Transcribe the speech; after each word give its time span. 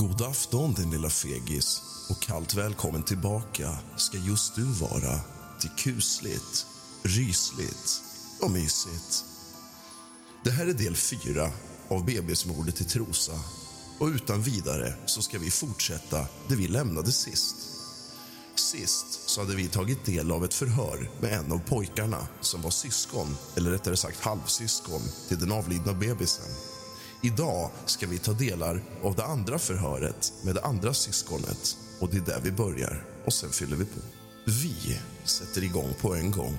God 0.00 0.22
afton 0.22 0.74
din 0.74 0.90
lilla 0.90 1.10
fegis 1.10 1.82
och 2.10 2.22
kallt 2.22 2.54
välkommen 2.54 3.02
tillbaka 3.02 3.78
ska 3.96 4.18
just 4.18 4.54
du 4.54 4.64
vara 4.64 5.20
till 5.60 5.70
kusligt, 5.76 6.66
rysligt 7.02 8.02
och 8.40 8.50
mysigt. 8.50 9.24
Det 10.44 10.50
här 10.50 10.66
är 10.66 10.72
del 10.72 10.96
fyra 10.96 11.50
av 11.88 12.04
bebismordet 12.04 12.80
i 12.80 12.84
Trosa 12.84 13.32
och 13.98 14.06
utan 14.06 14.42
vidare 14.42 14.94
så 15.06 15.22
ska 15.22 15.38
vi 15.38 15.50
fortsätta 15.50 16.26
där 16.48 16.56
vi 16.56 16.68
lämnade 16.68 17.12
sist. 17.12 17.56
Sist 18.54 19.28
så 19.28 19.40
hade 19.40 19.56
vi 19.56 19.68
tagit 19.68 20.04
del 20.04 20.32
av 20.32 20.44
ett 20.44 20.54
förhör 20.54 21.10
med 21.20 21.32
en 21.32 21.52
av 21.52 21.58
pojkarna 21.58 22.26
som 22.40 22.62
var 22.62 22.70
syskon, 22.70 23.36
eller 23.56 23.70
rättare 23.70 23.96
sagt 23.96 24.20
halvsyskon, 24.20 25.02
till 25.28 25.38
den 25.38 25.52
avlidna 25.52 25.92
bebisen. 25.92 26.69
Idag 27.22 27.70
ska 27.86 28.06
vi 28.06 28.18
ta 28.18 28.32
delar 28.32 28.82
av 29.02 29.16
det 29.16 29.24
andra 29.24 29.58
förhöret 29.58 30.32
med 30.44 30.54
det 30.54 30.62
andra 30.62 30.94
syskonet. 30.94 31.76
Och 32.00 32.10
Det 32.10 32.16
är 32.16 32.20
där 32.20 32.40
vi 32.42 32.52
börjar, 32.52 33.04
och 33.26 33.32
sen 33.32 33.50
fyller 33.50 33.76
vi 33.76 33.84
på. 33.84 34.00
Vi 34.46 34.98
sätter 35.24 35.64
igång 35.64 35.94
på 36.00 36.14
en 36.14 36.30
gång. 36.30 36.56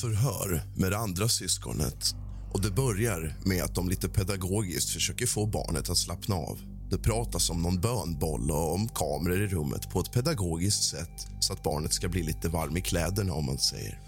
Förhör 0.00 0.62
med 0.76 0.92
det 0.92 0.98
andra 0.98 1.28
syskonet. 1.28 2.14
Och 2.52 2.60
Det 2.60 2.70
börjar 2.70 3.36
med 3.44 3.62
att 3.62 3.74
de 3.74 3.88
lite 3.88 4.08
pedagogiskt 4.08 4.90
försöker 4.90 5.26
få 5.26 5.46
barnet 5.46 5.90
att 5.90 5.98
slappna 5.98 6.34
av. 6.34 6.77
Det 6.90 6.98
pratas 6.98 7.50
om 7.50 7.62
någon 7.62 7.80
bönboll 7.80 8.50
och 8.50 8.74
om 8.74 8.88
kameror 8.88 9.40
i 9.40 9.46
rummet 9.46 9.90
på 9.90 10.00
ett 10.00 10.12
pedagogiskt 10.12 10.82
sätt 10.82 11.26
så 11.40 11.52
att 11.52 11.62
barnet 11.62 11.92
ska 11.92 12.08
bli 12.08 12.22
lite 12.22 12.48
varm 12.48 12.76
i 12.76 12.80
kläderna. 12.80 13.32
om 13.32 13.46
man 13.46 13.58
säger. 13.58 14.00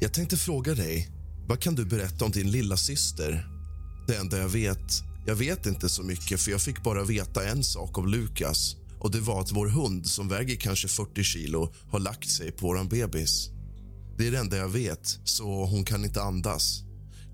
Jag 0.00 0.12
tänkte 0.14 0.36
fråga 0.36 0.74
dig, 0.74 1.08
vad 1.48 1.60
kan 1.60 1.74
du 1.74 1.84
berätta 1.84 2.24
om 2.24 2.30
din 2.30 2.50
lilla 2.50 2.76
syster? 2.76 3.46
Det 4.08 4.16
enda 4.16 4.38
jag 4.38 4.48
vet, 4.48 5.02
jag 5.26 5.34
vet 5.34 5.66
inte 5.66 5.88
så 5.88 6.02
mycket 6.02 6.40
för 6.40 6.50
jag 6.50 6.62
fick 6.62 6.82
bara 6.82 7.04
veta 7.04 7.48
en 7.48 7.64
sak 7.64 7.98
av 7.98 8.08
Lukas 8.08 8.76
och 9.00 9.10
det 9.10 9.20
var 9.20 9.40
att 9.40 9.52
vår 9.52 9.66
hund 9.66 10.06
som 10.06 10.28
väger 10.28 10.56
kanske 10.56 10.88
40 10.88 11.22
kilo 11.24 11.72
har 11.90 11.98
lagt 11.98 12.30
sig 12.30 12.52
på 12.52 12.66
vår 12.66 12.84
bebis. 12.84 13.50
Det 14.18 14.26
är 14.26 14.30
det 14.30 14.38
enda 14.38 14.56
jag 14.56 14.68
vet, 14.68 15.18
så 15.24 15.64
hon 15.64 15.84
kan 15.84 16.04
inte 16.04 16.22
andas. 16.22 16.82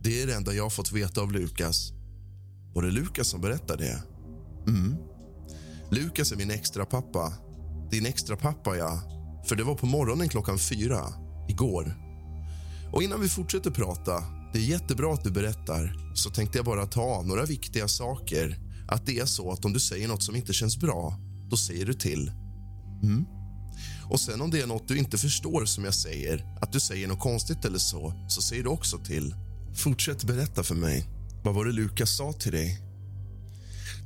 Det 0.03 0.23
är 0.23 0.27
det 0.27 0.35
enda 0.35 0.55
jag 0.55 0.63
har 0.63 0.71
fått 0.71 0.93
veta 0.93 1.21
av 1.21 1.33
Lukas. 1.33 1.93
Var 2.75 2.83
det 2.83 2.91
Lukas 2.91 3.29
som 3.29 3.41
berättade 3.41 3.85
det? 3.85 4.12
Mm. 4.67 4.97
Lukas 5.91 6.33
är 6.33 6.37
min 6.37 6.51
extra 6.51 6.85
pappa. 6.85 7.33
Din 7.91 8.07
extra 8.07 8.37
pappa, 8.37 8.77
ja. 8.77 9.01
För 9.47 9.57
det 9.57 9.65
var 9.65 9.75
på 9.75 9.87
morgonen 9.87 10.29
klockan 10.29 10.59
fyra, 10.59 11.01
igår. 11.49 11.95
Och 12.93 13.03
innan 13.03 13.21
vi 13.21 13.29
fortsätter 13.29 13.71
prata, 13.71 14.25
det 14.53 14.59
är 14.59 14.63
jättebra 14.63 15.15
att 15.15 15.25
du 15.25 15.31
berättar, 15.31 16.13
så 16.15 16.31
tänkte 16.31 16.59
jag 16.59 16.65
bara 16.65 16.87
ta 16.87 17.23
några 17.23 17.45
viktiga 17.45 17.89
saker. 17.89 18.59
Att 18.89 19.07
det 19.07 19.19
är 19.19 19.27
så 19.27 19.53
att 19.53 19.65
om 19.65 19.73
du 19.73 19.81
säger 19.81 20.09
något 20.09 20.23
som 20.23 20.37
inte 20.37 20.53
känns 20.53 20.77
bra, 20.77 21.19
då 21.51 21.57
säger 21.57 21.87
du 21.87 21.95
till. 21.95 22.33
Mm. 23.03 23.25
Och 24.11 24.21
sen 24.21 24.41
om 24.41 24.51
det 24.51 24.61
är 24.61 24.67
något 24.67 24.89
du 24.89 24.99
inte 24.99 25.19
förstår 25.19 25.65
som 25.65 25.85
jag 25.85 25.95
säger, 25.95 26.59
att 26.61 26.73
du 26.73 26.81
säger 26.81 27.09
något 27.09 27.21
konstigt 27.21 27.65
eller 27.65 27.79
så, 27.79 28.15
så 28.29 28.43
säger 28.43 28.63
du 28.63 28.69
också 28.69 28.99
till. 28.99 29.35
Fortsätt 29.75 30.25
berätta 30.25 30.63
för 30.63 30.75
mig. 30.75 31.07
Vad 31.45 31.55
var 31.55 31.65
det 31.65 31.73
Lukas 31.73 32.17
sa 32.17 32.33
till 32.33 32.53
dig? 32.53 32.92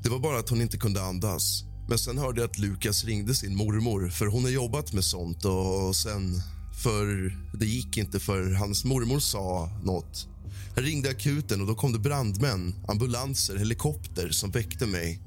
Det 0.07 0.11
var 0.11 0.19
bara 0.19 0.39
att 0.39 0.49
hon 0.49 0.61
inte 0.61 0.79
kunde 0.79 1.03
andas. 1.03 1.65
Men 1.89 1.99
sen 1.99 2.19
hörde 2.19 2.41
jag 2.41 2.51
att 2.51 2.59
Lukas 2.59 3.05
ringde 3.05 3.35
sin 3.35 3.57
mormor, 3.57 4.09
för 4.09 4.27
hon 4.27 4.45
har 4.45 4.51
jobbat 4.51 4.93
med 4.93 5.05
sånt. 5.05 5.45
Och 5.45 5.97
sen... 5.97 6.43
För 6.83 7.37
det 7.59 7.67
gick 7.67 7.97
inte, 7.97 8.21
för 8.21 8.53
hans 8.53 8.85
mormor 8.85 9.19
sa 9.19 9.71
nåt. 9.83 10.29
Jag 10.75 10.85
ringde 10.85 11.11
akuten 11.11 11.61
och 11.61 11.67
då 11.67 11.75
kom 11.75 11.93
det 11.93 11.99
brandmän, 11.99 12.75
ambulanser, 12.89 13.57
helikopter 13.57 14.29
som 14.31 14.51
väckte 14.51 14.87
mig. 14.87 15.23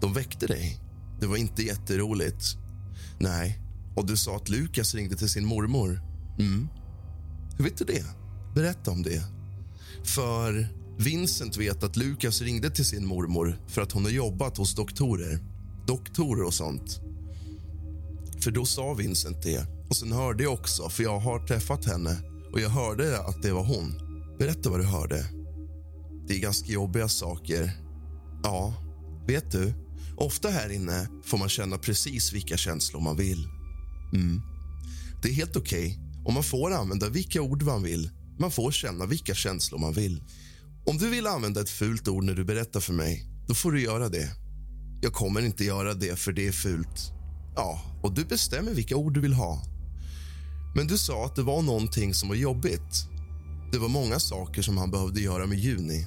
De 0.00 0.12
väckte 0.12 0.46
dig? 0.46 0.80
Det 1.20 1.26
var 1.26 1.36
inte 1.36 1.62
jätteroligt. 1.62 2.44
Nej. 3.18 3.58
Och 3.96 4.06
du 4.06 4.16
sa 4.16 4.36
att 4.36 4.48
Lukas 4.48 4.94
ringde 4.94 5.16
till 5.16 5.30
sin 5.30 5.44
mormor? 5.44 6.02
Mm. 6.38 6.68
Hur 7.56 7.64
vet 7.64 7.78
du 7.78 7.84
det? 7.84 8.04
Berätta 8.54 8.90
om 8.90 9.02
det. 9.02 9.22
För 10.04 10.68
Vincent 11.04 11.56
vet 11.56 11.82
att 11.82 11.96
Lukas 11.96 12.42
ringde 12.42 12.70
till 12.70 12.84
sin 12.84 13.06
mormor 13.06 13.58
för 13.68 13.82
att 13.82 13.92
hon 13.92 14.04
har 14.04 14.10
jobbat 14.10 14.56
hos 14.56 14.74
doktorer. 14.74 15.38
Doktorer 15.86 16.44
och 16.44 16.54
sånt. 16.54 17.00
För 18.40 18.50
då 18.50 18.64
sa 18.64 18.94
Vincent 18.94 19.42
det. 19.42 19.66
Och 19.88 19.96
sen 19.96 20.12
hörde 20.12 20.42
jag 20.42 20.52
också, 20.52 20.88
för 20.88 21.02
jag 21.02 21.18
har 21.18 21.46
träffat 21.46 21.84
henne 21.84 22.16
och 22.52 22.60
jag 22.60 22.68
hörde 22.68 23.20
att 23.20 23.42
det 23.42 23.52
var 23.52 23.64
hon. 23.64 23.94
Berätta 24.38 24.70
vad 24.70 24.80
du 24.80 24.84
hörde. 24.84 25.24
Det 26.28 26.34
är 26.34 26.38
ganska 26.38 26.72
jobbiga 26.72 27.08
saker. 27.08 27.72
Ja, 28.42 28.74
vet 29.26 29.52
du? 29.52 29.72
Ofta 30.16 30.48
här 30.48 30.72
inne 30.72 31.08
får 31.24 31.38
man 31.38 31.48
känna 31.48 31.78
precis 31.78 32.32
vilka 32.32 32.56
känslor 32.56 33.00
man 33.00 33.16
vill. 33.16 33.48
Mm. 34.14 34.40
Det 35.22 35.28
är 35.28 35.32
helt 35.32 35.56
okej 35.56 35.86
okay. 35.86 36.24
och 36.24 36.32
man 36.32 36.44
får 36.44 36.72
använda 36.72 37.08
vilka 37.08 37.42
ord 37.42 37.62
man 37.62 37.82
vill. 37.82 38.10
Man 38.38 38.50
får 38.50 38.72
känna 38.72 39.06
vilka 39.06 39.34
känslor 39.34 39.78
man 39.78 39.92
vill. 39.92 40.22
Om 40.86 40.98
du 40.98 41.10
vill 41.10 41.26
använda 41.26 41.60
ett 41.60 41.70
fult 41.70 42.08
ord 42.08 42.24
när 42.24 42.34
du 42.34 42.44
berättar 42.44 42.80
för 42.80 42.92
mig, 42.92 43.26
då 43.48 43.54
får 43.54 43.72
du 43.72 43.80
göra 43.80 44.08
det. 44.08 44.30
Jag 45.02 45.12
kommer 45.12 45.42
inte 45.42 45.64
göra 45.64 45.94
det, 45.94 46.16
för 46.18 46.32
det 46.32 46.48
är 46.48 46.52
fult. 46.52 47.12
Ja, 47.56 47.82
och 48.02 48.14
du 48.14 48.24
bestämmer 48.24 48.74
vilka 48.74 48.96
ord 48.96 49.14
du 49.14 49.20
vill 49.20 49.32
ha. 49.32 49.62
Men 50.74 50.86
du 50.86 50.98
sa 50.98 51.24
att 51.24 51.36
det 51.36 51.42
var 51.42 51.62
någonting 51.62 52.14
som 52.14 52.28
var 52.28 52.36
jobbigt. 52.36 53.06
Det 53.72 53.78
var 53.78 53.88
många 53.88 54.20
saker 54.20 54.62
som 54.62 54.78
han 54.78 54.90
behövde 54.90 55.20
göra 55.20 55.46
med 55.46 55.58
Juni. 55.58 56.06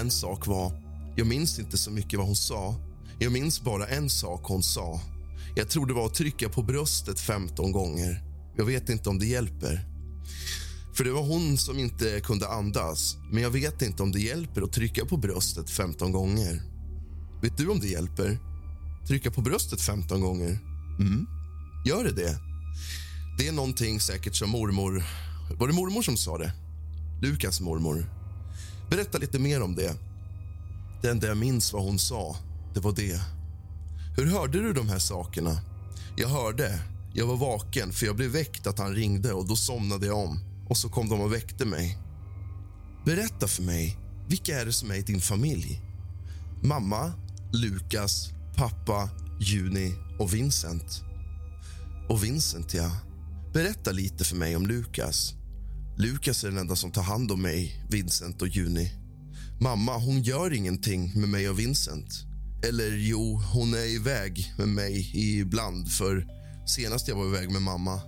En 0.00 0.10
sak 0.10 0.46
var... 0.46 0.82
Jag 1.16 1.26
minns 1.26 1.58
inte 1.58 1.78
så 1.78 1.90
mycket 1.90 2.18
vad 2.18 2.26
hon 2.26 2.36
sa. 2.36 2.74
Jag 3.18 3.32
minns 3.32 3.60
bara 3.60 3.86
en 3.86 4.10
sak 4.10 4.40
hon 4.44 4.62
sa. 4.62 5.00
Jag 5.56 5.68
tror 5.68 5.86
det 5.86 5.94
var 5.94 6.06
att 6.06 6.14
trycka 6.14 6.48
på 6.48 6.62
bröstet 6.62 7.20
15 7.20 7.72
gånger. 7.72 8.22
Jag 8.56 8.64
vet 8.64 8.88
inte 8.88 9.08
om 9.08 9.18
det 9.18 9.26
hjälper. 9.26 9.86
För 10.96 11.04
det 11.04 11.12
var 11.12 11.22
hon 11.22 11.58
som 11.58 11.78
inte 11.78 12.20
kunde 12.20 12.48
andas. 12.48 13.16
Men 13.30 13.42
jag 13.42 13.50
vet 13.50 13.82
inte 13.82 14.02
om 14.02 14.12
det 14.12 14.20
hjälper 14.20 14.62
att 14.62 14.72
trycka 14.72 15.04
på 15.04 15.16
bröstet 15.16 15.70
15 15.70 16.12
gånger. 16.12 16.62
Vet 17.42 17.56
du 17.56 17.68
om 17.68 17.80
det 17.80 17.88
hjälper? 17.88 18.38
Trycka 19.06 19.30
på 19.30 19.40
bröstet 19.40 19.80
15 19.80 20.20
gånger? 20.20 20.58
Mm. 21.00 21.26
Gör 21.86 22.04
det 22.04 22.12
det? 22.12 22.38
Det 23.38 23.48
är 23.48 23.52
någonting 23.52 24.00
säkert 24.00 24.36
som 24.36 24.50
mormor... 24.50 25.04
Var 25.58 25.68
det 25.68 25.74
mormor 25.74 26.02
som 26.02 26.16
sa 26.16 26.38
det? 26.38 26.52
Lukas 27.22 27.60
mormor. 27.60 28.10
Berätta 28.90 29.18
lite 29.18 29.38
mer 29.38 29.62
om 29.62 29.74
det. 29.74 29.96
Det 31.02 31.10
enda 31.10 31.26
jag 31.26 31.36
minns 31.36 31.72
vad 31.72 31.82
hon 31.82 31.98
sa, 31.98 32.36
det 32.74 32.80
var 32.80 32.92
det. 32.92 33.20
Hur 34.16 34.26
hörde 34.26 34.62
du 34.62 34.72
de 34.72 34.88
här 34.88 34.98
sakerna? 34.98 35.58
Jag 36.16 36.28
hörde. 36.28 36.80
Jag 37.14 37.26
var 37.26 37.36
vaken, 37.36 37.92
för 37.92 38.06
jag 38.06 38.16
blev 38.16 38.30
väckt 38.30 38.66
att 38.66 38.78
han 38.78 38.94
ringde 38.94 39.32
och 39.32 39.46
då 39.46 39.56
somnade 39.56 40.06
jag 40.06 40.18
om. 40.18 40.55
Och 40.68 40.76
så 40.76 40.88
kom 40.88 41.08
de 41.08 41.20
och 41.20 41.32
väckte 41.32 41.64
mig. 41.64 41.98
Berätta 43.04 43.48
för 43.48 43.62
mig, 43.62 43.98
vilka 44.28 44.60
är 44.60 44.66
det 44.66 44.72
som 44.72 44.90
är 44.90 44.94
i 44.94 45.02
din 45.02 45.20
familj? 45.20 45.80
Mamma, 46.62 47.12
Lukas, 47.52 48.30
pappa, 48.56 49.10
Juni 49.40 49.94
och 50.18 50.34
Vincent. 50.34 51.02
Och 52.08 52.24
Vincent, 52.24 52.74
ja. 52.74 52.90
Berätta 53.52 53.92
lite 53.92 54.24
för 54.24 54.36
mig 54.36 54.56
om 54.56 54.66
Lukas. 54.66 55.34
Lukas 55.98 56.44
är 56.44 56.48
den 56.48 56.58
enda 56.58 56.76
som 56.76 56.92
tar 56.92 57.02
hand 57.02 57.32
om 57.32 57.42
mig, 57.42 57.86
Vincent 57.90 58.42
och 58.42 58.48
Juni. 58.48 58.92
Mamma 59.60 59.98
hon 59.98 60.22
gör 60.22 60.52
ingenting 60.52 61.20
med 61.20 61.28
mig 61.28 61.50
och 61.50 61.58
Vincent. 61.58 62.24
Eller 62.68 62.90
jo, 62.90 63.42
hon 63.52 63.74
är 63.74 63.86
iväg 63.94 64.54
med 64.58 64.68
mig 64.68 65.10
ibland. 65.14 65.92
För 65.92 66.26
Senast 66.66 67.08
jag 67.08 67.16
var 67.16 67.26
iväg 67.26 67.50
med 67.50 67.62
mamma 67.62 68.00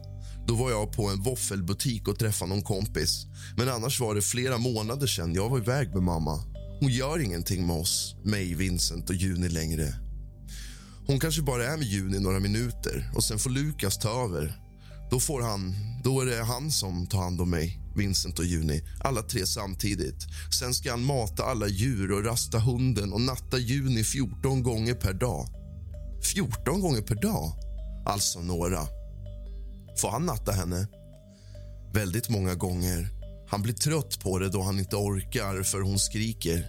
då 0.49 0.55
var 0.55 0.71
jag 0.71 0.93
på 0.93 1.09
en 1.09 1.23
våffelbutik 1.23 2.09
och 2.09 2.19
träffade 2.19 2.49
någon 2.49 2.63
kompis. 2.63 3.27
Men 3.57 3.69
annars 3.69 4.01
var 4.01 4.15
det 4.15 4.23
flera 4.23 4.59
månader 4.59 5.07
sedan 5.07 5.35
jag 5.35 5.49
var 5.49 5.59
iväg 5.59 5.95
med 5.95 6.03
mamma. 6.03 6.45
Hon 6.81 6.91
gör 6.91 7.19
ingenting 7.19 7.67
med 7.67 7.77
oss, 7.77 8.17
mig, 8.25 8.55
Vincent 8.55 9.11
och 9.11 9.15
Juni 9.15 9.49
längre. 9.49 9.95
Hon 11.07 11.21
kanske 11.21 11.43
bara 11.43 11.65
är 11.67 11.77
med 11.77 11.87
Juni 11.87 12.19
några 12.19 12.41
minuter 12.41 13.11
och 13.15 13.25
sen 13.25 13.39
får 13.39 13.51
Lukas 13.51 13.99
ta 13.99 14.25
över. 14.25 14.61
Då, 15.11 15.21
får 15.21 15.43
han, 15.43 15.75
då 16.05 16.21
är 16.21 16.27
det 16.27 16.45
han 16.45 16.71
som 16.71 17.07
tar 17.07 17.19
hand 17.19 17.41
om 17.41 17.51
mig, 17.51 17.81
Vincent 17.97 18.39
och 18.39 18.45
Juni, 18.45 18.83
alla 19.01 19.23
tre 19.23 19.47
samtidigt. 19.47 20.27
Sen 20.59 20.75
ska 20.75 20.91
han 20.91 21.05
mata 21.05 21.45
alla 21.45 21.69
djur 21.69 22.13
och 22.13 22.25
rasta 22.25 22.59
hunden 22.59 23.13
och 23.13 23.21
natta 23.21 23.59
Juni 23.59 24.05
14 24.05 24.63
gånger 24.63 24.95
per 24.95 25.13
dag. 25.13 25.49
14 26.35 26.81
gånger 26.81 27.03
per 27.03 27.15
dag? 27.15 27.53
Alltså 28.07 28.41
några. 28.41 28.98
Får 29.99 30.11
han 30.11 30.27
natta 30.27 30.53
henne? 30.53 30.87
Väldigt 31.93 32.29
många 32.29 32.55
gånger. 32.55 33.09
Han 33.49 33.63
blir 33.63 33.75
trött 33.75 34.21
på 34.21 34.39
det 34.39 34.49
då 34.49 34.63
han 34.63 34.79
inte 34.79 34.97
orkar 34.97 35.63
för 35.63 35.81
hon 35.81 35.99
skriker. 35.99 36.67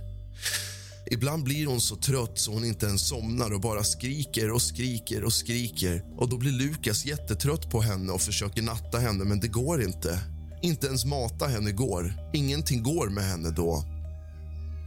Ibland 1.11 1.43
blir 1.43 1.65
hon 1.65 1.81
så 1.81 1.95
trött 1.95 2.39
så 2.39 2.53
hon 2.53 2.65
inte 2.65 2.85
ens 2.85 3.07
somnar 3.07 3.53
och 3.53 3.61
bara 3.61 3.83
skriker 3.83 4.51
och 4.51 4.61
skriker 4.61 5.23
och 5.23 5.33
skriker. 5.33 6.03
Och 6.17 6.29
Då 6.29 6.37
blir 6.37 6.51
Lukas 6.51 7.05
jättetrött 7.05 7.71
på 7.71 7.81
henne 7.81 8.11
och 8.11 8.21
försöker 8.21 8.61
natta 8.61 8.99
henne, 8.99 9.23
men 9.23 9.39
det 9.39 9.47
går 9.47 9.83
inte. 9.83 10.19
Inte 10.61 10.87
ens 10.87 11.05
mata 11.05 11.47
henne 11.47 11.71
går. 11.71 12.13
Ingenting 12.33 12.83
går 12.83 13.09
med 13.09 13.23
henne 13.23 13.49
då. 13.49 13.83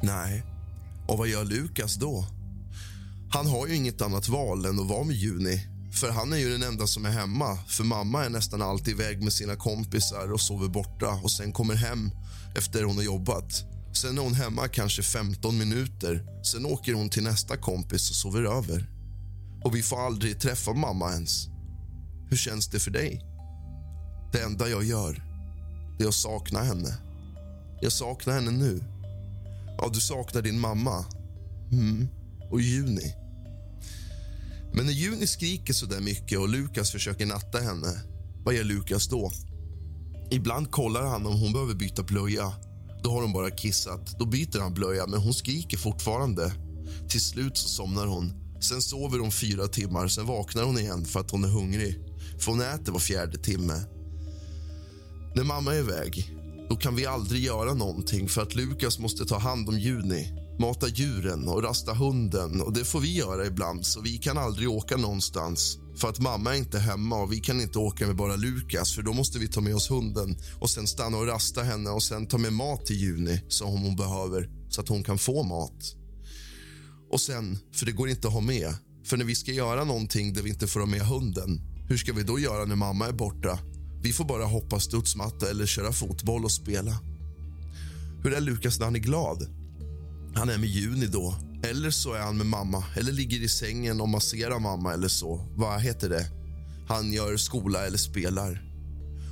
Nej. 0.03 0.43
Och 1.09 1.19
vad 1.19 1.29
gör 1.29 1.45
Lukas 1.45 1.95
då? 1.95 2.27
Han 3.31 3.47
har 3.47 3.67
ju 3.67 3.75
inget 3.75 4.03
annat 4.03 4.29
val 4.29 4.65
än 4.65 4.81
att 4.81 4.89
vara 4.89 5.05
med 5.05 5.17
Juni 5.17 5.72
för 5.93 6.11
han 6.11 6.33
är 6.33 6.37
ju 6.37 6.51
den 6.51 6.63
enda 6.63 6.87
som 6.87 7.07
är 7.07 7.11
hemma. 7.11 7.59
För 7.69 7.85
mamma 7.85 8.25
är 8.25 8.31
nästan 8.31 8.63
alltid 8.63 8.95
iväg 8.95 9.23
med 9.23 9.33
sina 9.33 9.57
kompisar 9.57 10.33
och 10.33 10.41
sover 10.41 10.69
borta 10.69 11.21
och 11.23 11.31
sen 11.31 11.53
kommer 11.53 11.75
hem 11.75 12.11
efter 12.57 12.83
hon 12.83 12.97
har 12.97 13.05
jobbat. 13.05 13.65
Sen 13.93 14.19
är 14.19 14.23
hon 14.23 14.35
hemma 14.35 14.69
kanske 14.69 15.03
15 15.03 15.59
minuter. 15.59 16.27
Sen 16.53 16.67
åker 16.67 16.95
hon 16.95 17.09
till 17.09 17.23
nästa 17.23 17.57
kompis 17.57 18.11
och 18.11 18.17
sover 18.17 18.43
över. 18.43 18.91
Och 19.65 19.77
vi 19.77 19.83
får 19.83 20.07
aldrig 20.07 20.41
träffa 20.41 20.73
mamma 20.73 21.13
ens. 21.13 21.47
Hur 22.31 22.37
känns 22.37 22.69
det 22.69 22.81
för 22.81 22.91
dig? 22.91 23.21
Det 24.33 24.43
enda 24.43 24.69
jag 24.69 24.85
gör, 24.85 25.23
det 25.99 26.05
är 26.05 26.09
att 26.09 26.15
sakna 26.15 26.63
henne. 26.63 26.97
Jag 27.81 27.93
saknar 27.93 28.35
henne 28.35 28.51
nu. 28.51 28.85
Ja, 29.79 29.91
du 29.93 30.01
saknar 30.01 30.43
din 30.43 30.61
mamma. 30.61 31.05
Mm. 31.73 32.09
Och 32.51 32.61
Juni. 32.61 33.22
Men 34.75 34.87
när 34.87 34.93
Juni 34.93 35.27
skriker 35.27 35.73
så 35.73 35.87
där 35.87 36.01
mycket 36.01 36.39
och 36.39 36.49
Lukas 36.49 36.93
försöker 36.93 37.27
natta 37.27 37.59
henne, 37.59 38.01
vad 38.45 38.55
gör 38.55 38.65
Lukas 38.65 39.09
då? 39.09 39.31
Ibland 40.31 40.71
kollar 40.71 41.03
han 41.03 41.27
om 41.27 41.41
hon 41.41 41.53
behöver 41.53 41.75
byta 41.75 42.03
blöja. 42.03 42.53
Då 43.03 43.11
har 43.11 43.23
hon 43.23 43.33
bara 43.33 43.51
kissat. 43.51 44.19
Då 44.19 44.27
byter 44.27 44.61
han 44.61 44.75
blöja, 44.75 45.07
men 45.07 45.21
hon 45.21 45.35
skriker 45.35 45.77
fortfarande. 45.77 46.53
Till 47.09 47.21
slut 47.21 47.57
så 47.57 47.69
somnar 47.69 48.07
hon. 48.07 48.33
Sen 48.61 48.83
sover 48.83 49.19
hon 49.19 49.33
fyra 49.33 49.67
timmar, 49.67 50.09
sen 50.09 50.27
vaknar 50.27 50.63
hon 50.63 50.79
igen 50.79 51.05
för 51.05 51.21
att 51.21 51.31
hon 51.31 51.45
är 51.45 51.49
hungrig. 51.49 51.99
För 52.39 52.51
hon 52.51 52.61
äter 52.61 52.93
var 52.93 53.01
fjärde 53.01 53.39
timme. 53.39 53.81
När 55.35 55.45
mamma 55.45 55.75
är 55.75 55.79
iväg, 55.79 56.31
då 56.69 56.77
kan 56.77 56.97
vi 56.97 57.07
aldrig 57.07 57.45
göra 57.45 57.75
någonting 57.75 58.29
för 58.29 58.43
att 58.43 58.55
Lukas 58.55 58.99
måste 58.99 59.25
ta 59.25 59.39
hand 59.39 59.69
om 59.69 59.79
Juni 59.79 60.42
mata 60.59 60.89
djuren 60.89 61.49
och 61.49 61.63
rasta 61.63 61.95
hunden. 61.95 62.61
Och 62.61 62.73
Det 62.73 62.85
får 62.85 63.01
vi 63.01 63.13
göra 63.13 63.47
ibland, 63.47 63.87
så 63.87 64.01
vi 64.01 64.19
kan 64.19 64.39
aldrig 64.39 64.71
åka 64.71 64.97
någonstans. 64.97 65.79
För 65.97 66.09
att 66.09 66.21
mamma 66.21 66.55
är 66.55 66.59
inte 66.59 66.79
hemma 66.79 67.17
och 67.17 67.33
vi 67.33 67.41
kan 67.41 67.61
inte 67.61 67.79
åka 67.79 68.07
med 68.07 68.17
bara 68.17 68.37
Lukas 68.37 68.95
för 68.95 69.03
då 69.03 69.13
måste 69.13 69.39
vi 69.39 69.49
ta 69.49 69.61
med 69.61 69.75
oss 69.75 69.91
hunden 69.91 70.37
och 70.61 70.71
sen 70.71 70.87
stanna 70.87 71.17
och 71.17 71.27
rasta 71.27 71.63
henne 71.63 71.91
och 71.91 72.03
sen 72.03 72.27
ta 72.27 72.39
med 72.39 72.53
mat 72.53 72.87
till 72.87 72.97
Juni 72.97 73.41
som 73.49 73.71
hon 73.71 73.97
behöver 73.97 74.51
så 74.69 74.81
att 74.81 74.89
hon 74.89 75.05
kan 75.05 75.19
få 75.19 75.43
mat. 75.43 75.97
Och 77.13 77.21
sen, 77.21 77.59
för 77.75 77.87
det 77.87 77.93
går 77.93 78.09
inte 78.09 78.29
att 78.29 78.35
ha 78.35 78.41
med, 78.41 78.75
för 79.05 79.17
när 79.17 79.25
vi 79.25 79.35
ska 79.35 79.53
göra 79.53 79.85
någonting 79.85 80.33
där 80.33 80.43
vi 80.43 80.51
inte 80.51 80.67
får 80.67 80.81
ha 80.81 80.87
med 80.87 81.01
hunden, 81.01 81.61
hur 81.89 81.97
ska 81.97 82.13
vi 82.13 82.23
då 82.23 82.39
göra 82.39 82.65
när 82.65 82.77
mamma 82.77 83.07
är 83.07 83.13
borta? 83.13 83.59
Vi 84.03 84.13
får 84.13 84.25
bara 84.25 84.45
hoppa 84.45 84.81
studsmatta 84.81 85.51
eller 85.51 85.67
köra 85.67 85.93
fotboll 85.93 86.45
och 86.45 86.53
spela. 86.53 86.99
Hur 88.23 88.35
är 88.35 88.41
Lukas 88.41 88.79
när 88.79 88.85
han 88.85 88.97
är 88.97 89.01
glad? 89.01 89.62
Han 90.35 90.49
är 90.49 90.59
med 90.59 90.69
Juni 90.69 91.07
då. 91.07 91.35
Eller 91.65 91.91
så 91.91 92.13
är 92.13 92.21
han 92.21 92.37
med 92.37 92.47
mamma, 92.47 92.85
eller 92.97 93.13
ligger 93.13 93.39
i 93.39 93.49
sängen 93.49 94.01
och 94.01 94.09
masserar 94.09 94.59
mamma 94.59 94.93
eller 94.93 95.09
så. 95.09 95.49
Vad 95.57 95.81
heter 95.81 96.09
det? 96.09 96.27
Han 96.89 97.13
gör 97.13 97.37
skola 97.37 97.87
eller 97.87 97.99
spelar. 97.99 98.63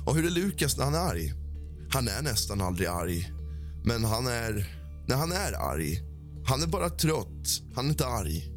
Och 0.05 0.15
hur 0.15 0.25
är 0.25 0.29
Lukas 0.29 0.77
när 0.77 0.85
han 0.85 0.95
är 0.95 0.99
arg? 0.99 1.33
Han 1.89 2.07
är 2.07 2.21
nästan 2.21 2.61
aldrig 2.61 2.87
arg. 2.87 3.31
Men 3.85 4.03
han 4.03 4.27
är... 4.27 4.77
När 5.07 5.15
han 5.15 5.31
är 5.31 5.53
arg, 5.53 5.99
han 6.45 6.63
är 6.63 6.67
bara 6.67 6.89
trött. 6.89 7.61
Han 7.75 7.85
är 7.85 7.89
inte 7.89 8.07
arg. 8.07 8.47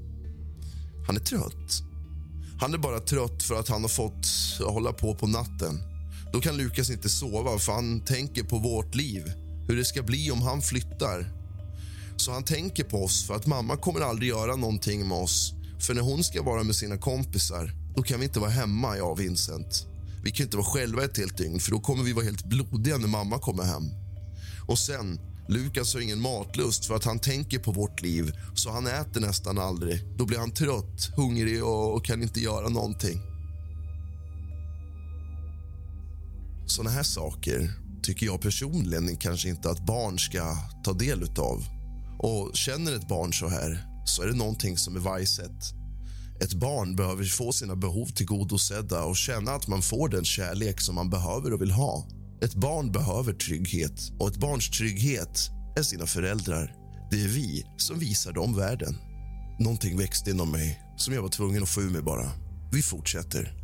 Han 1.07 1.17
är 1.17 1.21
trött. 1.21 1.83
Han 2.61 2.75
är 2.75 2.79
bara 2.79 3.01
trött 3.01 3.43
för 3.43 3.55
att 3.55 3.69
han 3.69 3.83
har 3.83 3.89
fått 3.89 4.27
hålla 4.61 4.93
på 4.93 5.15
på 5.15 5.27
natten. 5.27 5.79
Då 6.33 6.41
kan 6.41 6.57
Lukas 6.57 6.91
inte 6.91 7.09
sova 7.09 7.59
för 7.59 7.73
han 7.73 8.01
tänker 8.01 8.43
på 8.43 8.59
vårt 8.59 8.95
liv. 8.95 9.33
Hur 9.69 9.77
det 9.77 9.85
ska 9.85 10.03
bli 10.03 10.31
om 10.31 10.43
han 10.43 10.63
flyttar 10.63 11.44
så 12.17 12.33
han 12.33 12.45
tänker 12.45 12.85
på 12.85 13.05
oss 13.05 13.27
för 13.27 13.35
att 13.35 13.47
mamma 13.47 13.77
kommer 13.77 14.01
aldrig 14.01 14.29
göra 14.29 14.57
någonting 14.57 15.09
med 15.09 15.19
oss. 15.19 15.55
För 15.81 15.95
när 15.95 16.03
hon 16.03 16.25
ska 16.25 16.43
vara 16.43 16.63
med 16.63 16.77
sina 16.77 16.99
kompisar, 16.99 17.73
då 17.97 18.03
kan 18.03 18.21
vi 18.21 18.27
inte 18.27 18.41
vara 18.41 18.51
hemma, 18.51 18.97
jag 18.97 19.11
och 19.11 19.21
Vincent. 19.21 19.87
Vi 20.25 20.31
kan 20.31 20.45
inte 20.45 20.57
vara 20.57 20.67
själva 20.67 21.05
ett 21.05 21.19
helt 21.19 21.39
dygn, 21.39 21.61
för 21.61 21.71
då 21.71 21.81
kommer 21.81 22.05
vi 22.05 22.13
vara 22.13 22.25
helt 22.25 22.45
blodiga 22.45 22.99
när 22.99 23.09
mamma 23.09 23.39
kommer 23.39 23.63
hem. 23.63 23.91
Och 24.69 24.79
sen, 24.79 25.21
Lukas 25.49 25.95
har 25.95 26.01
ingen 26.01 26.21
matlust 26.21 26.85
för 26.87 26.95
att 26.95 27.05
han 27.05 27.19
tänker 27.19 27.59
på 27.59 27.73
vårt 27.73 28.03
liv, 28.03 28.33
så 28.55 28.71
han 28.71 28.87
äter 28.87 29.21
nästan 29.21 29.59
aldrig. 29.59 30.17
Då 30.17 30.27
blir 30.27 30.39
han 30.39 30.51
trött, 30.51 31.11
hungrig 31.17 31.65
och, 31.65 31.95
och 31.95 32.05
kan 32.05 32.23
inte 32.23 32.41
göra 32.41 32.69
någonting. 32.69 33.21
Såna 36.67 36.91
här 36.91 37.03
saker 37.03 37.73
tycker 38.03 38.27
jag 38.27 38.41
personligen 38.41 39.17
kanske 39.17 39.49
inte 39.49 39.71
att 39.71 39.87
barn 39.87 40.19
ska 40.19 40.57
ta 40.85 40.93
del 40.93 41.23
av. 41.39 41.74
Och 42.19 42.51
känner 42.55 42.97
ett 42.97 43.09
barn 43.09 43.33
så 43.33 43.49
här, 43.49 43.87
så 44.05 44.23
är 44.23 44.27
det 44.27 44.37
någonting 44.37 44.79
som 44.79 44.97
är 44.97 45.01
vajset. 45.01 45.75
Ett 46.41 46.55
barn 46.55 46.97
behöver 46.97 47.25
få 47.25 47.53
sina 47.53 47.77
behov 47.77 48.07
tillgodosedda 48.07 49.05
och 49.05 49.17
känna 49.17 49.53
att 49.53 49.69
man 49.69 49.83
får 49.83 50.09
den 50.09 50.25
kärlek 50.25 50.81
som 50.81 50.95
man 50.95 51.11
behöver 51.11 51.53
och 51.53 51.63
vill 51.63 51.71
ha. 51.71 52.09
Ett 52.43 52.55
barn 52.55 52.93
behöver 52.93 53.33
trygghet 53.33 54.13
och 54.19 54.29
ett 54.29 54.37
barns 54.37 54.71
trygghet 54.71 55.51
är 55.77 55.83
sina 55.83 56.07
föräldrar. 56.07 56.75
Det 57.11 57.25
är 57.25 57.29
vi 57.29 57.65
som 57.77 57.99
visar 57.99 58.33
dem 58.33 58.57
världen. 58.57 58.97
Någonting 59.59 59.99
växte 59.99 60.31
inom 60.31 60.51
mig 60.51 60.81
som 60.97 61.15
jag 61.15 61.23
var 61.23 61.29
tvungen 61.29 61.63
att 61.63 61.69
få 61.69 61.83
ur 61.83 61.91
mig 61.91 62.03
bara. 62.03 62.31
Vi 62.73 62.83
fortsätter. 62.83 63.55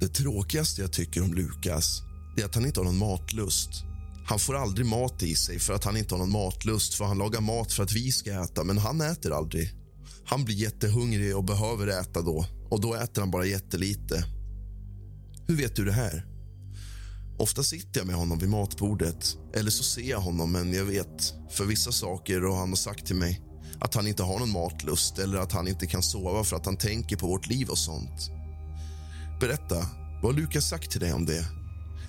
Det 0.00 0.08
tråkigaste 0.08 0.80
jag 0.80 0.92
tycker 0.92 1.22
om 1.22 1.34
Lukas 1.34 2.02
är 2.36 2.44
att 2.44 2.54
han 2.54 2.66
inte 2.66 2.80
har 2.80 2.84
någon 2.84 2.98
matlust. 2.98 3.70
Han 4.28 4.38
får 4.38 4.56
aldrig 4.56 4.86
mat 4.86 5.22
i 5.22 5.34
sig 5.34 5.58
för 5.58 5.74
att 5.74 5.84
han 5.84 5.96
inte 5.96 6.14
har 6.14 6.18
någon 6.18 6.32
matlust 6.32 6.94
för 6.94 7.04
han 7.04 7.18
lagar 7.18 7.40
mat 7.40 7.72
för 7.72 7.82
att 7.82 7.92
vi 7.92 8.12
ska 8.12 8.42
äta, 8.42 8.64
men 8.64 8.78
han 8.78 9.00
äter 9.00 9.32
aldrig. 9.32 9.70
Han 10.24 10.44
blir 10.44 10.54
jättehungrig 10.56 11.36
och 11.36 11.44
behöver 11.44 11.86
äta 11.86 12.22
då 12.22 12.46
och 12.70 12.80
då 12.80 12.94
äter 12.94 13.22
han 13.22 13.30
bara 13.30 13.46
jättelite. 13.46 14.24
Hur 15.46 15.56
vet 15.56 15.76
du 15.76 15.84
det 15.84 15.92
här? 15.92 16.26
Ofta 17.38 17.62
sitter 17.62 18.00
jag 18.00 18.06
med 18.06 18.16
honom 18.16 18.38
vid 18.38 18.48
matbordet 18.48 19.36
eller 19.54 19.70
så 19.70 19.82
ser 19.82 20.10
jag 20.10 20.20
honom, 20.20 20.52
men 20.52 20.72
jag 20.72 20.84
vet 20.84 21.34
för 21.50 21.64
vissa 21.64 21.92
saker 21.92 22.44
och 22.44 22.56
han 22.56 22.68
har 22.68 22.76
sagt 22.76 23.06
till 23.06 23.16
mig 23.16 23.42
att 23.80 23.94
han 23.94 24.06
inte 24.06 24.22
har 24.22 24.38
någon 24.38 24.52
matlust 24.52 25.18
eller 25.18 25.38
att 25.38 25.52
han 25.52 25.68
inte 25.68 25.86
kan 25.86 26.02
sova 26.02 26.44
för 26.44 26.56
att 26.56 26.66
han 26.66 26.76
tänker 26.76 27.16
på 27.16 27.26
vårt 27.26 27.46
liv 27.46 27.68
och 27.68 27.78
sånt. 27.78 28.30
Berätta, 29.40 29.86
vad 30.22 30.34
har 30.34 30.40
Lukas 30.40 30.68
sagt 30.68 30.90
till 30.90 31.00
dig 31.00 31.12
om 31.12 31.26
det? 31.26 31.57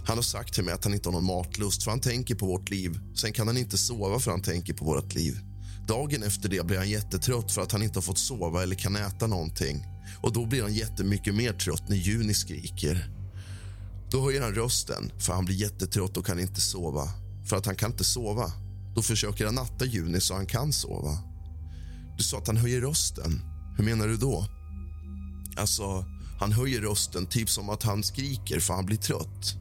Han 0.09 0.17
har 0.17 0.23
sagt 0.23 0.53
till 0.53 0.63
mig 0.63 0.73
att 0.73 0.83
han 0.83 0.93
inte 0.93 1.09
har 1.09 1.13
någon 1.13 1.25
matlust 1.25 1.83
för 1.83 1.91
han 1.91 1.99
tänker 1.99 2.35
på 2.35 2.45
vårt 2.45 2.69
liv. 2.69 2.99
Sen 3.15 3.33
kan 3.33 3.47
han 3.47 3.57
inte 3.57 3.77
sova 3.77 4.19
för 4.19 4.31
han 4.31 4.41
tänker 4.41 4.73
på 4.73 4.85
vårt 4.85 5.15
liv. 5.15 5.39
Dagen 5.87 6.23
efter 6.23 6.49
det 6.49 6.65
blir 6.65 6.77
han 6.77 6.89
jättetrött 6.89 7.51
för 7.51 7.61
att 7.61 7.71
han 7.71 7.83
inte 7.83 7.97
har 7.97 8.01
fått 8.01 8.17
sova 8.17 8.63
eller 8.63 8.75
kan 8.75 8.95
äta 8.95 9.27
någonting. 9.27 9.85
Och 10.21 10.33
då 10.33 10.45
blir 10.45 10.61
han 10.61 10.73
jättemycket 10.73 11.35
mer 11.35 11.53
trött 11.53 11.89
när 11.89 11.95
Juni 11.95 12.33
skriker. 12.33 13.09
Då 14.11 14.21
höjer 14.21 14.41
han 14.41 14.53
rösten 14.53 15.11
för 15.19 15.33
han 15.33 15.45
blir 15.45 15.55
jättetrött 15.55 16.17
och 16.17 16.25
kan 16.25 16.39
inte 16.39 16.61
sova. 16.61 17.09
För 17.49 17.55
att 17.57 17.65
han 17.65 17.75
kan 17.75 17.91
inte 17.91 18.03
sova. 18.03 18.51
Då 18.95 19.01
försöker 19.01 19.45
han 19.45 19.55
natta 19.55 19.85
Juni 19.85 20.21
så 20.21 20.33
han 20.33 20.45
kan 20.45 20.73
sova. 20.73 21.17
Du 22.17 22.23
sa 22.23 22.37
att 22.37 22.47
han 22.47 22.57
höjer 22.57 22.81
rösten. 22.81 23.41
Hur 23.77 23.83
menar 23.83 24.07
du 24.07 24.17
då? 24.17 24.45
Alltså, 25.57 26.05
han 26.39 26.51
höjer 26.51 26.81
rösten 26.81 27.25
typ 27.25 27.49
som 27.49 27.69
att 27.69 27.83
han 27.83 28.03
skriker 28.03 28.59
för 28.59 28.73
han 28.73 28.85
blir 28.85 28.97
trött. 28.97 29.59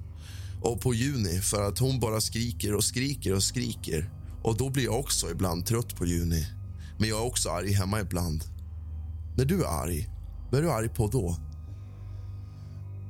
Och 0.60 0.80
på 0.80 0.94
Juni 0.94 1.40
för 1.40 1.68
att 1.68 1.78
hon 1.78 2.00
bara 2.00 2.20
skriker 2.20 2.74
och 2.74 2.84
skriker 2.84 3.34
och 3.34 3.42
skriker. 3.42 4.10
Och 4.42 4.56
då 4.56 4.70
blir 4.70 4.84
jag 4.84 5.00
också 5.00 5.30
ibland 5.30 5.66
trött 5.66 5.96
på 5.96 6.06
Juni. 6.06 6.46
Men 6.98 7.08
jag 7.08 7.18
är 7.18 7.26
också 7.26 7.48
arg 7.48 7.72
hemma 7.72 8.00
ibland. 8.00 8.44
När 9.36 9.44
du 9.44 9.64
är 9.64 9.68
arg, 9.68 10.08
vad 10.50 10.60
är 10.60 10.62
du 10.62 10.70
arg 10.70 10.88
på 10.88 11.06
då? 11.06 11.36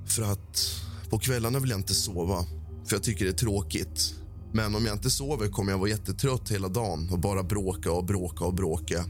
För 0.06 0.22
att 0.22 0.82
på 1.10 1.18
kvällarna 1.18 1.58
vill 1.58 1.70
jag 1.70 1.78
inte 1.78 1.94
sova, 1.94 2.44
för 2.86 2.96
jag 2.96 3.02
tycker 3.02 3.24
det 3.24 3.30
är 3.30 3.34
tråkigt. 3.34 4.14
Men 4.52 4.74
om 4.74 4.86
jag 4.86 4.94
inte 4.94 5.10
sover 5.10 5.48
kommer 5.48 5.72
jag 5.72 5.78
vara 5.78 5.88
jättetrött 5.88 6.50
hela 6.50 6.68
dagen 6.68 7.08
och 7.12 7.18
bara 7.18 7.42
bråka 7.42 7.92
och 7.92 8.04
bråka 8.04 8.44
och 8.44 8.54
bråka. 8.54 9.04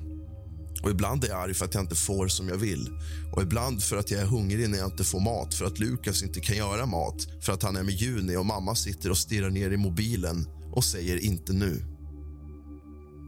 Och 0.83 0.91
Ibland 0.91 1.25
är 1.25 1.29
jag 1.29 1.43
arg 1.43 1.55
för 1.55 1.65
att 1.65 1.75
jag 1.75 1.83
inte 1.83 1.95
får 1.95 2.29
som 2.29 2.49
jag 2.49 2.57
vill. 2.57 2.89
Och 3.33 3.43
Ibland 3.43 3.83
för 3.83 3.97
att 3.97 4.11
jag 4.11 4.21
är 4.21 4.27
hungrig 4.27 4.71
när 4.71 4.79
jag 4.79 4.87
inte 4.87 5.05
får 5.05 5.21
mat, 5.21 5.55
för 5.55 5.65
att 5.65 5.79
Lukas 5.79 6.23
inte 6.23 6.41
kan 6.41 6.57
göra 6.57 6.87
mat 6.87 7.27
för 7.41 7.53
att 7.53 7.63
han 7.63 7.77
är 7.77 7.83
med 7.83 7.95
Juni 7.95 8.37
och 8.37 8.47
mamma 8.47 8.75
sitter 8.75 9.11
och 9.11 9.19
stirrar 9.19 9.51
ner 9.51 9.71
i 9.71 9.77
mobilen 9.77 10.47
och 10.73 10.85
säger 10.85 11.25
inte 11.25 11.53
nu. 11.53 11.85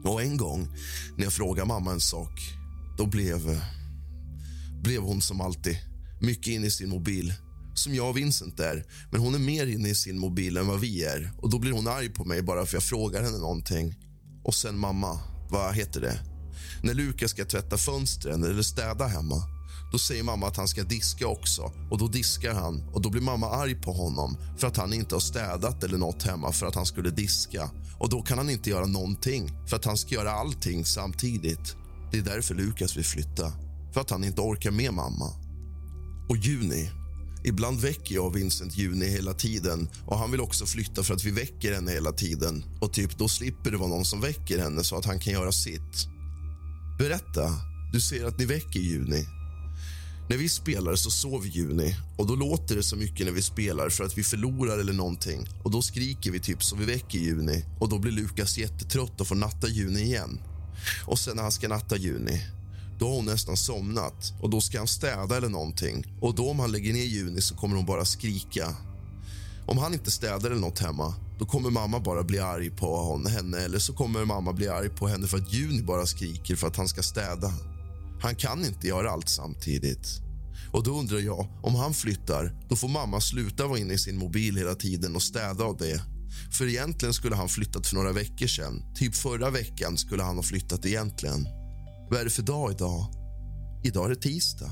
Och 0.05 0.23
en 0.23 0.37
gång 0.37 0.69
när 1.17 1.25
jag 1.25 1.33
frågade 1.33 1.69
mamma 1.69 1.93
en 1.93 2.01
sak, 2.01 2.41
då 2.99 3.07
blev, 3.07 3.61
blev 4.83 5.03
hon 5.03 5.21
som 5.21 5.41
alltid 5.41 5.77
mycket 6.21 6.47
inne 6.47 6.67
i 6.67 6.71
sin 6.71 6.89
mobil 6.89 7.35
som 7.75 7.95
jag 7.95 8.09
och 8.09 8.17
Vincent 8.17 8.61
är. 8.61 8.85
Men 9.11 9.21
hon 9.21 9.35
är 9.35 9.39
mer 9.39 9.67
inne 9.67 9.89
i 9.89 9.95
sin 9.95 10.19
mobil 10.19 10.57
än 10.57 10.67
vad 10.67 10.81
vi 10.81 11.05
är. 11.05 11.33
Och 11.39 11.51
Då 11.51 11.59
blir 11.59 11.73
hon 11.73 11.89
arg 11.89 12.09
på 12.09 12.25
mig 12.25 12.43
bara 12.43 12.67
för 12.67 12.77
jag 12.77 12.83
frågar 12.83 13.23
henne 13.23 13.39
någonting. 13.39 13.95
Och 14.45 14.55
sen 14.55 14.79
mamma, 14.79 15.21
vad 15.51 15.75
heter 15.75 16.01
det? 16.01 16.30
När 16.83 16.95
Lukas 16.95 17.31
ska 17.31 17.45
tvätta 17.45 17.77
fönstren 17.77 18.45
eller 18.45 18.63
städa 18.63 19.07
hemma 19.07 19.43
då 19.93 19.99
säger 19.99 20.23
mamma 20.23 20.47
att 20.47 20.57
han 20.57 20.69
ska 20.69 20.83
diska 20.83 21.27
också 21.27 21.73
och 21.91 21.99
då 21.99 22.09
diskar 22.09 22.55
han 22.55 22.83
och 22.93 23.03
då 23.03 23.11
blir 23.11 23.23
mamma 23.23 23.51
arg 23.51 23.75
på 23.75 23.93
honom 23.93 24.37
för 24.59 24.67
att 24.67 24.77
han 24.77 24.93
inte 24.93 25.15
har 25.15 25.21
städat 25.21 25.85
eller 25.85 25.99
något 25.99 26.23
hemma 26.23 26.53
för 26.53 26.67
att 26.67 26.75
han 26.75 26.87
skulle 26.87 27.11
diska. 27.11 27.71
Och 27.99 28.09
då 28.09 28.23
kan 28.23 28.39
han 28.39 28.51
inte 28.51 28.71
göra 28.71 28.87
någonting 28.87 29.53
för 29.69 29.77
att 29.77 29.85
han 29.85 29.97
ska 29.97 30.15
göra 30.15 30.31
allting 30.31 30.85
samtidigt. 30.85 31.77
Det 32.13 32.19
är 32.19 32.23
därför 32.23 32.55
Lukas 32.55 32.97
vill 32.97 33.05
flytta, 33.05 33.53
för 33.95 34.01
att 34.01 34.11
han 34.11 34.25
inte 34.25 34.41
orkar 34.41 34.71
med 34.71 34.95
mamma. 34.95 35.33
Och 36.29 36.37
Juni, 36.37 36.91
Ibland 37.45 37.81
väcker 37.81 38.15
jag 38.15 38.35
Vincent 38.35 38.77
Juni 38.77 39.07
hela 39.07 39.35
tiden 39.35 39.89
och 40.07 40.19
han 40.19 40.31
vill 40.31 40.41
också 40.41 40.67
flytta 40.67 41.03
för 41.03 41.15
att 41.15 41.25
vi 41.25 41.31
väcker 41.31 41.75
henne 41.75 41.91
hela 41.91 42.13
tiden. 42.13 42.65
Och 42.81 42.93
typ 42.93 43.19
då 43.19 43.29
slipper 43.29 43.71
det 43.71 43.77
vara 43.77 43.89
någon 43.89 44.05
som 44.05 44.21
väcker 44.21 44.59
henne 44.59 44.85
så 44.85 44.97
att 44.97 45.05
han 45.05 45.19
kan 45.21 45.33
göra 45.33 45.53
sitt. 45.53 46.09
Berätta. 47.01 47.53
Du 47.93 48.01
säger 48.01 48.25
att 48.25 48.39
ni 48.39 48.45
väcker 48.45 48.81
Juni. 48.81 49.27
När 50.29 50.37
vi 50.37 50.49
spelar 50.49 50.95
så 50.95 51.11
sover 51.11 51.49
Juni 51.49 51.97
och 52.19 52.27
då 52.27 52.35
låter 52.35 52.77
det 52.77 52.83
så 52.83 52.97
mycket 52.97 53.27
när 53.27 53.33
vi 53.33 53.43
spelar 53.43 53.89
för 53.89 54.05
att 54.05 54.19
vi 54.19 54.23
förlorar 54.23 54.79
eller 54.79 54.93
någonting. 54.93 55.49
Och 55.65 55.71
Då 55.71 55.83
skriker 55.83 56.31
vi 56.31 56.41
typ 56.41 56.63
så 56.63 56.77
vi 56.77 56.85
väcker 56.85 57.19
Juni 57.19 57.65
och 57.81 57.89
då 57.89 57.99
blir 57.99 58.13
Lukas 58.13 58.59
jättetrött 58.59 59.21
och 59.21 59.27
får 59.27 59.35
natta 59.35 59.69
Juni 59.69 60.01
igen. 60.01 60.41
Och 61.07 61.19
sen 61.19 61.37
när 61.37 61.43
han 61.43 61.53
ska 61.53 61.69
natta 61.69 61.97
Juni 61.97 62.47
då 62.99 63.09
har 63.09 63.17
hon 63.17 63.27
nästan 63.27 63.57
somnat 63.57 64.33
och 64.41 64.51
då 64.51 64.61
ska 64.61 64.79
han 64.79 64.89
städa 64.89 65.37
eller 65.37 65.49
någonting. 65.49 66.19
Och 66.21 66.35
då 66.35 66.51
om 66.51 66.59
han 66.59 66.73
lägger 66.73 66.93
ner 66.93 67.05
Juni 67.05 67.41
så 67.41 67.55
kommer 67.55 67.77
hon 67.77 67.87
bara 67.87 68.05
skrika. 68.05 68.77
Om 69.67 69.79
han 69.79 69.95
inte 69.95 70.11
städar 70.11 70.51
eller 70.51 70.61
något 70.61 70.79
hemma 70.79 71.15
då 71.41 71.47
kommer 71.47 71.71
mamma 71.71 72.01
bara 72.01 72.23
bli 72.23 72.39
arg 72.39 72.71
på 72.71 73.21
henne 73.29 73.59
eller 73.59 73.79
så 73.79 73.93
kommer 73.93 74.25
mamma 74.25 74.53
bli 74.53 74.69
arg 74.69 74.89
på 74.89 75.09
henne 75.09 75.27
för 75.27 75.39
att 75.39 75.53
Juni 75.53 75.83
bara 75.83 76.07
skriker 76.07 76.57
för 76.57 76.67
att 76.67 76.77
han 76.77 76.89
ska 76.89 77.03
städa. 77.03 77.53
Han 78.23 78.35
kan 78.35 78.65
inte 78.65 78.89
göra 78.89 79.11
allt 79.11 79.29
samtidigt. 79.29 80.09
Och 80.73 80.83
då 80.85 80.99
undrar 80.99 81.19
jag, 81.19 81.49
om 81.63 81.75
han 81.75 81.95
flyttar, 81.95 82.67
då 82.69 82.77
får 82.77 82.89
mamma 82.89 83.21
sluta 83.21 83.67
vara 83.67 83.79
inne 83.79 83.95
i 83.95 83.99
sin 83.99 84.19
mobil 84.19 84.57
hela 84.57 84.75
tiden 84.75 85.17
och 85.17 85.23
städa 85.23 85.65
av 85.65 85.77
det. 85.77 86.03
För 86.59 86.69
egentligen 86.69 87.15
skulle 87.15 87.37
han 87.37 87.49
flyttat 87.49 87.87
för 87.87 87.95
några 87.95 88.13
veckor 88.13 88.47
sedan. 88.47 88.95
Typ 88.95 89.15
förra 89.15 89.51
veckan 89.51 89.99
skulle 89.99 90.23
han 90.23 90.37
ha 90.37 90.43
flyttat 90.43 90.87
egentligen. 90.87 91.49
Vad 92.11 92.21
är 92.21 92.25
det 92.25 92.31
för 92.31 92.43
dag 92.43 92.73
idag? 92.73 93.07
Idag 93.85 94.05
är 94.05 94.09
det 94.09 94.21
tisdag. 94.21 94.71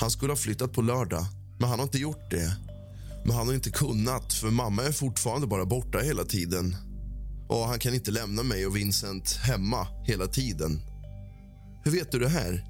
Han 0.00 0.10
skulle 0.10 0.32
ha 0.32 0.36
flyttat 0.36 0.72
på 0.72 0.82
lördag, 0.82 1.26
men 1.58 1.68
han 1.68 1.78
har 1.78 1.86
inte 1.86 1.98
gjort 1.98 2.30
det. 2.30 2.56
Men 3.26 3.36
han 3.36 3.46
har 3.46 3.54
inte 3.54 3.70
kunnat, 3.70 4.32
för 4.32 4.50
mamma 4.50 4.82
är 4.82 4.92
fortfarande 4.92 5.46
bara 5.46 5.66
borta 5.66 5.98
hela 5.98 6.24
tiden. 6.24 6.76
Och 7.48 7.68
han 7.68 7.78
kan 7.78 7.94
inte 7.94 8.10
lämna 8.10 8.42
mig 8.42 8.66
och 8.66 8.76
Vincent 8.76 9.32
hemma 9.36 9.86
hela 10.04 10.26
tiden. 10.26 10.80
Hur 11.84 11.92
vet 11.92 12.12
du 12.12 12.18
det 12.18 12.28
här? 12.28 12.64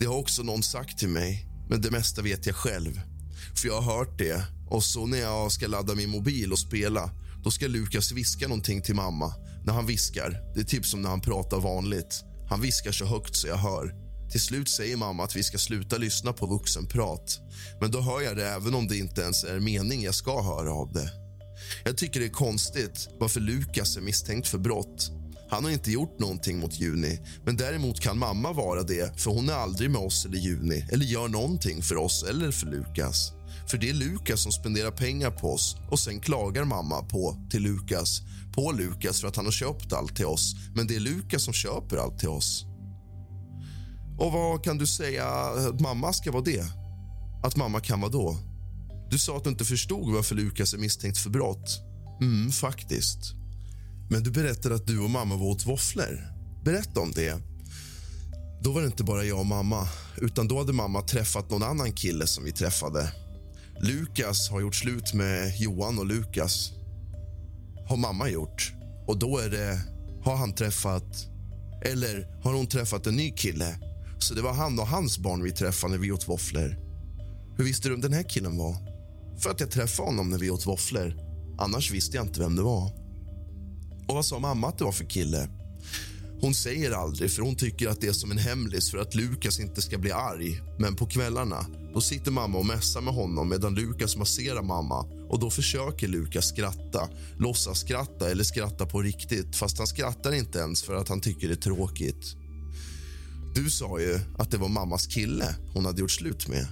Det 0.00 0.06
har 0.06 0.16
också 0.16 0.42
någon 0.42 0.62
sagt 0.62 0.98
till 0.98 1.08
mig, 1.08 1.46
men 1.70 1.80
det 1.80 1.90
mesta 1.90 2.22
vet 2.22 2.46
jag 2.46 2.56
själv. 2.56 3.00
För 3.54 3.68
jag 3.68 3.80
har 3.80 3.98
hört 3.98 4.18
det. 4.18 4.42
Och 4.70 4.84
så 4.84 5.06
när 5.06 5.18
jag 5.18 5.52
ska 5.52 5.66
ladda 5.66 5.94
min 5.94 6.10
mobil 6.10 6.52
och 6.52 6.58
spela 6.58 7.10
då 7.44 7.50
ska 7.50 7.66
Lukas 7.66 8.12
viska 8.12 8.48
någonting 8.48 8.82
till 8.82 8.94
mamma. 8.94 9.34
När 9.64 9.72
han 9.72 9.86
viskar, 9.86 10.52
det 10.54 10.60
är 10.60 10.64
typ 10.64 10.86
som 10.86 11.02
när 11.02 11.10
han 11.10 11.20
pratar 11.20 11.60
vanligt. 11.60 12.24
Han 12.48 12.60
viskar 12.60 12.92
så 12.92 13.04
högt 13.04 13.36
så 13.36 13.48
jag 13.48 13.56
hör. 13.56 14.07
Till 14.30 14.40
slut 14.40 14.68
säger 14.68 14.96
mamma 14.96 15.24
att 15.24 15.36
vi 15.36 15.42
ska 15.42 15.58
sluta 15.58 15.96
lyssna 15.96 16.32
på 16.32 16.46
vuxenprat. 16.46 17.40
Men 17.80 17.90
då 17.90 18.00
hör 18.00 18.20
jag 18.20 18.36
det 18.36 18.48
även 18.48 18.74
om 18.74 18.88
det 18.88 18.96
inte 18.98 19.20
ens 19.20 19.44
är 19.44 19.60
mening 19.60 20.02
jag 20.02 20.14
ska 20.14 20.42
höra 20.42 20.72
av 20.72 20.92
det. 20.92 21.10
Jag 21.84 21.96
tycker 21.96 22.20
det 22.20 22.26
är 22.26 22.30
konstigt 22.30 23.08
varför 23.18 23.40
Lukas 23.40 23.96
är 23.96 24.00
misstänkt 24.00 24.48
för 24.48 24.58
brott. 24.58 25.10
Han 25.50 25.64
har 25.64 25.70
inte 25.70 25.90
gjort 25.90 26.18
någonting 26.18 26.58
mot 26.58 26.80
Juni, 26.80 27.20
men 27.44 27.56
däremot 27.56 28.00
kan 28.00 28.18
mamma 28.18 28.52
vara 28.52 28.82
det 28.82 29.20
för 29.20 29.30
hon 29.30 29.48
är 29.48 29.52
aldrig 29.52 29.90
med 29.90 30.00
oss 30.00 30.26
eller 30.26 30.38
Juni 30.38 30.86
eller 30.92 31.04
gör 31.04 31.28
någonting 31.28 31.82
för 31.82 31.96
oss 31.96 32.22
eller 32.22 32.50
för 32.50 32.66
Lukas. 32.66 33.32
För 33.70 33.78
det 33.78 33.90
är 33.90 33.94
Lukas 33.94 34.42
som 34.42 34.52
spenderar 34.52 34.90
pengar 34.90 35.30
på 35.30 35.52
oss 35.52 35.76
och 35.90 35.98
sen 35.98 36.20
klagar 36.20 36.64
mamma 36.64 37.02
på 37.02 37.46
till 37.50 37.62
Lukas 37.62 38.22
på 38.54 38.72
Lukas 38.72 39.20
för 39.20 39.28
att 39.28 39.36
han 39.36 39.44
har 39.44 39.52
köpt 39.52 39.92
allt 39.92 40.16
till 40.16 40.26
oss. 40.26 40.54
Men 40.74 40.86
det 40.86 40.96
är 40.96 41.00
Lukas 41.00 41.44
som 41.44 41.54
köper 41.54 41.96
allt 41.96 42.18
till 42.18 42.28
oss. 42.28 42.67
Och 44.18 44.32
vad 44.32 44.64
kan 44.64 44.78
du 44.78 44.86
säga 44.86 45.24
eh, 45.24 45.66
att 45.66 45.80
mamma 45.80 46.12
ska 46.12 46.32
vara 46.32 46.42
det? 46.42 46.64
Att 47.42 47.56
mamma 47.56 47.80
kan 47.80 48.00
vara 48.00 48.10
då? 48.10 48.36
Du 49.10 49.18
sa 49.18 49.36
att 49.36 49.44
du 49.44 49.50
inte 49.50 49.64
förstod 49.64 50.14
varför 50.14 50.34
Lukas 50.34 50.74
är 50.74 50.78
misstänkt 50.78 51.18
för 51.18 51.30
brott. 51.30 51.80
Mm, 52.20 52.50
faktiskt. 52.50 53.18
Men 54.10 54.22
du 54.22 54.30
berättade 54.30 54.74
att 54.74 54.86
du 54.86 54.98
och 54.98 55.10
mamma 55.10 55.36
var 55.36 55.46
åt 55.46 55.66
våfflor. 55.66 56.32
Berätta 56.64 57.00
om 57.00 57.12
det. 57.12 57.42
Då 58.62 58.72
var 58.72 58.80
det 58.80 58.86
inte 58.86 59.04
bara 59.04 59.24
jag 59.24 59.38
och 59.38 59.46
mamma, 59.46 59.88
utan 60.16 60.48
då 60.48 60.58
hade 60.58 60.72
mamma 60.72 61.02
träffat 61.02 61.50
någon 61.50 61.62
annan 61.62 61.92
kille 61.92 62.26
som 62.26 62.44
vi 62.44 62.52
träffade. 62.52 63.12
Lukas 63.80 64.50
har 64.50 64.60
gjort 64.60 64.74
slut 64.74 65.14
med 65.14 65.60
Johan 65.60 65.98
och 65.98 66.06
Lukas 66.06 66.72
har 67.88 67.96
mamma 67.96 68.28
gjort. 68.28 68.72
Och 69.06 69.18
då 69.18 69.38
är 69.38 69.50
det, 69.50 69.80
har 70.24 70.36
han 70.36 70.54
träffat... 70.54 71.26
Eller 71.84 72.40
har 72.42 72.52
hon 72.52 72.66
träffat 72.66 73.06
en 73.06 73.16
ny 73.16 73.30
kille? 73.30 73.87
Så 74.18 74.34
det 74.34 74.42
var 74.42 74.52
han 74.52 74.78
och 74.78 74.86
hans 74.86 75.18
barn 75.18 75.42
vi 75.42 75.52
träffade 75.52 75.92
när 75.92 75.98
vi 75.98 76.12
åt 76.12 76.28
våfflor. 76.28 76.76
Hur 77.56 77.64
visste 77.64 77.88
du 77.88 77.92
vem 77.92 78.00
den 78.00 78.12
här 78.12 78.28
killen 78.28 78.58
var? 78.58 78.76
För 79.42 79.50
att 79.50 79.60
jag 79.60 79.70
träffade 79.70 80.08
honom 80.08 80.30
när 80.30 80.38
vi 80.38 80.50
åt 80.50 80.66
våfflor. 80.66 81.14
Annars 81.58 81.90
visste 81.90 82.16
jag 82.16 82.26
inte 82.26 82.40
vem 82.40 82.56
det 82.56 82.62
var. 82.62 82.92
Och 84.08 84.14
vad 84.14 84.24
sa 84.24 84.38
mamma 84.38 84.68
att 84.68 84.78
det 84.78 84.84
var 84.84 84.92
för 84.92 85.04
kille? 85.04 85.48
Hon 86.40 86.54
säger 86.54 86.90
aldrig, 86.90 87.30
för 87.30 87.42
hon 87.42 87.56
tycker 87.56 87.88
att 87.88 88.00
det 88.00 88.06
är 88.06 88.12
som 88.12 88.30
en 88.30 88.38
hemlis 88.38 88.90
för 88.90 88.98
att 88.98 89.14
Lukas 89.14 89.60
inte 89.60 89.82
ska 89.82 89.98
bli 89.98 90.12
arg. 90.12 90.60
Men 90.78 90.96
på 90.96 91.06
kvällarna 91.06 91.66
då 91.94 92.00
sitter 92.00 92.30
mamma 92.30 92.58
och 92.58 92.66
mässar 92.66 93.00
med 93.00 93.14
honom 93.14 93.48
medan 93.48 93.74
Lukas 93.74 94.16
masserar 94.16 94.62
mamma. 94.62 95.06
Och 95.30 95.38
Då 95.38 95.50
försöker 95.50 96.08
Lukas 96.08 96.48
skratta, 96.48 97.08
låtsas 97.38 97.78
skratta 97.78 98.30
eller 98.30 98.44
skratta 98.44 98.86
på 98.86 99.02
riktigt 99.02 99.56
fast 99.56 99.78
han 99.78 99.86
skrattar 99.86 100.34
inte 100.34 100.58
ens 100.58 100.82
för 100.82 100.94
att 100.94 101.08
han 101.08 101.20
tycker 101.20 101.48
det 101.48 101.54
är 101.54 101.56
tråkigt. 101.56 102.36
Du 103.58 103.70
sa 103.70 104.00
ju 104.00 104.20
att 104.38 104.50
det 104.50 104.56
var 104.58 104.68
mammas 104.68 105.06
kille 105.06 105.54
hon 105.74 105.84
hade 105.84 106.00
gjort 106.00 106.10
slut 106.10 106.48
med. 106.48 106.66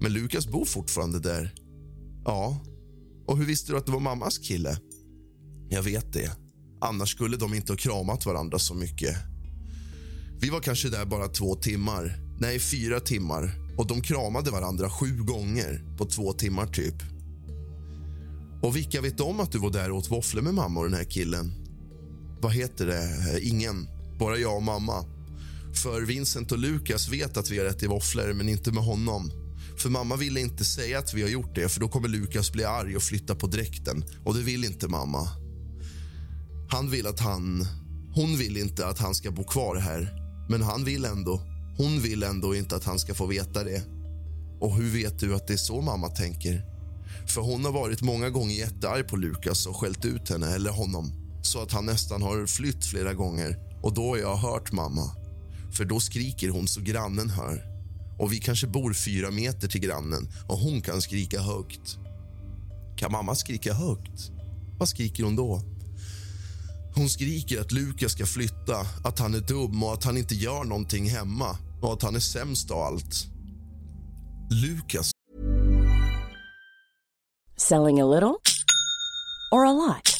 Men 0.00 0.12
Lukas 0.12 0.46
bor 0.46 0.64
fortfarande 0.64 1.20
där. 1.20 1.54
Ja. 2.24 2.60
Och 3.26 3.38
hur 3.38 3.44
visste 3.44 3.72
du 3.72 3.78
att 3.78 3.86
det 3.86 3.92
var 3.92 4.00
mammas 4.00 4.38
kille? 4.38 4.78
Jag 5.68 5.82
vet 5.82 6.12
det. 6.12 6.30
Annars 6.80 7.10
skulle 7.10 7.36
de 7.36 7.54
inte 7.54 7.72
ha 7.72 7.76
kramat 7.76 8.26
varandra 8.26 8.58
så 8.58 8.74
mycket. 8.74 9.16
Vi 10.40 10.50
var 10.50 10.60
kanske 10.60 10.88
där 10.88 11.04
bara 11.04 11.28
två 11.28 11.54
timmar. 11.54 12.18
Nej, 12.40 12.58
fyra 12.58 13.00
timmar. 13.00 13.52
Och 13.78 13.86
de 13.86 14.00
kramade 14.00 14.50
varandra 14.50 14.90
sju 14.90 15.22
gånger 15.22 15.96
på 15.98 16.04
två 16.06 16.32
timmar 16.32 16.66
typ. 16.66 17.02
Och 18.62 18.76
vilka 18.76 19.00
vet 19.00 19.20
om 19.20 19.40
att 19.40 19.52
du 19.52 19.58
var 19.58 19.70
där 19.70 19.90
och 19.90 19.98
åt 19.98 20.10
våfflor 20.10 20.42
med 20.42 20.54
mamma 20.54 20.80
och 20.80 20.86
den 20.86 20.98
här 20.98 21.10
killen? 21.10 21.52
Vad 22.40 22.52
heter 22.52 22.86
det? 22.86 23.40
Ingen. 23.42 23.88
Bara 24.18 24.36
jag 24.36 24.56
och 24.56 24.62
mamma. 24.62 25.19
För 25.74 26.02
Vincent 26.02 26.52
och 26.52 26.58
Lukas 26.58 27.08
vet 27.08 27.36
att 27.36 27.50
vi 27.50 27.58
har 27.58 27.66
ätit 27.66 27.90
våfflor, 27.90 28.32
men 28.32 28.48
inte 28.48 28.72
med 28.72 28.84
honom. 28.84 29.30
För 29.78 29.90
mamma 29.90 30.16
ville 30.16 30.40
inte 30.40 30.64
säga 30.64 30.98
att 30.98 31.14
vi 31.14 31.22
har 31.22 31.28
gjort 31.28 31.54
det, 31.54 31.68
för 31.68 31.80
då 31.80 31.88
kommer 31.88 32.08
Lukas 32.08 32.52
bli 32.52 32.64
arg 32.64 32.96
och 32.96 33.02
flytta 33.02 33.34
på 33.34 33.46
dräkten. 33.46 34.04
Och 34.24 34.34
det 34.34 34.42
vill 34.42 34.64
inte 34.64 34.88
mamma. 34.88 35.28
Han 36.70 36.90
vill 36.90 37.06
att 37.06 37.20
han... 37.20 37.66
Hon 38.14 38.38
vill 38.38 38.56
inte 38.56 38.86
att 38.86 38.98
han 38.98 39.14
ska 39.14 39.30
bo 39.30 39.44
kvar 39.44 39.76
här, 39.76 40.14
men 40.48 40.62
han 40.62 40.84
vill 40.84 41.04
ändå. 41.04 41.42
Hon 41.76 42.00
vill 42.00 42.22
ändå 42.22 42.54
inte 42.54 42.76
att 42.76 42.84
han 42.84 42.98
ska 42.98 43.14
få 43.14 43.26
veta 43.26 43.64
det. 43.64 43.82
Och 44.60 44.76
hur 44.76 44.90
vet 44.90 45.18
du 45.18 45.34
att 45.34 45.46
det 45.46 45.52
är 45.52 45.56
så 45.56 45.80
mamma 45.80 46.08
tänker? 46.08 46.64
För 47.34 47.40
hon 47.40 47.64
har 47.64 47.72
varit 47.72 48.02
många 48.02 48.30
gånger 48.30 48.54
jättearg 48.54 49.08
på 49.08 49.16
Lukas 49.16 49.66
och 49.66 49.76
skällt 49.76 50.04
ut 50.04 50.28
henne 50.28 50.54
eller 50.54 50.70
honom 50.70 51.12
så 51.42 51.62
att 51.62 51.72
han 51.72 51.86
nästan 51.86 52.22
har 52.22 52.46
flytt 52.46 52.84
flera 52.84 53.14
gånger. 53.14 53.56
Och 53.82 53.94
då 53.94 54.08
har 54.08 54.16
jag 54.16 54.36
hört 54.36 54.72
mamma. 54.72 55.10
För 55.72 55.84
då 55.84 56.00
skriker 56.00 56.48
hon 56.48 56.68
så 56.68 56.80
grannen 56.80 57.30
hör. 57.30 57.64
Och 58.18 58.32
vi 58.32 58.38
kanske 58.38 58.66
bor 58.66 58.92
fyra 58.92 59.30
meter 59.30 59.68
till 59.68 59.80
grannen 59.80 60.28
och 60.48 60.58
hon 60.58 60.82
kan 60.82 61.02
skrika 61.02 61.40
högt. 61.40 61.98
Kan 62.96 63.12
mamma 63.12 63.34
skrika 63.34 63.74
högt? 63.74 64.30
Vad 64.78 64.88
skriker 64.88 65.24
hon 65.24 65.36
då? 65.36 65.62
Hon 66.94 67.08
skriker 67.08 67.60
att 67.60 67.72
Lukas 67.72 68.12
ska 68.12 68.26
flytta, 68.26 68.86
att 69.04 69.18
han 69.18 69.34
är 69.34 69.40
dum 69.40 69.82
och 69.82 69.92
att 69.92 70.04
han 70.04 70.16
inte 70.16 70.34
gör 70.34 70.64
någonting 70.64 71.10
hemma 71.10 71.56
och 71.82 71.92
att 71.92 72.02
han 72.02 72.16
är 72.16 72.20
sämst 72.20 72.70
av 72.70 72.78
allt. 72.78 73.26
Lukas 74.50 75.10
Selling 77.56 78.00
a 78.00 78.06
little 78.06 78.38
or 79.52 79.66
a 79.66 79.72
lot? 79.72 80.19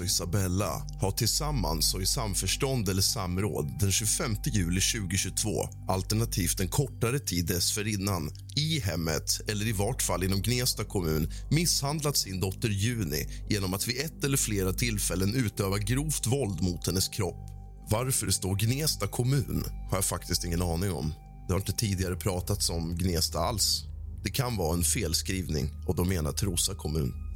Och 0.00 0.06
Isabella 0.06 0.86
har 1.00 1.10
tillsammans 1.10 1.94
och 1.94 2.02
i 2.02 2.06
samförstånd 2.06 2.88
eller 2.88 3.02
samråd 3.02 3.76
den 3.80 3.92
25 3.92 4.36
juli 4.44 4.80
2022 4.80 5.68
alternativt 5.88 6.60
en 6.60 6.68
kortare 6.68 7.18
tid 7.18 7.46
dessförinnan 7.46 8.30
i 8.56 8.80
hemmet 8.80 9.40
eller 9.48 9.66
i 9.66 9.72
vart 9.72 10.02
fall 10.02 10.24
inom 10.24 10.42
Gnesta 10.42 10.84
kommun 10.84 11.32
misshandlat 11.50 12.16
sin 12.16 12.40
dotter 12.40 12.68
Juni 12.68 13.26
genom 13.48 13.74
att 13.74 13.88
vid 13.88 14.00
ett 14.00 14.24
eller 14.24 14.36
flera 14.36 14.72
tillfällen 14.72 15.34
utöva 15.34 15.78
grovt 15.78 16.26
våld 16.26 16.62
mot 16.62 16.86
hennes 16.86 17.08
kropp. 17.08 17.48
Varför 17.90 18.26
det 18.26 18.32
står 18.32 18.56
Gnesta 18.56 19.06
kommun 19.06 19.64
har 19.90 19.96
jag 19.96 20.04
faktiskt 20.04 20.44
ingen 20.44 20.62
aning 20.62 20.92
om. 20.92 21.14
Det 21.46 21.52
har 21.52 21.60
inte 21.60 21.72
tidigare 21.72 22.16
pratats 22.16 22.70
om 22.70 22.96
Gnesta 22.96 23.38
alls. 23.38 23.84
Det 24.24 24.30
kan 24.30 24.56
vara 24.56 24.74
en 24.74 24.84
felskrivning 24.84 25.70
och 25.86 25.96
de 25.96 26.08
menar 26.08 26.32
Trosa 26.32 26.74
kommun. 26.74 27.27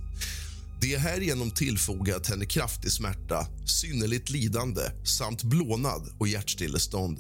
Det 0.83 0.95
är 0.95 0.99
härigenom 0.99 1.51
tillfogat 1.51 2.27
henne 2.27 2.47
kraftig 2.47 2.92
smärta, 2.92 3.47
synnerligt 3.66 4.31
lidande 4.31 4.81
samt 5.05 5.42
blånad 5.42 6.16
och 6.18 6.29
hjärtstillestånd. 6.29 7.18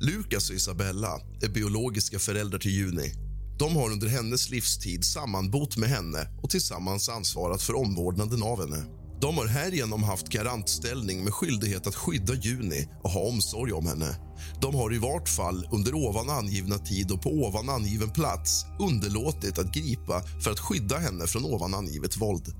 Lukas 0.00 0.50
och 0.50 0.56
Isabella 0.56 1.20
är 1.42 1.48
biologiska 1.48 2.18
föräldrar 2.18 2.58
till 2.58 2.70
Juni. 2.70 3.12
De 3.58 3.76
har 3.76 3.90
under 3.90 4.08
hennes 4.08 4.50
livstid 4.50 5.04
sammanbott 5.04 5.76
med 5.76 5.88
henne 5.88 6.28
och 6.42 6.50
tillsammans 6.50 7.08
ansvarat 7.08 7.62
för 7.62 7.76
omvårdnaden 7.76 8.42
av 8.42 8.60
henne. 8.60 8.84
De 9.20 9.38
har 9.38 9.46
härigenom 9.46 10.02
haft 10.02 10.28
garantställning 10.28 11.24
med 11.24 11.34
skyldighet 11.34 11.86
att 11.86 11.94
skydda 11.94 12.34
Juni 12.34 12.88
och 13.02 13.10
ha 13.10 13.20
omsorg 13.20 13.72
om 13.72 13.86
henne. 13.86 14.27
De 14.60 14.74
har 14.74 14.94
i 14.94 14.98
vart 14.98 15.28
fall 15.28 15.68
under 15.72 15.94
ovan 15.94 16.30
angivna 16.30 16.78
tid 16.78 17.10
och 17.10 17.22
på 17.22 17.30
ovan 17.30 17.68
angiven 17.68 18.10
plats 18.10 18.64
underlåtit 18.78 19.58
att 19.58 19.74
gripa 19.74 20.22
för 20.42 20.50
att 20.50 20.60
skydda 20.60 20.98
henne 20.98 21.26
från 21.26 21.44
ovan 21.44 21.74
angivet 21.74 22.16
våld. 22.16 22.54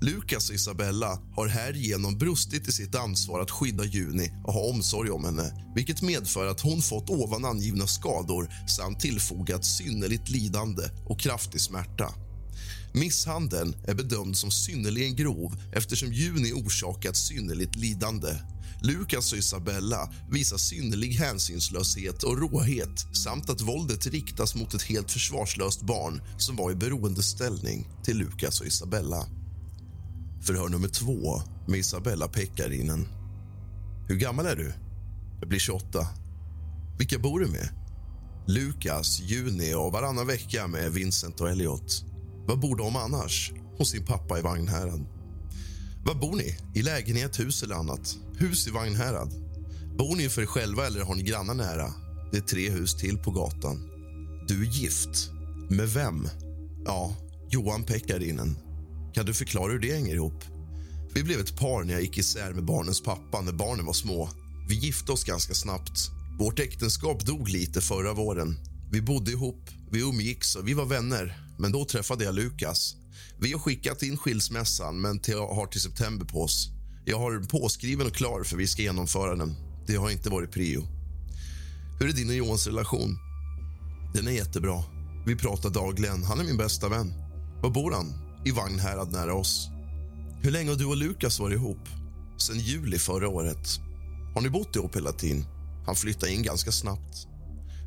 Lukas 0.00 0.48
och 0.48 0.54
Isabella 0.54 1.18
har 1.36 1.46
härigenom 1.46 2.18
brustit 2.18 2.68
i 2.68 2.72
sitt 2.72 2.94
ansvar 2.94 3.40
att 3.40 3.50
skydda 3.50 3.84
Juni 3.84 4.32
och 4.44 4.52
ha 4.52 4.60
omsorg 4.60 5.10
om 5.10 5.24
henne 5.24 5.72
vilket 5.74 6.02
medför 6.02 6.46
att 6.46 6.60
hon 6.60 6.82
fått 6.82 7.10
ovan 7.10 7.44
angivna 7.44 7.86
skador 7.86 8.48
samt 8.76 9.00
tillfogat 9.00 9.64
synnerligt 9.64 10.28
lidande 10.28 10.82
och 11.06 11.20
kraftig 11.20 11.60
smärta. 11.60 12.14
Misshandeln 12.94 13.76
är 13.86 13.94
bedömd 13.94 14.36
som 14.36 14.50
synnerligen 14.50 15.16
grov 15.16 15.56
eftersom 15.72 16.12
Juni 16.12 16.52
orsakat 16.52 17.16
synnerligt 17.16 17.76
lidande. 17.76 18.28
Lukas 18.82 19.32
och 19.32 19.38
Isabella 19.38 20.12
visar 20.30 20.56
synnerlig 20.56 21.12
hänsynslöshet 21.12 22.22
och 22.22 22.38
råhet 22.38 23.16
samt 23.16 23.50
att 23.50 23.60
våldet 23.60 24.06
riktas 24.06 24.54
mot 24.54 24.74
ett 24.74 24.82
helt 24.82 25.10
försvarslöst 25.10 25.82
barn 25.82 26.22
som 26.38 26.56
var 26.56 26.70
i 26.70 26.74
beroendeställning 26.74 27.88
till 28.04 28.18
Lukas 28.18 28.60
och 28.60 28.66
Isabella. 28.66 29.26
Förhör 30.42 30.68
nummer 30.68 30.88
två 30.88 31.42
med 31.68 31.78
Isabella 31.78 32.28
Pekkarinen. 32.28 33.08
Hur 34.08 34.16
gammal 34.16 34.46
är 34.46 34.56
du? 34.56 34.72
Jag 35.40 35.48
blir 35.48 35.58
28. 35.58 36.08
Vilka 36.98 37.18
bor 37.18 37.40
du 37.40 37.46
med? 37.46 37.68
Lukas, 38.46 39.20
Juni 39.20 39.74
och 39.74 39.92
varannan 39.92 40.26
vecka 40.26 40.66
med 40.66 40.92
Vincent 40.92 41.40
och 41.40 41.50
Elliot. 41.50 42.04
Var 42.46 42.56
bor 42.56 42.76
de 42.76 42.96
annars? 42.96 43.52
Hos 43.78 43.90
sin 43.90 44.04
pappa 44.04 44.38
i 44.38 44.42
Vagnhärad. 44.42 45.06
Var 46.04 46.14
bor 46.14 46.36
ni? 46.36 46.56
I 46.74 46.82
lägenhet, 46.82 47.40
hus 47.40 47.62
eller 47.62 47.74
annat? 47.74 48.16
Hus 48.40 48.66
i 48.66 48.70
Vagnhärad. 48.70 49.32
Bor 49.98 50.16
ni 50.16 50.28
för 50.28 50.42
er 50.42 50.46
själva 50.46 50.86
eller 50.86 51.00
har 51.00 51.14
ni 51.14 51.22
grannar 51.22 51.54
nära? 51.54 51.94
Det 52.32 52.36
är 52.36 52.42
tre 52.42 52.70
hus 52.70 52.94
till 52.94 53.18
på 53.18 53.30
gatan. 53.30 53.90
Du 54.48 54.66
är 54.66 54.70
gift. 54.70 55.30
Med 55.68 55.88
vem? 55.88 56.28
Ja, 56.84 57.16
Johan 57.50 57.84
Pekkarinen. 57.84 58.58
Kan 59.14 59.26
du 59.26 59.34
förklara 59.34 59.72
hur 59.72 59.78
det 59.78 59.92
hänger 59.92 60.14
ihop? 60.14 60.44
Vi 61.14 61.22
blev 61.22 61.40
ett 61.40 61.58
par 61.58 61.84
när 61.84 61.92
jag 61.92 62.02
gick 62.02 62.18
isär 62.18 62.52
med 62.52 62.64
barnens 62.64 63.02
pappa 63.02 63.40
när 63.40 63.52
barnen 63.52 63.86
var 63.86 63.92
små. 63.92 64.28
Vi 64.68 64.74
gifte 64.74 65.12
oss 65.12 65.24
ganska 65.24 65.54
snabbt. 65.54 66.10
Vårt 66.38 66.58
äktenskap 66.58 67.26
dog 67.26 67.48
lite 67.48 67.80
förra 67.80 68.12
våren. 68.12 68.58
Vi 68.90 69.02
bodde 69.02 69.30
ihop, 69.30 69.70
vi 69.90 70.00
umgicks 70.00 70.56
och 70.56 70.68
vi 70.68 70.74
var 70.74 70.86
vänner. 70.86 71.38
Men 71.58 71.72
då 71.72 71.84
träffade 71.84 72.24
jag 72.24 72.34
Lukas. 72.34 72.96
Vi 73.38 73.52
har 73.52 73.60
skickat 73.60 74.02
in 74.02 74.16
skilsmässan, 74.16 75.00
men 75.00 75.20
har 75.36 75.66
till 75.66 75.80
september 75.80 76.26
på 76.26 76.42
oss. 76.42 76.79
Jag 77.10 77.18
har 77.18 77.40
påskriven 77.40 78.06
och 78.06 78.14
klar 78.14 78.42
för 78.42 78.56
vi 78.56 78.66
ska 78.66 78.82
genomföra 78.82 79.36
den. 79.36 79.56
Det 79.86 79.96
har 79.96 80.10
inte 80.10 80.30
varit 80.30 80.52
prio. 80.52 80.82
Hur 82.00 82.08
är 82.08 82.12
din 82.12 82.28
och 82.28 82.34
Johans 82.34 82.66
relation? 82.66 83.18
Den 84.14 84.26
är 84.26 84.30
jättebra. 84.30 84.84
Vi 85.26 85.36
pratar 85.36 85.70
dagligen. 85.70 86.24
Han 86.24 86.40
är 86.40 86.44
min 86.44 86.56
bästa 86.56 86.88
vän. 86.88 87.12
Var 87.62 87.70
bor 87.70 87.92
han? 87.92 88.12
I 88.44 88.50
Vagnhärad 88.50 89.12
nära 89.12 89.34
oss. 89.34 89.68
Hur 90.42 90.50
länge 90.50 90.70
har 90.70 90.76
du 90.76 90.84
och 90.84 90.96
Lukas 90.96 91.40
varit 91.40 91.54
ihop? 91.54 91.88
Sen 92.38 92.58
juli 92.58 92.98
förra 92.98 93.28
året. 93.28 93.68
Har 94.34 94.40
ni 94.40 94.50
bott 94.50 94.76
ihop 94.76 94.96
hela 94.96 95.12
tiden? 95.12 95.44
Han 95.86 95.96
flyttade 95.96 96.32
in 96.32 96.42
ganska 96.42 96.72
snabbt. 96.72 97.26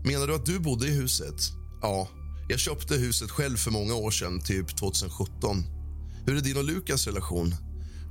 Menar 0.06 0.28
du 0.28 0.36
att 0.36 0.46
du 0.46 0.60
bodde 0.60 0.88
i 0.88 0.92
huset? 0.92 1.42
Ja, 1.82 2.08
jag 2.50 2.60
köpte 2.60 2.96
huset 2.96 3.32
själv 3.32 3.58
för 3.58 3.72
många 3.72 3.94
år 3.96 4.12
sedan, 4.12 4.42
typ 4.42 4.78
2017. 4.78 5.64
Hur 6.26 6.38
är 6.38 6.42
din 6.42 6.58
och 6.58 6.64
Lukas 6.64 7.08
relation? 7.08 7.56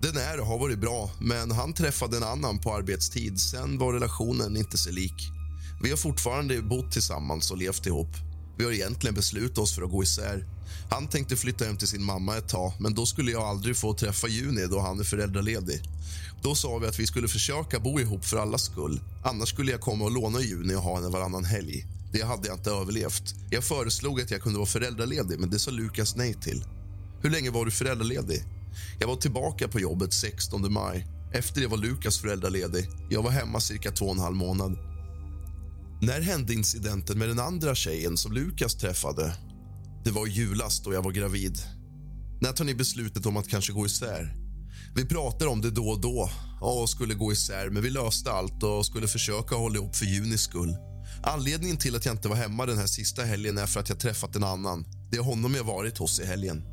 Den 0.03 0.17
är 0.17 0.41
och 0.41 0.47
har 0.47 0.59
varit 0.59 0.79
bra, 0.79 1.11
men 1.21 1.51
han 1.51 1.73
träffade 1.73 2.17
en 2.17 2.23
annan 2.23 2.59
på 2.59 2.75
arbetstid. 2.75 3.41
Sen 3.41 3.79
var 3.79 3.93
relationen 3.93 4.57
inte 4.57 4.79
så 4.79 4.91
lik. 4.91 5.15
Vi 5.83 5.91
har 5.91 5.97
fortfarande 5.97 6.63
bott 6.63 6.93
tillsammans 6.93 7.51
och 7.51 7.57
levt 7.57 7.87
ihop. 7.87 8.17
Vi 8.59 8.65
har 8.65 8.73
egentligen 8.73 9.15
beslutat 9.15 9.59
oss 9.59 9.75
för 9.75 9.83
att 9.83 9.91
gå 9.91 10.03
isär. 10.03 10.47
Han 10.91 11.09
tänkte 11.09 11.37
flytta 11.37 11.65
hem 11.65 11.77
till 11.77 11.89
sin 11.89 12.05
mamma 12.05 12.37
ett 12.37 12.49
tag, 12.49 12.73
men 12.81 12.95
då 12.95 13.07
skulle 13.07 13.31
jag 13.33 13.43
aldrig 13.43 13.77
få 13.77 13.95
träffa 13.95 14.29
Juni 14.29 14.67
då 14.67 14.81
han 14.81 15.01
är 15.01 15.05
föräldraledig. 15.05 15.81
Då 16.43 16.55
sa 16.55 16.79
vi 16.79 16.87
att 16.87 16.99
vi 16.99 17.07
skulle 17.07 17.29
försöka 17.29 17.81
bo 17.81 18.01
ihop 18.01 18.25
för 18.25 18.37
allas 18.37 18.65
skull. 18.65 19.01
Annars 19.25 19.49
skulle 19.49 19.71
jag 19.73 19.81
komma 19.81 20.05
och 20.05 20.11
låna 20.11 20.41
Juni 20.41 20.75
och 20.75 20.83
ha 20.83 20.97
henne 20.97 21.09
varannan 21.09 21.45
helg. 21.45 21.87
Det 22.13 22.23
hade 22.23 22.49
jag 22.49 22.57
inte 22.57 22.71
överlevt. 22.71 23.35
Jag 23.51 23.65
föreslog 23.65 24.21
att 24.21 24.31
jag 24.31 24.43
kunde 24.43 24.59
vara 24.59 24.69
föräldraledig, 24.69 25.41
men 25.41 25.51
det 25.51 25.59
sa 25.59 25.71
Lukas 25.71 26.17
nej 26.17 26.35
till. 26.35 26.65
Hur 27.23 27.31
länge 27.31 27.51
var 27.51 27.65
du 27.65 27.71
föräldraledig? 27.71 28.45
Jag 29.01 29.09
var 29.09 29.17
tillbaka 29.17 29.69
på 29.69 29.81
jobbet 29.81 30.13
16 30.13 30.73
maj. 30.73 31.07
Efter 31.33 31.61
det 31.61 31.67
var 31.67 31.77
Lukas 31.77 32.19
föräldraledig. 32.19 32.89
Jag 33.11 33.23
var 33.23 33.31
hemma 33.31 33.61
cirka 33.61 33.91
två 33.91 34.05
och 34.05 34.13
en 34.13 34.19
halv 34.19 34.37
månad. 34.37 34.79
När 36.03 36.21
hände 36.21 36.55
incidenten 36.55 37.19
med 37.19 37.29
den 37.29 37.41
andra 37.41 37.75
tjejen 37.75 38.17
som 38.17 38.33
Lukas 38.33 38.75
träffade? 38.75 39.37
Det 40.05 40.11
var 40.11 40.27
i 40.27 40.31
julas 40.31 40.83
då 40.83 40.95
jag 40.95 41.03
var 41.03 41.13
gravid. 41.13 41.59
När 42.41 42.53
tar 42.53 42.65
ni 42.65 42.75
beslutet 42.75 43.27
om 43.27 43.37
att 43.37 43.49
kanske 43.49 43.73
gå 43.73 43.87
isär? 43.87 44.37
Vi 44.95 45.05
pratade 45.05 45.51
om 45.51 45.61
det 45.61 45.71
då 45.71 45.89
och 45.89 46.01
då 46.01 46.31
och 46.61 46.91
skulle 46.91 47.15
gå 47.15 47.33
isär, 47.33 47.71
men 47.71 47.83
vi 47.83 47.91
löste 47.91 48.33
allt 48.33 48.63
och 48.63 48.87
skulle 48.87 49.09
försöka 49.09 49.55
hålla 49.55 49.75
ihop 49.75 49.97
för 49.97 50.05
Junis 50.05 50.41
skull. 50.41 50.77
Anledningen 51.23 51.77
till 51.77 51.97
att 51.97 52.07
jag 52.07 52.15
inte 52.15 52.29
var 52.29 52.37
hemma 52.37 52.67
den 52.67 52.79
här 52.79 52.87
sista 52.87 53.23
helgen 53.23 53.59
är 53.59 53.67
för 53.67 53.81
att 53.81 53.89
jag 53.89 54.01
träffat 54.01 54.37
en 54.37 54.45
annan. 54.45 54.85
Det 55.11 55.17
är 55.17 55.23
honom 55.23 55.55
jag 55.55 55.65
varit 55.65 55.99
hos 55.99 56.21
i 56.21 56.27
helgen. 56.27 56.72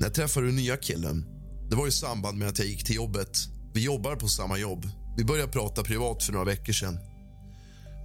När 0.00 0.08
träffade 0.08 0.46
du 0.46 0.52
nya 0.52 0.76
killen? 0.76 1.26
Det 1.70 1.76
var 1.76 1.86
i 1.86 1.92
samband 1.92 2.38
med 2.38 2.48
att 2.48 2.58
jag 2.58 2.68
gick 2.68 2.84
till 2.84 2.96
jobbet. 2.96 3.38
Vi 3.74 3.84
jobbar 3.84 4.16
på 4.16 4.28
samma 4.28 4.58
jobb. 4.58 4.88
Vi 5.16 5.24
började 5.24 5.52
prata 5.52 5.82
privat 5.82 6.22
för 6.22 6.32
några 6.32 6.44
veckor 6.44 6.72
sedan. 6.72 6.98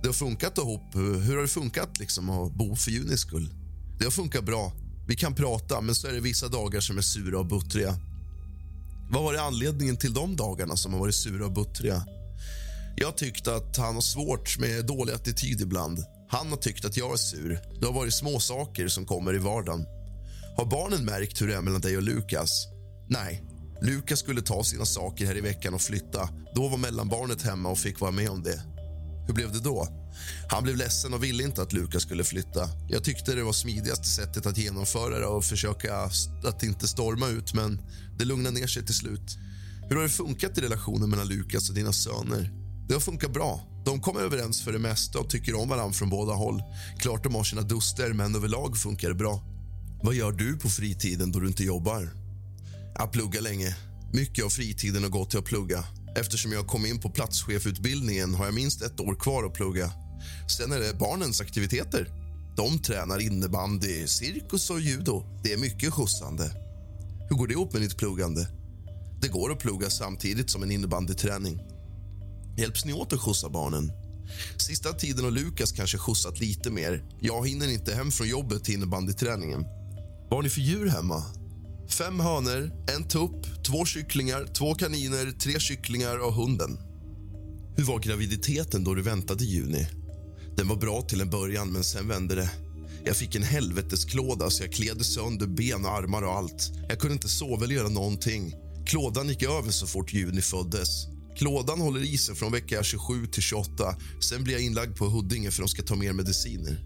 Det 0.01 0.07
har 0.07 0.13
funkat 0.13 0.57
ihop. 0.57 0.95
Hur 0.95 1.35
har 1.35 1.41
det 1.41 1.47
funkat 1.47 1.99
liksom 1.99 2.29
att 2.29 2.53
bo 2.53 2.75
för 2.75 2.91
Junis 2.91 3.19
skull? 3.19 3.49
Det 3.99 4.03
har 4.03 4.11
funkat 4.11 4.43
bra. 4.43 4.73
Vi 5.07 5.15
kan 5.15 5.35
prata, 5.35 5.81
men 5.81 5.95
så 5.95 6.07
är 6.07 6.13
det 6.13 6.19
vissa 6.19 6.47
dagar 6.47 6.79
som 6.79 6.97
är 6.97 7.01
sura 7.01 7.39
och 7.39 7.45
buttriga. 7.45 7.99
Vad 9.11 9.23
var 9.23 9.33
det 9.33 9.41
anledningen 9.41 9.97
till 9.97 10.13
de 10.13 10.35
dagarna 10.35 10.75
som 10.75 10.93
har 10.93 10.99
varit 10.99 11.15
sura 11.15 11.45
och 11.45 11.51
buttriga? 11.51 12.05
Jag 12.97 13.07
har 13.07 13.13
tyckt 13.13 13.47
att 13.47 13.77
han 13.77 13.93
har 13.93 14.01
svårt 14.01 14.59
med 14.59 14.85
dålig 14.85 15.13
attityd 15.13 15.61
ibland. 15.61 15.99
Han 16.29 16.49
har 16.49 16.57
tyckt 16.57 16.85
att 16.85 16.97
jag 16.97 17.13
är 17.13 17.17
sur. 17.17 17.59
Det 17.79 17.85
har 17.85 17.93
varit 17.93 18.13
små 18.13 18.39
saker 18.39 18.87
som 18.87 19.05
kommer 19.05 19.35
i 19.35 19.37
vardagen. 19.37 19.85
Har 20.57 20.65
barnen 20.65 21.05
märkt 21.05 21.41
hur 21.41 21.47
det 21.47 21.55
är 21.55 21.61
mellan 21.61 21.81
dig 21.81 21.97
och 21.97 22.03
Lukas? 22.03 22.67
Nej. 23.09 23.43
Lukas 23.81 24.19
skulle 24.19 24.41
ta 24.41 24.63
sina 24.63 24.85
saker 24.85 25.25
här 25.25 25.37
i 25.37 25.41
veckan 25.41 25.73
och 25.73 25.81
flytta. 25.81 26.29
Då 26.55 26.67
var 26.67 26.77
mellanbarnet 26.77 27.41
hemma 27.41 27.69
och 27.69 27.77
fick 27.77 27.99
vara 27.99 28.11
med 28.11 28.29
om 28.29 28.43
det. 28.43 28.61
Hur 29.27 29.33
blev 29.33 29.51
det 29.51 29.59
då? 29.59 29.87
Han 30.49 30.63
blev 30.63 30.75
ledsen 30.75 31.13
och 31.13 31.23
ville 31.23 31.43
inte 31.43 31.61
att 31.61 31.73
Lukas 31.73 32.03
skulle 32.03 32.23
flytta. 32.23 32.69
Jag 32.89 33.03
tyckte 33.03 33.35
det 33.35 33.43
var 33.43 33.53
smidigaste 33.53 34.07
sättet 34.07 34.45
att 34.45 34.57
genomföra 34.57 35.19
det 35.19 35.25
och 35.25 35.43
försöka 35.43 35.95
att 36.43 36.63
inte 36.63 36.87
storma 36.87 37.27
ut, 37.27 37.53
men 37.53 37.81
det 38.17 38.25
lugnade 38.25 38.59
ner 38.59 38.67
sig 38.67 38.85
till 38.85 38.95
slut. 38.95 39.37
Hur 39.89 39.95
har 39.95 40.03
det 40.03 40.09
funkat 40.09 40.57
i 40.57 40.61
relationen 40.61 41.09
mellan 41.09 41.27
Lukas 41.27 41.69
och 41.69 41.75
dina 41.75 41.93
söner? 41.93 42.51
Det 42.87 42.93
har 42.93 43.01
funkat 43.01 43.33
bra. 43.33 43.67
De 43.85 44.01
kommer 44.01 44.21
överens 44.21 44.61
för 44.61 44.71
det 44.73 44.79
mesta 44.79 45.19
och 45.19 45.29
tycker 45.29 45.55
om 45.55 45.69
varandra 45.69 45.93
från 45.93 46.09
båda 46.09 46.33
håll. 46.33 46.61
Klart 46.99 47.23
de 47.23 47.35
har 47.35 47.43
sina 47.43 47.61
duster, 47.61 48.13
men 48.13 48.35
överlag 48.35 48.77
funkar 48.77 49.09
det 49.09 49.15
bra. 49.15 49.43
Vad 50.03 50.15
gör 50.15 50.31
du 50.31 50.57
på 50.57 50.69
fritiden 50.69 51.31
då 51.31 51.39
du 51.39 51.47
inte 51.47 51.63
jobbar? 51.63 52.09
Jag 52.95 53.11
pluggar 53.11 53.41
länge. 53.41 53.75
Mycket 54.13 54.45
av 54.45 54.49
fritiden 54.49 55.03
har 55.03 55.09
gått 55.09 55.29
till 55.29 55.39
att 55.39 55.45
plugga. 55.45 55.85
Eftersom 56.15 56.51
jag 56.51 56.67
kom 56.67 56.85
in 56.85 56.99
på 56.99 57.09
platschefutbildningen 57.09 58.35
har 58.35 58.45
jag 58.45 58.53
minst 58.53 58.81
ett 58.81 58.99
år 58.99 59.15
kvar 59.15 59.43
att 59.43 59.53
plugga. 59.53 59.91
Sen 60.57 60.71
är 60.71 60.79
det 60.79 60.97
barnens 60.99 61.41
aktiviteter. 61.41 62.07
De 62.57 62.79
tränar 62.79 63.19
innebandy, 63.19 64.07
cirkus 64.07 64.69
och 64.69 64.79
judo. 64.79 65.41
Det 65.43 65.53
är 65.53 65.57
mycket 65.57 65.93
skjutsande. 65.93 66.51
Hur 67.29 67.35
går 67.35 67.47
det 67.47 67.53
ihop 67.53 67.73
med 67.73 67.81
ditt 67.81 67.97
pluggande? 67.97 68.47
Det 69.21 69.27
går 69.27 69.51
att 69.51 69.59
plugga 69.59 69.89
samtidigt 69.89 70.49
som 70.49 70.63
en 70.63 70.71
innebandyträning. 70.71 71.59
Hjälps 72.57 72.85
ni 72.85 72.93
åt 72.93 73.13
att 73.13 73.21
skjutsa 73.21 73.49
barnen? 73.49 73.91
Sista 74.57 74.93
tiden 74.93 75.23
har 75.23 75.31
Lukas 75.31 75.71
kanske 75.71 75.97
skjutsat 75.97 76.39
lite 76.39 76.69
mer. 76.71 77.03
Jag 77.19 77.47
hinner 77.47 77.71
inte 77.71 77.95
hem 77.95 78.11
från 78.11 78.27
jobbet 78.27 78.63
till 78.63 78.73
innebandyträningen. 78.73 79.65
Vad 80.31 80.37
har 80.37 80.43
ni 80.43 80.49
för 80.49 80.61
djur 80.61 80.89
hemma? 80.89 81.23
Fem 81.89 82.19
hönor, 82.19 82.71
en 82.95 83.07
tupp, 83.07 83.63
två 83.65 83.85
kycklingar, 83.85 84.45
två 84.53 84.75
kaniner, 84.75 85.31
tre 85.31 85.59
kycklingar 85.59 86.17
och 86.17 86.33
hunden. 86.33 86.77
Hur 87.77 87.83
var 87.83 87.99
graviditeten 87.99 88.83
då 88.83 88.93
du 88.93 89.01
väntade 89.01 89.43
i 89.43 89.47
juni? 89.47 89.87
Den 90.57 90.67
var 90.67 90.75
bra 90.75 91.01
till 91.01 91.21
en 91.21 91.29
början, 91.29 91.71
men 91.71 91.83
sen 91.83 92.07
vände 92.07 92.35
det. 92.35 92.49
Jag 93.05 93.15
fick 93.15 93.35
en 93.35 93.43
helvetesklåda 93.43 94.49
så 94.49 94.63
jag 94.63 94.73
klädde 94.73 95.03
sönder 95.03 95.47
ben, 95.47 95.85
och 95.85 95.91
armar 95.91 96.21
och 96.21 96.33
allt. 96.33 96.71
Jag 96.89 96.99
kunde 96.99 97.13
inte 97.13 97.29
sova 97.29 97.63
eller 97.63 97.75
göra 97.75 97.89
någonting. 97.89 98.53
Klådan 98.85 99.29
gick 99.29 99.43
över 99.43 99.71
så 99.71 99.87
fort 99.87 100.13
Juni 100.13 100.41
föddes. 100.41 101.07
Klådan 101.37 101.81
håller 101.81 102.13
i 102.13 102.17
sig 102.17 102.35
från 102.35 102.51
vecka 102.51 102.83
27 102.83 103.27
till 103.27 103.43
28. 103.43 103.95
Sen 104.29 104.43
blir 104.43 104.53
jag 104.53 104.63
inlagd 104.63 104.97
på 104.97 105.05
Huddinge 105.05 105.51
för 105.51 105.61
de 105.61 105.67
ska 105.67 105.81
ta 105.81 105.95
mer 105.95 106.13
mediciner. 106.13 106.83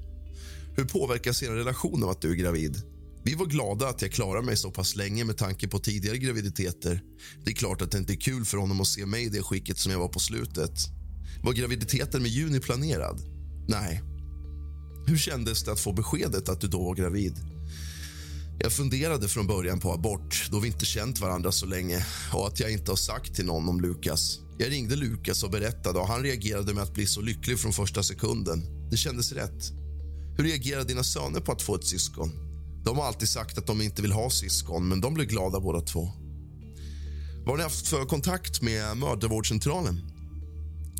Hur 0.78 0.86
påverkas 0.86 1.44
er 1.44 1.52
relation 1.52 2.04
av 2.04 2.10
att 2.10 2.22
du 2.22 2.32
är 2.32 2.36
gravid? 2.36 2.95
Vi 3.26 3.36
var 3.36 3.46
glada 3.46 3.88
att 3.88 4.02
jag 4.02 4.12
klarade 4.12 4.46
mig 4.46 4.58
så 4.58 4.72
pass 4.72 4.96
länge 4.96 5.24
med 5.24 5.38
tanke 5.38 5.68
på 5.68 5.80
tidigare 5.80 6.18
graviditeter. 6.18 7.02
Det 7.44 7.52
är 7.52 7.56
klart 7.56 7.82
att 7.82 7.92
det 7.92 7.98
inte 7.98 8.14
är 8.14 8.22
kul 8.22 8.46
för 8.46 8.58
honom 8.58 8.82
att 8.82 8.88
se 8.88 9.06
mig 9.06 9.24
i 9.24 9.30
det 9.30 9.44
skicket 9.44 9.78
som 9.78 9.92
jag 9.92 10.00
var 10.00 10.08
på 10.08 10.20
slutet. 10.20 10.72
Var 11.44 11.54
graviditeten 11.54 12.22
med 12.22 12.32
Juni 12.32 12.60
planerad? 12.60 13.22
Nej. 13.68 14.02
Hur 15.08 15.18
kändes 15.18 15.64
det 15.64 15.72
att 15.72 15.80
få 15.80 15.94
beskedet 15.94 16.50
att 16.50 16.62
du 16.62 16.68
då 16.68 16.84
var 16.84 16.96
gravid? 16.96 17.36
Jag 18.60 18.72
funderade 18.72 19.28
från 19.28 19.48
början 19.48 19.80
på 19.80 19.94
abort 19.94 20.48
då 20.52 20.60
vi 20.60 20.68
inte 20.68 20.86
känt 20.86 21.20
varandra 21.20 21.52
så 21.52 21.66
länge 21.66 22.06
och 22.34 22.48
att 22.48 22.60
jag 22.60 22.72
inte 22.72 22.92
har 22.92 22.96
sagt 22.96 23.36
till 23.36 23.46
någon 23.46 23.70
om 23.70 23.82
Lukas. 23.82 24.40
Jag 24.58 24.72
ringde 24.72 24.96
Lukas 24.96 25.44
och 25.44 25.52
berättade 25.52 26.00
och 26.00 26.08
han 26.08 26.24
reagerade 26.24 26.74
med 26.74 26.84
att 26.84 26.94
bli 26.94 27.06
så 27.06 27.22
lycklig 27.22 27.60
från 27.60 27.74
första 27.74 28.04
sekunden. 28.04 28.90
Det 28.92 28.98
kändes 28.98 29.32
rätt. 29.32 29.72
Hur 30.38 30.44
reagerade 30.44 30.86
dina 30.86 31.04
söner 31.04 31.40
på 31.40 31.52
att 31.52 31.62
få 31.62 31.76
ett 31.76 31.86
syskon? 31.86 32.55
De 32.86 32.98
har 32.98 33.06
alltid 33.06 33.30
sagt 33.30 33.58
att 33.58 33.68
de 33.68 33.82
inte 33.82 34.02
vill 34.02 34.12
ha 34.12 34.30
syskon, 34.30 34.88
men 34.88 35.02
de 35.02 35.14
blev 35.14 35.28
glada 35.28 35.60
båda 35.60 35.82
två. 35.82 36.12
Vad 37.46 37.48
har 37.48 37.58
ni 37.58 37.64
haft 37.64 37.88
för 37.88 38.06
kontakt 38.06 38.62
med 38.62 38.98
mödravårdscentralen? 38.98 40.02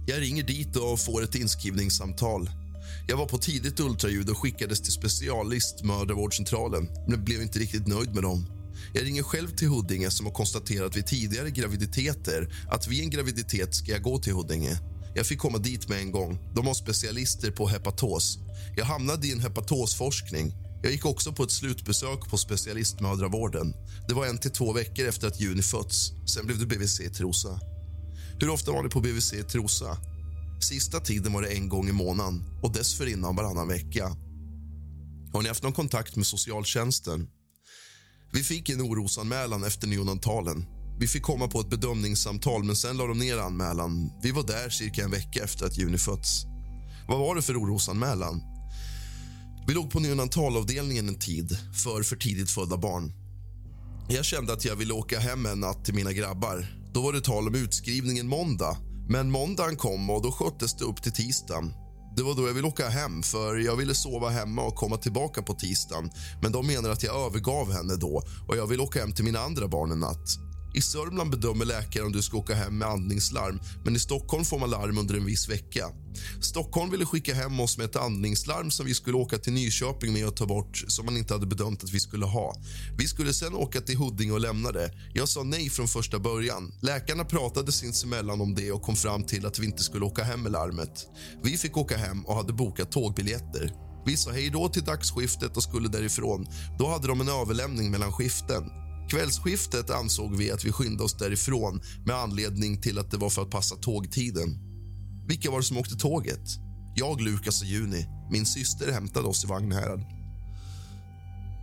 Jag 0.08 0.22
ringer 0.22 0.44
dit 0.44 0.76
och 0.76 1.00
får 1.00 1.24
ett 1.24 1.36
inskrivningssamtal. 1.36 2.50
Jag 3.08 3.18
var 3.18 3.26
på 3.26 3.38
tidigt 3.38 3.80
ultraljud 3.80 4.30
och 4.30 4.38
skickades 4.38 4.82
till 4.82 4.92
specialist 4.92 5.84
mödravårdscentralen 5.84 6.90
men 7.08 7.24
blev 7.24 7.42
inte 7.42 7.60
riktigt 7.60 7.88
nöjd 7.88 8.14
med 8.14 8.24
dem. 8.24 8.46
Jag 8.94 9.06
ringer 9.06 9.24
själv 9.24 9.56
till 9.56 9.68
Huddinge 9.68 10.12
som 10.12 10.26
har 10.26 10.34
konstaterat 10.34 10.98
vid 10.98 11.08
tidigare 11.08 11.50
graviditeter 11.50 12.56
att 12.70 12.88
vid 12.88 13.02
en 13.04 13.10
graviditet 13.10 13.76
ska 13.76 13.92
jag 13.92 14.04
gå 14.04 14.20
till 14.20 14.34
Huddinge. 14.34 14.80
Jag 15.16 15.26
fick 15.26 15.40
komma 15.40 15.58
dit 15.58 15.90
med 15.90 16.00
en 16.00 16.12
gång. 16.12 16.52
De 16.56 16.68
har 16.68 16.74
specialister 16.74 17.52
på 17.52 17.68
hepatos. 17.68 18.38
Jag 18.76 18.86
hamnade 18.86 19.28
i 19.28 19.32
en 19.32 19.42
hepatosforskning. 19.42 20.65
Jag 20.86 20.92
gick 20.92 21.06
också 21.06 21.34
på 21.34 21.44
ett 21.44 21.52
slutbesök 21.52 22.30
på 22.30 22.38
specialistmödravården. 22.38 23.74
Det 24.08 24.14
var 24.14 24.26
en 24.26 24.38
till 24.38 24.52
två 24.52 24.74
veckor 24.74 25.08
efter 25.08 25.28
att 25.28 25.40
Juni 25.40 25.62
fötts. 25.62 26.12
Sen 26.34 26.46
blev 26.46 26.60
det 26.60 26.66
BVC 26.66 27.00
i 27.00 27.10
Trosa. 27.10 27.60
Hur 28.40 28.50
ofta 28.50 28.72
var 28.72 28.84
ni 28.84 28.90
på 28.90 29.00
BVC 29.00 29.34
i 29.34 29.44
Trosa? 29.44 29.98
Sista 30.62 31.00
tiden 31.00 31.34
var 31.34 31.42
det 31.42 31.48
en 31.48 31.70
gång 31.70 31.90
i 31.90 31.92
månaden 31.92 32.44
och 32.64 32.74
dessförinnan 32.74 33.36
varannan 33.36 33.68
vecka. 33.68 34.06
Har 35.34 35.42
ni 35.42 35.48
haft 35.48 35.64
någon 35.64 35.74
kontakt 35.74 36.16
med 36.16 36.26
socialtjänsten? 36.26 37.28
Vi 38.34 38.44
fick 38.44 38.70
en 38.70 38.82
orosanmälan 38.82 39.64
efter 39.64 39.88
neonatalen. 39.88 40.66
Vi 41.00 41.08
fick 41.08 41.24
komma 41.24 41.48
på 41.48 41.60
ett 41.60 41.70
bedömningssamtal, 41.70 42.64
men 42.64 42.76
sen 42.76 42.98
la 42.98 43.08
de 43.08 43.18
ner 43.18 43.38
anmälan. 43.38 44.12
Vi 44.24 44.32
var 44.32 44.44
där 44.44 44.70
cirka 44.70 45.04
en 45.04 45.12
vecka 45.12 45.44
efter 45.44 45.66
att 45.66 45.78
Juni 45.78 45.98
fötts. 45.98 46.44
Vad 47.08 47.20
var 47.20 47.36
det 47.36 47.42
för 47.42 47.62
orosanmälan? 47.62 48.55
Vi 49.68 49.74
låg 49.74 49.92
på 49.92 50.00
neonatalavdelningen 50.00 51.10
en 51.10 51.20
tid 51.20 51.58
för 51.84 52.04
för 52.04 52.16
tidigt 52.16 52.52
födda 52.52 52.78
barn. 52.78 53.12
Jag 54.10 54.26
kände 54.26 54.54
att 54.54 54.66
jag 54.66 54.76
ville 54.76 54.94
åka 54.94 55.20
hem 55.20 55.46
en 55.46 55.60
natt 55.60 55.86
till 55.86 55.94
mina 55.94 56.14
grabbar. 56.14 56.68
Då 56.94 57.02
var 57.02 57.14
det 57.14 57.22
tal 57.22 57.48
om 57.48 57.56
utskrivningen 57.56 58.28
måndag. 58.28 58.78
Men 59.10 59.32
måndagen 59.32 59.76
kom 59.76 60.10
och 60.10 60.22
då 60.22 60.32
sköttes 60.32 60.78
det 60.78 60.86
upp 60.86 61.04
till 61.04 61.12
tisdagen. 61.12 61.74
Det 62.18 62.24
var 62.24 62.36
då 62.36 62.48
jag 62.48 62.54
ville 62.54 62.68
åka 62.68 62.90
hem, 62.90 63.24
för 63.24 63.56
jag 63.56 63.76
ville 63.76 63.96
sova 63.96 64.30
hemma 64.30 64.62
och 64.64 64.76
komma 64.76 64.98
tillbaka 64.98 65.42
på 65.42 65.54
tisdagen. 65.54 66.12
Men 66.42 66.52
de 66.52 66.68
menar 66.68 66.90
att 66.90 67.04
jag 67.04 67.26
övergav 67.26 67.72
henne 67.72 67.96
då 67.96 68.24
och 68.48 68.58
jag 68.58 68.68
vill 68.68 68.82
åka 68.82 69.00
hem 69.00 69.12
till 69.12 69.26
mina 69.26 69.40
andra 69.40 69.68
barn 69.68 69.92
en 69.92 70.00
natt. 70.00 70.45
I 70.76 70.82
Sörmland 70.82 71.32
bedömer 71.32 71.66
läkaren 71.66 72.06
om 72.06 72.12
du 72.12 72.22
ska 72.22 72.38
åka 72.38 72.56
hem 72.56 72.78
med 72.78 72.88
andningslarm 72.88 73.60
men 73.84 73.96
i 73.96 74.00
Stockholm 74.00 74.46
får 74.46 74.60
man 74.60 74.70
larm 74.70 74.98
under 74.98 75.16
en 75.16 75.26
viss 75.26 75.50
vecka. 75.50 75.90
Stockholm 76.42 76.92
ville 76.92 77.06
skicka 77.06 77.34
hem 77.34 77.60
oss 77.60 77.78
med 77.78 77.86
ett 77.86 77.96
andningslarm 77.96 78.72
som 78.72 78.86
vi 78.86 78.94
skulle 78.94 79.18
åka 79.18 79.38
till 79.38 79.54
Nyköping 79.54 80.14
med 80.14 80.28
och 80.28 80.36
ta 80.36 80.46
bort 80.46 80.84
som 80.88 81.06
man 81.06 81.18
inte 81.18 81.34
hade 81.34 81.46
bedömt 81.46 81.84
att 81.84 81.94
vi 81.94 82.00
skulle 82.00 82.26
ha. 82.26 82.56
Vi 82.98 83.08
skulle 83.08 83.34
sen 83.34 83.54
åka 83.54 83.82
till 83.82 83.98
Huddinge 83.98 84.32
och 84.32 84.40
lämna 84.40 84.72
det. 84.72 84.92
Jag 85.14 85.30
sa 85.30 85.44
nej 85.44 85.70
från 85.70 85.88
första 85.88 86.20
början. 86.20 86.74
Läkarna 86.82 87.26
pratade 87.26 87.72
sinsemellan 87.72 88.42
om 88.42 88.56
det 88.56 88.72
och 88.72 88.82
kom 88.82 88.96
fram 88.96 89.24
till 89.24 89.46
att 89.46 89.60
vi 89.60 89.66
inte 89.66 89.84
skulle 89.84 90.06
åka 90.06 90.24
hem 90.24 90.42
med 90.42 90.52
larmet. 90.52 91.08
Vi 91.44 91.58
fick 91.58 91.78
åka 91.78 91.98
hem 91.98 92.26
och 92.26 92.36
hade 92.36 92.54
bokat 92.54 92.92
tågbiljetter. 92.92 93.72
Vi 94.06 94.18
sa 94.18 94.32
hej 94.32 94.50
då 94.50 94.70
till 94.70 94.84
dagsskiftet 94.84 95.58
och 95.58 95.64
skulle 95.64 95.90
därifrån. 95.90 96.46
Då 96.80 96.88
hade 96.88 97.08
de 97.08 97.22
en 97.22 97.30
överlämning 97.30 97.92
mellan 97.92 98.14
skiften. 98.14 98.85
Kvällsskiftet 99.10 99.90
ansåg 99.90 100.36
vi 100.36 100.52
att 100.52 100.66
vi 100.66 100.72
skyndade 100.72 101.04
oss 101.04 101.18
därifrån 101.18 101.82
med 102.06 102.16
anledning 102.16 102.82
till 102.82 103.00
att 103.00 103.12
det 103.12 103.18
var 103.18 103.30
för 103.30 103.42
att 103.42 103.50
passa 103.50 103.76
tågtiden. 103.76 104.60
Vilka 105.28 105.52
var 105.52 105.58
det 105.58 105.64
som 105.64 105.78
åkte 105.78 105.96
tåget? 105.96 106.48
Jag, 106.96 107.22
Lukas 107.22 107.62
och 107.62 107.68
Juni. 107.68 108.08
Min 108.32 108.46
syster 108.46 108.92
hämtade 108.92 109.28
oss 109.28 109.44
i 109.44 109.48
Vagnhärad. 109.48 110.06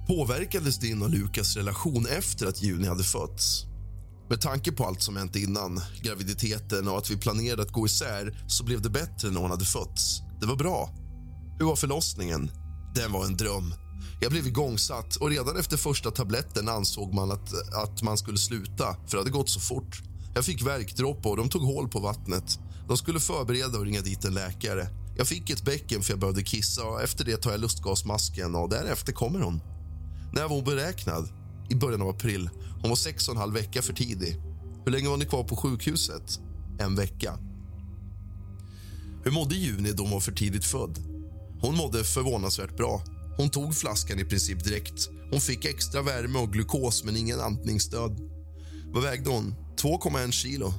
Påverkades 0.08 0.78
din 0.78 1.02
och 1.02 1.10
Lukas 1.10 1.56
relation 1.56 2.06
efter 2.06 2.46
att 2.46 2.62
Juni 2.62 2.86
hade 2.86 3.04
fötts? 3.04 3.64
Med 4.30 4.40
tanke 4.40 4.72
på 4.72 4.84
allt 4.84 5.02
som 5.02 5.16
hänt 5.16 5.36
innan, 5.36 5.80
graviditeten 6.02 6.88
och 6.88 6.98
att 6.98 7.10
vi 7.10 7.16
planerade 7.16 7.62
att 7.62 7.72
gå 7.72 7.86
isär 7.86 8.44
så 8.48 8.64
blev 8.64 8.82
det 8.82 8.90
bättre 8.90 9.30
när 9.30 9.40
hon 9.40 9.50
hade 9.50 9.64
fötts. 9.64 10.20
Det 10.40 10.46
var 10.46 10.56
bra. 10.56 10.90
Hur 11.58 11.66
var 11.66 11.76
förlossningen? 11.76 12.50
Den 12.94 13.12
var 13.12 13.24
en 13.24 13.36
dröm. 13.36 13.74
Jag 14.22 14.32
blev 14.32 14.46
igångsatt 14.46 15.16
och 15.16 15.30
redan 15.30 15.56
efter 15.56 15.76
första 15.76 16.10
tabletten 16.10 16.68
ansåg 16.68 17.14
man 17.14 17.30
att, 17.30 17.74
att 17.74 18.02
man 18.02 18.18
skulle 18.18 18.38
sluta 18.38 18.96
för 19.06 19.16
det 19.16 19.18
hade 19.18 19.30
gått 19.30 19.48
så 19.48 19.60
fort. 19.60 20.02
Jag 20.34 20.44
fick 20.44 20.62
värkdropp 20.62 21.26
och 21.26 21.36
de 21.36 21.48
tog 21.48 21.62
hål 21.62 21.88
på 21.88 22.00
vattnet. 22.00 22.58
De 22.88 22.96
skulle 22.96 23.20
förbereda 23.20 23.78
och 23.78 23.84
ringa 23.84 24.00
dit 24.00 24.24
en 24.24 24.34
läkare. 24.34 24.88
Jag 25.16 25.26
fick 25.26 25.50
ett 25.50 25.64
bäcken 25.64 26.02
för 26.02 26.12
jag 26.12 26.20
behövde 26.20 26.42
kissa 26.42 26.84
och 26.84 27.02
efter 27.02 27.24
det 27.24 27.36
tar 27.36 27.50
jag 27.50 27.60
lustgasmasken 27.60 28.54
och 28.54 28.68
därefter 28.68 29.12
kommer 29.12 29.40
hon. 29.40 29.60
När 30.32 30.42
var 30.42 30.56
hon 30.56 30.64
beräknad? 30.64 31.28
I 31.70 31.74
början 31.74 32.02
av 32.02 32.08
april. 32.08 32.50
Hon 32.80 32.90
var 32.90 32.96
sex 32.96 33.28
och 33.28 33.34
en 33.34 33.40
halv 33.40 33.54
vecka 33.54 33.82
för 33.82 33.92
tidig. 33.92 34.36
Hur 34.84 34.92
länge 34.92 35.08
var 35.08 35.16
ni 35.16 35.24
kvar 35.24 35.44
på 35.44 35.56
sjukhuset? 35.56 36.40
En 36.78 36.96
vecka. 36.96 37.38
Hur 39.24 39.30
mådde 39.30 39.54
Juni 39.54 39.92
då 39.92 40.02
hon 40.02 40.12
var 40.12 40.20
för 40.20 40.32
tidigt 40.32 40.64
född? 40.64 40.98
Hon 41.60 41.76
mådde 41.76 42.04
förvånansvärt 42.04 42.76
bra. 42.76 43.02
Hon 43.36 43.50
tog 43.50 43.74
flaskan 43.74 44.18
i 44.18 44.24
princip 44.24 44.64
direkt. 44.64 45.08
Hon 45.30 45.40
fick 45.40 45.64
extra 45.64 46.02
värme 46.02 46.38
och 46.38 46.52
glukos, 46.52 47.04
men 47.04 47.16
ingen 47.16 47.40
andningsstöd. 47.40 48.20
Vad 48.92 49.02
vägde 49.02 49.30
hon? 49.30 49.54
2,1 49.76 50.30
kilo. 50.30 50.74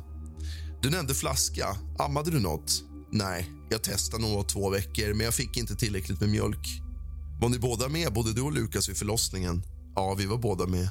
Du 0.81 0.89
nämnde 0.89 1.13
flaska. 1.13 1.77
Ammade 1.99 2.31
du 2.31 2.39
nåt? 2.39 2.83
Nej, 3.11 3.51
jag 3.69 3.83
testade 3.83 4.23
nog 4.23 4.47
två 4.47 4.69
veckor, 4.69 5.13
men 5.13 5.25
jag 5.25 5.33
fick 5.33 5.57
inte 5.57 5.75
tillräckligt 5.75 6.19
med 6.19 6.29
mjölk. 6.29 6.81
Var 7.41 7.49
ni 7.49 7.59
båda 7.59 7.89
med, 7.89 8.13
både 8.13 8.33
du 8.33 8.41
och 8.41 8.51
Lukas, 8.51 8.89
vid 8.89 8.97
förlossningen? 8.97 9.63
Ja, 9.95 10.13
vi 10.13 10.25
var 10.25 10.37
båda 10.37 10.67
med. 10.67 10.89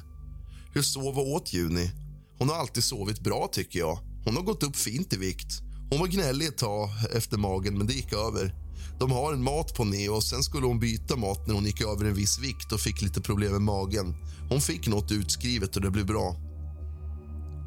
Hur 0.73 0.81
sov 0.81 1.19
och 1.19 1.31
åt 1.31 1.53
Juni? 1.53 1.91
Hon 2.39 2.49
har 2.49 2.55
alltid 2.55 2.83
sovit 2.83 3.19
bra, 3.19 3.49
tycker 3.51 3.79
jag. 3.79 3.99
Hon 4.25 4.35
har 4.35 4.43
gått 4.43 4.63
upp 4.63 4.75
fint 4.75 5.13
i 5.13 5.17
vikt. 5.17 5.61
Hon 5.89 5.99
var 5.99 6.07
gnällig 6.07 6.47
ett 6.47 6.57
tag 6.57 6.89
efter 7.13 7.37
magen, 7.37 7.77
men 7.77 7.87
det 7.87 7.93
gick 7.93 8.13
över. 8.13 8.55
De 8.99 9.11
har 9.11 9.33
en 9.33 9.43
mat 9.43 9.73
på 9.73 9.83
Neo 9.83 10.13
och 10.13 10.23
sen 10.23 10.43
skulle 10.43 10.67
hon 10.67 10.79
byta 10.79 11.15
mat 11.15 11.47
när 11.47 11.55
hon 11.55 11.65
gick 11.65 11.81
över 11.81 12.05
en 12.05 12.13
viss 12.13 12.39
vikt 12.39 12.71
och 12.71 12.79
fick 12.79 13.01
lite 13.01 13.21
problem 13.21 13.51
med 13.51 13.61
magen. 13.61 14.15
Hon 14.49 14.61
fick 14.61 14.87
något 14.87 15.11
utskrivet 15.11 15.75
och 15.75 15.81
det 15.81 15.91
blev 15.91 16.05
bra. 16.05 16.35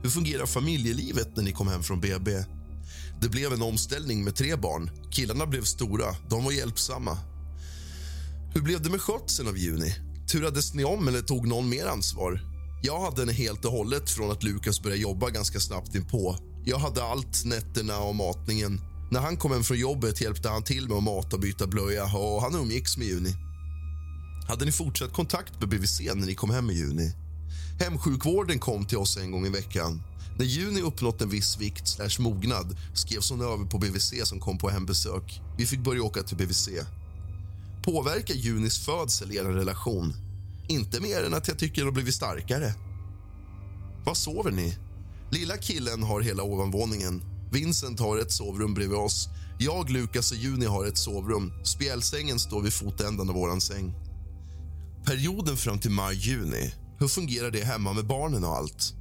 Hur 0.03 0.11
fungerar 0.11 0.47
familjelivet 0.47 1.37
när 1.37 1.43
ni 1.43 1.53
kom 1.53 1.69
hem 1.69 1.83
från 1.83 2.01
BB? 2.01 2.45
Det 3.21 3.29
blev 3.29 3.53
en 3.53 3.63
omställning 3.63 4.25
med 4.25 4.37
tre 4.37 4.57
barn. 4.57 4.91
Killarna 5.11 5.47
blev 5.47 5.63
stora. 5.63 6.17
De 6.29 6.45
var 6.45 6.53
hjälpsamma. 6.53 7.19
Hur 8.55 8.63
blev 8.63 8.83
det 8.83 8.91
med 8.91 9.01
skötseln 9.01 9.49
av 9.49 9.59
Juni? 9.59 9.95
Turades 10.33 10.75
ni 10.75 10.85
om 10.85 11.09
eller 11.09 11.23
tog 11.23 11.49
någon 11.49 11.69
mer 11.69 11.87
ansvar? 11.87 12.41
Jag 12.83 13.01
hade 13.01 13.23
henne 13.23 13.33
helt 13.33 13.65
och 13.65 13.73
hållet 13.73 14.11
från 14.11 14.31
att 14.31 14.43
Lukas 14.43 14.83
började 14.83 15.03
jobba 15.03 15.31
ganska 15.31 15.61
snabbt 15.61 15.95
inpå. 15.95 16.37
Jag 16.65 16.79
hade 16.79 17.05
allt, 17.05 17.45
nätterna 17.45 17.99
och 17.99 18.15
matningen. 18.15 18.81
När 19.11 19.21
han 19.21 19.37
kom 19.37 19.53
hem 19.53 19.65
från 19.65 19.79
jobbet 19.79 20.21
hjälpte 20.21 20.49
han 20.49 20.63
till 20.63 20.89
med 20.89 20.97
att 20.97 21.03
mata 21.03 21.37
och 21.37 21.43
byta 21.43 21.67
blöja 21.67 22.05
och 22.05 22.43
han 22.43 22.55
umgicks 22.55 22.97
med 22.97 23.07
Juni. 23.07 23.35
Hade 24.49 24.65
ni 24.65 24.73
fortsatt 24.73 25.13
kontakt 25.13 25.61
med 25.61 25.69
BVC 25.69 26.01
när 26.01 26.27
ni 26.27 26.35
kom 26.35 26.51
hem 26.51 26.71
i 26.71 26.75
juni? 26.75 27.13
Hemsjukvården 27.81 28.59
kom 28.59 28.87
till 28.87 28.99
oss 28.99 29.17
en 29.17 29.31
gång 29.31 29.47
i 29.47 29.51
veckan. 29.51 30.03
När 30.39 30.45
Juni 30.45 30.81
uppnått 30.81 31.23
en 31.23 31.29
viss 31.29 31.61
vikt 31.61 31.89
slash 31.89 32.23
mognad 32.23 32.77
skrevs 32.95 33.31
hon 33.31 33.41
över 33.41 33.65
på 33.65 33.79
BVC 33.79 34.15
som 34.25 34.41
kom 34.41 34.59
på 34.59 34.71
hembesök. 34.71 35.41
Vi 35.59 35.67
fick 35.67 35.81
börja 35.81 36.03
åka 36.03 36.23
till 36.23 36.37
BVC. 36.37 36.69
Påverkar 37.83 38.35
Junis 38.35 38.79
födsel 38.79 39.33
er 39.33 39.45
relation? 39.45 40.15
Inte 40.69 41.01
mer 41.01 41.25
än 41.25 41.35
att 41.35 41.49
jag 41.49 41.59
tycker 41.59 41.77
den 41.77 41.85
har 41.85 41.93
blivit 41.93 42.15
starkare. 42.15 42.75
Var 44.05 44.15
sover 44.15 44.51
ni? 44.51 44.77
Lilla 45.31 45.57
killen 45.57 46.03
har 46.03 46.21
hela 46.21 46.43
ovanvåningen. 46.43 47.36
Vincent 47.53 48.01
har 48.01 48.19
ett 48.19 48.33
sovrum 48.33 48.75
bredvid 48.75 48.99
oss. 48.99 49.29
Jag, 49.59 49.91
Lukas 49.91 50.33
och 50.33 50.37
Juni 50.37 50.67
har 50.67 50.87
ett 50.87 50.99
sovrum. 50.99 51.53
Spjälsängen 51.65 52.39
står 52.39 52.63
vid 52.63 52.73
fotändan 52.73 53.29
av 53.29 53.35
vår 53.35 53.61
säng. 53.61 53.95
Perioden 55.07 55.57
fram 55.57 55.79
till 55.79 55.91
maj-juni, 55.91 56.75
hur 56.99 57.09
fungerar 57.09 57.51
det 57.51 57.65
hemma 57.65 57.93
med 57.93 58.07
barnen 58.07 58.45
och 58.45 58.57
allt? 58.57 58.95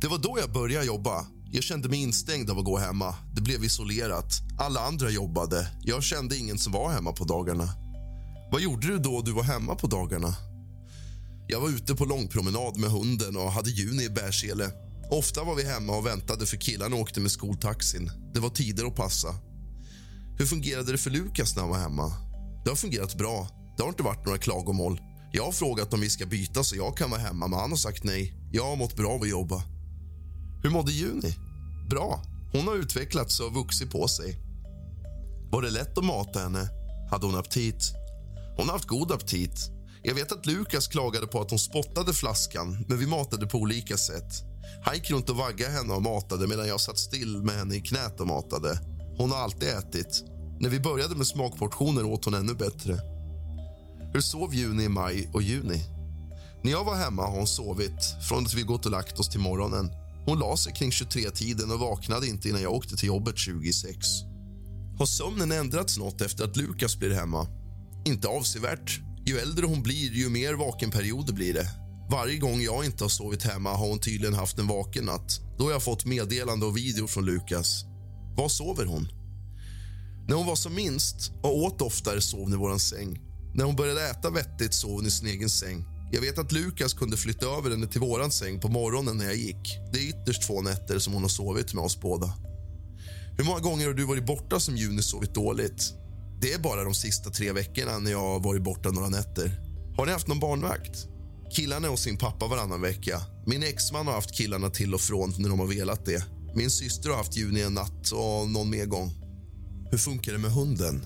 Det 0.00 0.08
var 0.08 0.18
då 0.18 0.38
jag 0.40 0.52
började 0.52 0.86
jobba. 0.86 1.26
Jag 1.52 1.64
kände 1.64 1.88
mig 1.88 2.02
instängd 2.02 2.50
av 2.50 2.58
att 2.58 2.64
gå 2.64 2.78
hemma. 2.78 3.14
Det 3.34 3.40
blev 3.40 3.64
isolerat. 3.64 4.32
Alla 4.58 4.80
andra 4.80 5.10
jobbade. 5.10 5.68
Jag 5.82 6.02
kände 6.02 6.36
ingen 6.36 6.58
som 6.58 6.72
var 6.72 6.90
hemma 6.90 7.12
på 7.12 7.24
dagarna. 7.24 7.68
Vad 8.52 8.60
gjorde 8.60 8.86
du 8.86 8.98
då 8.98 9.22
du 9.22 9.32
var 9.32 9.42
hemma 9.42 9.74
på 9.74 9.86
dagarna? 9.86 10.34
Jag 11.48 11.60
var 11.60 11.68
ute 11.68 11.94
på 11.94 12.04
långpromenad 12.04 12.76
med 12.76 12.90
hunden 12.90 13.36
och 13.36 13.52
hade 13.52 13.70
Juni 13.70 14.04
i 14.04 14.08
bärsele. 14.08 14.70
Ofta 15.10 15.44
var 15.44 15.54
vi 15.54 15.64
hemma 15.64 15.96
och 15.96 16.06
väntade 16.06 16.46
för 16.46 16.56
killarna 16.56 16.96
åkte 16.96 17.20
med 17.20 17.30
skoltaxin. 17.30 18.10
Det 18.34 18.40
var 18.40 18.50
tider 18.50 18.86
att 18.86 18.96
passa. 18.96 19.34
Hur 20.38 20.46
fungerade 20.46 20.92
det 20.92 20.98
för 20.98 21.10
Lukas 21.10 21.56
när 21.56 21.62
han 21.62 21.70
var 21.70 21.78
hemma? 21.78 22.12
Det 22.64 22.70
har 22.70 22.76
fungerat 22.76 23.14
bra. 23.14 23.48
Det 23.76 23.82
har 23.82 23.88
inte 23.88 24.02
varit 24.02 24.24
några 24.26 24.38
klagomål. 24.38 25.00
Jag 25.32 25.44
har 25.44 25.52
frågat 25.52 25.94
om 25.94 26.00
vi 26.00 26.10
ska 26.10 26.26
byta 26.26 26.64
så 26.64 26.76
jag 26.76 26.96
kan 26.96 27.10
vara 27.10 27.20
hemma, 27.20 27.48
men 27.48 27.58
han 27.58 27.70
har 27.70 27.76
sagt 27.76 28.04
nej. 28.04 28.34
Jag 28.52 28.64
har 28.64 28.76
mått 28.76 28.96
bra 28.96 29.10
av 29.10 29.22
att 29.22 29.28
jobba. 29.28 29.62
Hur 30.62 30.70
mådde 30.70 30.92
Juni? 30.92 31.34
Bra. 31.90 32.22
Hon 32.52 32.68
har 32.68 32.74
utvecklats 32.74 33.40
och 33.40 33.54
vuxit 33.54 33.90
på 33.90 34.08
sig. 34.08 34.36
Var 35.50 35.62
det 35.62 35.70
lätt 35.70 35.98
att 35.98 36.04
mata 36.04 36.40
henne? 36.40 36.68
Hade 37.10 37.26
hon 37.26 37.36
aptit? 37.36 37.92
Hon 38.56 38.66
har 38.66 38.72
haft 38.72 38.88
god 38.88 39.12
aptit. 39.12 39.70
Jag 40.02 40.14
vet 40.14 40.32
att 40.32 40.46
Lukas 40.46 40.88
klagade 40.88 41.26
på 41.26 41.40
att 41.40 41.50
hon 41.50 41.58
spottade 41.58 42.12
flaskan, 42.12 42.84
men 42.88 42.98
vi 42.98 43.06
matade 43.06 43.46
på 43.46 43.58
olika 43.58 43.96
sätt. 43.96 44.47
Han 44.84 44.94
gick 44.94 45.10
runt 45.10 45.30
och 45.30 45.36
vaggade 45.36 45.72
henne 45.72 45.94
och 45.94 46.02
matade 46.02 46.46
medan 46.46 46.68
jag 46.68 46.80
satt 46.80 46.98
still 46.98 47.42
med 47.42 47.54
henne 47.54 47.74
i 47.74 47.80
knät 47.80 48.20
och 48.20 48.26
matade. 48.26 48.80
Hon 49.18 49.30
har 49.30 49.38
alltid 49.38 49.68
ätit. 49.68 50.24
När 50.60 50.68
vi 50.68 50.80
började 50.80 51.14
med 51.14 51.26
smakportioner 51.26 52.04
åt 52.04 52.24
hon 52.24 52.34
ännu 52.34 52.54
bättre. 52.54 52.98
Hur 54.12 54.20
sov 54.20 54.54
Juni 54.54 54.84
i 54.84 54.88
maj 54.88 55.30
och 55.32 55.42
juni? 55.42 55.84
När 56.62 56.72
jag 56.72 56.84
var 56.84 56.96
hemma 56.96 57.22
har 57.22 57.36
hon 57.36 57.46
sovit 57.46 58.16
från 58.28 58.44
att 58.44 58.54
vi 58.54 58.62
gått 58.62 58.86
och 58.86 58.92
lagt 58.92 59.18
oss 59.18 59.28
till 59.28 59.40
morgonen. 59.40 59.90
Hon 60.26 60.38
la 60.38 60.56
sig 60.56 60.72
kring 60.72 60.90
23-tiden 60.90 61.70
och 61.70 61.78
vaknade 61.78 62.26
inte 62.26 62.48
innan 62.48 62.62
jag 62.62 62.72
åkte 62.72 62.96
till 62.96 63.08
jobbet 63.08 63.38
26. 63.38 63.96
Har 64.98 65.06
sömnen 65.06 65.52
ändrats 65.52 65.98
något 65.98 66.20
efter 66.20 66.44
att 66.44 66.56
Lukas 66.56 66.96
blir 66.96 67.10
hemma? 67.10 67.46
Inte 68.04 68.28
avsevärt. 68.28 69.00
Ju 69.26 69.38
äldre 69.38 69.66
hon 69.66 69.82
blir, 69.82 70.12
ju 70.12 70.28
mer 70.28 70.54
vakenperioder 70.54 71.32
blir 71.32 71.54
det. 71.54 71.87
Varje 72.10 72.38
gång 72.38 72.60
jag 72.60 72.84
inte 72.84 73.04
har 73.04 73.08
sovit 73.08 73.42
hemma 73.42 73.74
har 73.74 73.88
hon 73.88 73.98
tydligen 73.98 74.34
haft 74.34 74.58
en 74.58 74.66
vaken 74.66 75.04
natt. 75.04 75.40
Då 75.58 75.64
har 75.64 75.70
jag 75.70 75.82
fått 75.82 76.04
meddelande 76.04 76.66
och 76.66 76.76
video 76.76 77.06
från 77.06 77.26
Lukas. 77.26 77.84
Var 78.36 78.48
sover 78.48 78.84
hon? 78.84 79.08
När 80.28 80.36
hon 80.36 80.46
var 80.46 80.56
som 80.56 80.74
minst 80.74 81.32
och 81.42 81.56
åt 81.56 81.82
oftare 81.82 82.20
sov 82.20 82.40
hon 82.40 82.52
i 82.52 82.56
vår 82.56 82.78
säng. 82.78 83.20
När 83.54 83.64
hon 83.64 83.76
började 83.76 84.10
äta 84.10 84.30
vettigt 84.30 84.74
sov 84.74 84.90
hon 84.90 85.06
i 85.06 85.10
sin 85.10 85.28
egen 85.28 85.50
säng. 85.50 85.84
Jag 86.12 86.20
vet 86.20 86.38
att 86.38 86.52
Lukas 86.52 86.94
kunde 86.94 87.16
flytta 87.16 87.46
över 87.46 87.70
henne 87.70 87.86
till 87.86 88.00
våran 88.00 88.30
säng 88.30 88.60
på 88.60 88.68
morgonen 88.68 89.16
när 89.16 89.24
jag 89.24 89.36
gick. 89.36 89.78
Det 89.92 89.98
är 89.98 90.08
ytterst 90.08 90.46
två 90.46 90.62
nätter 90.62 90.98
som 90.98 91.12
hon 91.12 91.22
har 91.22 91.28
sovit 91.28 91.74
med 91.74 91.84
oss 91.84 92.00
båda. 92.00 92.34
Hur 93.38 93.44
många 93.44 93.60
gånger 93.60 93.86
har 93.86 93.94
du 93.94 94.04
varit 94.04 94.26
borta 94.26 94.60
som 94.60 94.76
Juni 94.76 95.02
sovit 95.02 95.34
dåligt? 95.34 95.94
Det 96.40 96.52
är 96.52 96.58
bara 96.58 96.84
de 96.84 96.94
sista 96.94 97.30
tre 97.30 97.52
veckorna 97.52 97.98
när 97.98 98.10
jag 98.10 98.20
har 98.20 98.40
varit 98.40 98.62
borta 98.62 98.90
några 98.90 99.08
nätter. 99.08 99.60
Har 99.96 100.06
ni 100.06 100.12
haft 100.12 100.28
någon 100.28 100.40
barnvakt? 100.40 101.08
Killarna 101.50 101.86
är 101.86 101.90
hos 101.90 102.02
sin 102.02 102.16
pappa 102.16 102.46
varannan 102.46 102.80
vecka. 102.80 103.22
Min 103.46 103.62
exman 103.62 104.06
har 104.06 104.14
haft 104.14 104.34
killarna 104.34 104.70
till 104.70 104.94
och 104.94 105.00
från 105.00 105.34
när 105.38 105.48
de 105.48 105.58
har 105.58 105.66
velat 105.66 106.06
det. 106.06 106.24
Min 106.54 106.70
syster 106.70 107.10
har 107.10 107.16
haft 107.16 107.36
Juni 107.36 107.60
en 107.60 107.74
natt 107.74 108.10
och 108.12 108.50
någon 108.50 108.70
mer 108.70 108.86
gång. 108.86 109.12
Hur 109.90 109.98
funkar 109.98 110.32
det 110.32 110.38
med 110.38 110.50
hunden? 110.50 111.04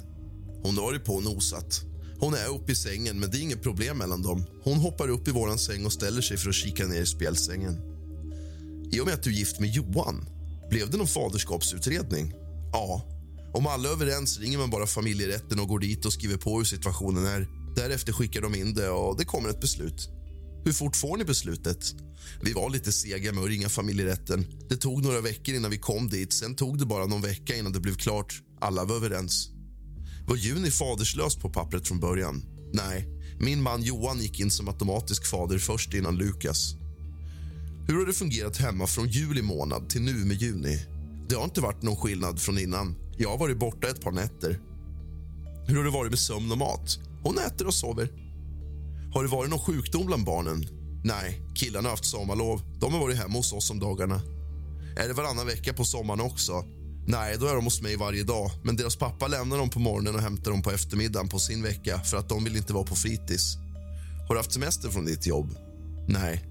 Hon 0.63 0.77
har 0.77 0.85
varit 0.85 1.05
på 1.05 1.15
och 1.15 1.23
nosat. 1.23 1.83
Hon 2.19 2.35
är 2.35 2.47
uppe 2.47 2.73
i 2.73 2.75
sängen, 2.75 3.21
men 3.21 3.31
det 3.31 3.39
är 3.39 3.43
inget 3.43 3.63
problem 3.63 3.99
mellan 3.99 4.23
dem. 4.23 4.45
Hon 4.65 4.79
hoppar 4.79 5.09
upp 5.09 5.29
i 5.29 5.31
våran 5.31 5.59
säng 5.59 5.87
och 5.87 5.93
ställer 5.93 6.23
sig 6.23 6.37
för 6.37 6.49
att 6.49 6.55
kika 6.55 6.87
ner 6.87 7.03
i 7.03 7.07
spjälsängen. 7.07 7.81
I 8.93 9.01
och 9.01 9.07
med 9.07 9.15
att 9.15 9.23
du 9.23 9.31
är 9.31 9.35
gift 9.35 9.61
med 9.61 9.71
Johan, 9.71 10.29
blev 10.71 10.91
det 10.91 10.97
någon 10.97 11.07
faderskapsutredning? 11.07 12.33
Ja. 12.73 13.03
Om 13.55 13.67
alla 13.67 13.89
är 13.89 13.93
överens 13.93 14.39
ringer 14.39 14.59
man 14.59 14.71
bara 14.71 14.87
familjerätten 14.87 15.61
och 15.61 15.69
går 15.69 15.79
dit 15.79 16.05
och 16.05 16.13
skriver 16.13 16.37
på 16.37 16.59
hur 16.59 16.65
situationen 16.65 17.27
är. 17.27 17.49
Därefter 17.77 18.13
skickar 18.13 18.41
de 18.41 18.55
in 18.55 18.75
det 18.75 18.89
och 18.91 19.19
det 19.19 19.25
kommer 19.25 19.49
ett 19.49 19.61
beslut. 19.61 20.09
Hur 20.65 20.73
fort 20.73 20.97
får 20.97 21.17
ni 21.17 21.25
beslutet? 21.25 21.95
Vi 22.43 22.53
var 22.53 22.71
lite 22.71 22.93
sega 22.93 23.33
med 23.33 23.45
att 23.45 23.51
ringa 23.51 23.69
familjerätten. 23.69 24.47
Det 24.69 24.77
tog 24.77 25.03
några 25.05 25.21
veckor 25.21 25.55
innan 25.55 25.71
vi 25.71 25.79
kom 25.79 26.09
dit. 26.09 26.33
Sen 26.33 26.55
tog 26.55 26.79
det 26.79 26.87
bara 26.87 27.07
någon 27.07 27.23
vecka 27.23 27.57
innan 27.57 27.73
det 27.73 27.81
blev 27.81 27.95
klart. 27.95 28.43
Alla 28.61 28.85
var 28.85 28.97
överens. 28.97 29.49
Var 30.27 30.37
Juni 30.37 30.71
faderslös 30.71 31.37
på 31.37 31.51
pappret 31.51 31.89
från 31.89 32.01
början? 32.01 32.43
Nej, 32.73 33.09
min 33.41 33.63
man 33.63 33.83
Johan 33.83 34.21
gick 34.21 34.41
in 34.41 34.51
som 34.51 34.69
automatisk 34.69 35.27
fader 35.27 35.59
först 35.59 35.95
innan 35.95 36.17
Lukas. 36.17 36.75
Hur 37.89 37.99
har 37.99 38.07
det 38.07 38.13
fungerat 38.13 38.57
hemma 38.57 38.87
från 38.87 39.09
juli 39.09 39.43
månad 39.43 39.89
till 39.89 40.03
nu 40.03 40.13
med 40.13 40.43
juni? 40.43 40.87
Det 41.29 41.35
har 41.35 41.45
inte 41.45 41.61
varit 41.61 41.83
någon 41.83 41.97
skillnad 41.97 42.41
från 42.41 42.59
innan. 42.59 42.95
Jag 43.19 43.31
har 43.31 43.39
varit 43.39 43.59
borta 43.59 43.89
ett 43.89 44.01
par 44.01 44.13
nätter. 44.13 44.61
Hur 45.67 45.77
har 45.77 45.85
det 45.85 45.91
varit 45.91 46.11
med 46.11 46.19
sömn 46.19 46.53
och 46.53 46.59
mat? 46.59 46.99
Hon 47.23 47.39
äter 47.39 47.67
och 47.67 47.75
sover. 47.75 48.22
Har 49.15 49.23
det 49.23 49.29
varit 49.29 49.51
någon 49.51 49.59
sjukdom 49.61 50.07
bland 50.07 50.25
barnen? 50.25 50.67
Nej, 51.05 51.41
killarna 51.55 51.89
har 51.89 51.91
haft 51.91 52.05
sommarlov. 52.05 52.63
De 52.81 52.93
har 52.93 53.01
varit 53.01 53.17
hemma 53.17 53.37
hos 53.37 53.53
oss 53.53 53.71
om 53.71 53.79
dagarna. 53.81 54.21
Är 54.97 55.09
det 55.09 55.15
varannan 55.15 55.47
vecka 55.47 55.73
på 55.73 55.85
sommaren 55.85 56.21
också? 56.21 56.65
Nej, 57.07 57.37
då 57.41 57.47
är 57.47 57.55
de 57.55 57.65
hos 57.65 57.83
mig 57.83 57.97
varje 57.97 58.25
dag. 58.25 58.51
Men 58.65 58.77
deras 58.77 58.97
pappa 58.97 59.29
lämnar 59.29 59.59
dem 59.59 59.71
på 59.71 59.79
morgonen 59.79 60.15
och 60.15 60.21
hämtar 60.21 60.51
dem 60.51 60.63
på 60.63 60.71
eftermiddagen 60.71 61.29
på 61.29 61.39
sin 61.39 61.63
vecka 61.63 62.01
för 62.01 62.17
att 62.17 62.29
de 62.29 62.45
vill 62.45 62.57
inte 62.57 62.73
vara 62.73 62.85
på 62.85 62.95
fritids. 62.95 63.57
Har 64.29 64.35
du 64.35 64.41
haft 64.41 64.53
semester 64.53 64.89
från 64.89 65.05
ditt 65.05 65.27
jobb? 65.27 65.55
Nej. 66.09 66.45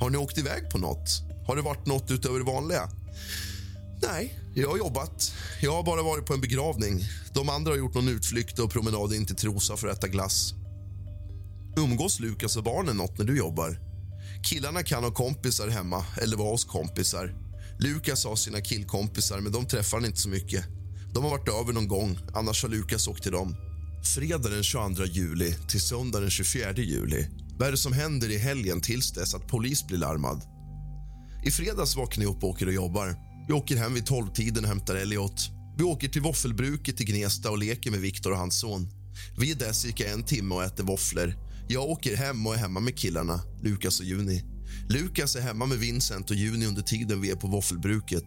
Har 0.00 0.10
ni 0.10 0.18
åkt 0.18 0.38
iväg 0.38 0.70
på 0.70 0.78
nåt? 0.78 1.22
Har 1.46 1.56
det 1.56 1.62
varit 1.62 1.86
nåt 1.86 2.10
utöver 2.10 2.38
det 2.38 2.44
vanliga? 2.44 2.88
Nej, 4.02 4.38
jag 4.54 4.68
har 4.70 4.78
jobbat. 4.78 5.32
Jag 5.60 5.72
har 5.72 5.82
bara 5.82 6.02
varit 6.02 6.26
på 6.26 6.34
en 6.34 6.40
begravning. 6.40 7.04
De 7.34 7.48
andra 7.48 7.72
har 7.72 7.78
gjort 7.78 7.94
någon 7.94 8.08
utflykt 8.08 8.58
och 8.58 8.70
promenad 8.70 9.12
in 9.12 9.26
till 9.26 9.36
Trosa 9.36 9.76
för 9.76 9.88
att 9.88 9.98
äta 9.98 10.08
glass. 10.08 10.54
Umgås 11.76 12.20
Lukas 12.20 12.56
och 12.56 12.64
barnen 12.64 12.96
något 12.96 13.18
när 13.18 13.24
du 13.24 13.36
jobbar? 13.36 13.78
Killarna 14.44 14.82
kan 14.82 15.04
ha 15.04 15.10
kompisar 15.10 15.68
hemma 15.68 16.04
eller 16.22 16.36
vara 16.36 16.50
hos 16.50 16.64
kompisar. 16.64 17.34
Lukas 17.78 18.24
har 18.24 18.36
sina 18.36 18.60
killkompisar, 18.60 19.40
men 19.40 19.52
de 19.52 19.66
träffar 19.66 19.98
han 19.98 20.06
inte 20.06 20.20
så 20.20 20.28
mycket. 20.28 20.64
De 21.14 21.24
har 21.24 21.30
varit 21.30 21.48
över 21.48 21.72
någon 21.72 21.88
gång, 21.88 22.18
annars 22.34 22.62
har 22.62 22.70
Lukas 22.70 23.08
åkt 23.08 23.22
till 23.22 23.32
dem. 23.32 23.56
Fredag 24.14 24.50
den 24.50 24.62
22 24.62 25.04
juli 25.04 25.54
till 25.68 25.80
söndag 25.80 26.20
den 26.20 26.30
24 26.30 26.72
juli. 26.72 27.26
Vad 27.58 27.68
är 27.68 27.72
det 27.72 27.78
som 27.78 27.92
händer 27.92 28.30
i 28.30 28.38
helgen 28.38 28.80
tills 28.80 29.12
dess 29.12 29.34
att 29.34 29.48
polis 29.48 29.86
blir 29.86 29.98
larmad? 29.98 30.42
I 31.44 31.50
fredags 31.50 31.96
vaknar 31.96 32.24
jag 32.24 32.36
upp 32.36 32.44
och 32.44 32.50
åker 32.50 32.66
och 32.66 32.72
jobbar. 32.72 33.16
Vi 33.48 33.54
åker 33.54 33.76
hem 33.76 33.94
vid 33.94 34.06
12 34.06 34.26
och 34.30 34.68
hämtar 34.68 34.94
Elliot. 34.94 35.50
Vi 35.78 35.84
åker 35.84 36.08
till 36.08 36.22
våffelbruket 36.22 37.00
i 37.00 37.04
Gnesta 37.04 37.50
och 37.50 37.58
leker 37.58 37.90
med 37.90 38.00
Viktor 38.00 38.30
och 38.32 38.38
hans 38.38 38.60
son. 38.60 38.88
Vi 39.38 39.50
är 39.50 39.54
där 39.54 39.72
cirka 39.72 40.12
en 40.12 40.22
timme 40.22 40.54
och 40.54 40.64
äter 40.64 40.84
våfflor. 40.84 41.34
Jag 41.68 41.84
åker 41.84 42.16
hem 42.16 42.46
och 42.46 42.54
är 42.54 42.58
hemma 42.58 42.80
med 42.80 42.98
killarna, 42.98 43.40
Lukas 43.62 44.00
och 44.00 44.06
Juni. 44.06 44.44
Lukas 44.88 45.36
är 45.36 45.40
hemma 45.40 45.66
med 45.66 45.78
Vincent 45.78 46.30
och 46.30 46.36
Juni 46.36 46.66
under 46.66 46.82
tiden 46.82 47.20
vi 47.20 47.30
är 47.30 47.36
på 47.36 47.46
våffelbruket. 47.46 48.24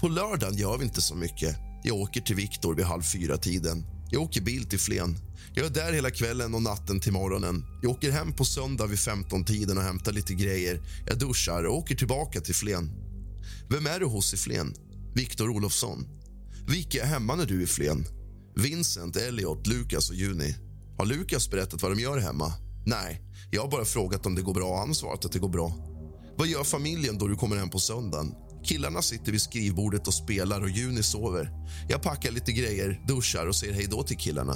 På 0.00 0.08
lördagen 0.08 0.56
gör 0.56 0.78
vi 0.78 0.84
inte 0.84 1.02
så 1.02 1.14
mycket. 1.14 1.56
Jag 1.82 1.96
åker 1.96 2.20
till 2.20 2.36
Viktor 2.36 2.74
vid 2.74 2.84
halv 2.84 3.02
fyra-tiden. 3.02 3.86
Jag 4.10 4.22
åker 4.22 4.40
bil 4.40 4.68
till 4.68 4.78
Flen. 4.78 5.16
Jag 5.54 5.66
är 5.66 5.70
där 5.70 5.92
hela 5.92 6.10
kvällen 6.10 6.54
och 6.54 6.62
natten 6.62 7.00
till 7.00 7.12
morgonen. 7.12 7.64
Jag 7.82 7.90
åker 7.90 8.10
hem 8.10 8.32
på 8.32 8.44
söndag 8.44 8.86
vid 8.86 8.98
15-tiden 8.98 9.78
och 9.78 9.84
hämtar 9.84 10.12
lite 10.12 10.34
grejer. 10.34 10.80
Jag 11.06 11.18
duschar 11.18 11.64
och 11.64 11.76
åker 11.76 11.94
tillbaka 11.94 12.40
till 12.40 12.54
Flen. 12.54 12.90
Vem 13.68 13.86
är 13.86 14.00
du 14.00 14.06
hos 14.06 14.34
i 14.34 14.36
Flen? 14.36 14.74
Viktor 15.14 15.50
Olofsson. 15.50 16.06
Vilka 16.68 17.02
är 17.02 17.06
hemma 17.06 17.34
när 17.34 17.46
du 17.46 17.58
är 17.58 17.62
i 17.62 17.66
Flen? 17.66 18.04
Vincent, 18.56 19.16
Elliot, 19.16 19.66
Lukas 19.66 20.10
och 20.10 20.16
Juni. 20.16 20.54
Har 20.98 21.06
Lukas 21.06 21.50
berättat 21.50 21.82
vad 21.82 21.92
de 21.92 22.00
gör 22.00 22.18
hemma? 22.18 22.52
Nej, 22.86 23.22
jag 23.50 23.62
har 23.62 23.70
bara 23.70 23.84
frågat 23.84 24.26
om 24.26 24.34
det 24.34 24.42
går 24.42 24.54
bra 24.54 24.68
och 24.70 24.78
han 24.78 24.88
har 24.88 24.94
svarat 24.94 25.24
att 25.24 25.32
det 25.32 25.38
går 25.38 25.48
bra. 25.48 25.72
Vad 26.36 26.48
gör 26.48 26.64
familjen 26.64 27.18
då 27.18 27.28
du 27.28 27.36
kommer 27.36 27.56
hem 27.56 27.70
på 27.70 27.78
söndagen? 27.78 28.34
Killarna 28.64 29.02
sitter 29.02 29.32
vid 29.32 29.40
skrivbordet 29.40 30.06
och 30.06 30.14
spelar 30.14 30.60
och 30.60 30.70
Juni 30.70 31.02
sover. 31.02 31.50
Jag 31.88 32.02
packar 32.02 32.30
lite 32.30 32.52
grejer, 32.52 33.04
duschar 33.08 33.46
och 33.46 33.56
säger 33.56 33.74
hej 33.74 33.86
då 33.90 34.02
till 34.02 34.16
killarna. 34.16 34.54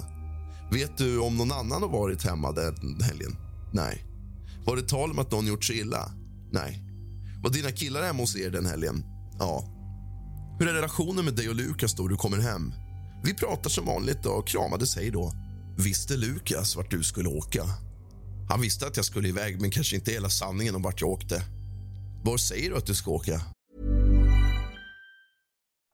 Vet 0.73 0.99
du 0.99 1.19
om 1.19 1.37
någon 1.37 1.53
annan 1.53 1.83
har 1.83 1.89
varit 1.89 2.25
hemma 2.25 2.53
den 2.53 3.01
helgen? 3.01 3.37
Nej. 3.73 4.05
Var 4.67 4.77
det 4.77 4.89
tal 4.89 5.11
om 5.11 5.19
att 5.19 5.31
någon 5.31 5.47
gjort 5.47 5.65
sig 5.65 5.79
illa? 5.79 6.13
Nej. 6.53 6.83
Var 7.43 7.51
dina 7.51 7.71
killar 7.71 8.03
hemma 8.03 8.23
hos 8.23 8.37
er 8.37 8.51
den 8.51 8.67
helgen? 8.67 9.05
Ja. 9.39 9.65
Hur 10.59 10.69
är 10.69 10.73
relationen 10.73 11.25
med 11.25 11.35
dig 11.35 11.49
och 11.49 11.55
Lukas 11.55 11.95
då 11.95 12.09
du 12.09 12.17
kommer 12.17 12.39
hem? 12.39 12.73
Vi 13.25 13.35
pratar 13.35 13.71
som 13.71 13.87
vanligt 13.87 14.27
och 14.27 14.49
kramades 14.49 14.97
hej 14.97 15.11
då. 15.11 15.33
Visste 15.85 16.17
Lukas 16.17 16.77
vart 16.77 16.91
du 16.91 17.03
skulle 17.03 17.29
åka? 17.29 17.63
Han 18.49 18.61
visste 18.61 18.87
att 18.87 18.97
jag 18.97 19.05
skulle 19.05 19.29
iväg, 19.29 19.61
men 19.61 19.71
kanske 19.71 19.97
inte 19.97 20.11
hela 20.11 20.29
sanningen 20.29 20.75
om 20.75 20.83
vart 20.83 21.01
jag 21.01 21.11
åkte. 21.11 21.43
Var 22.25 22.37
säger 22.37 22.71
du 22.71 22.77
att 22.77 22.87
du 22.87 22.95
ska 22.95 23.11
åka? 23.11 23.41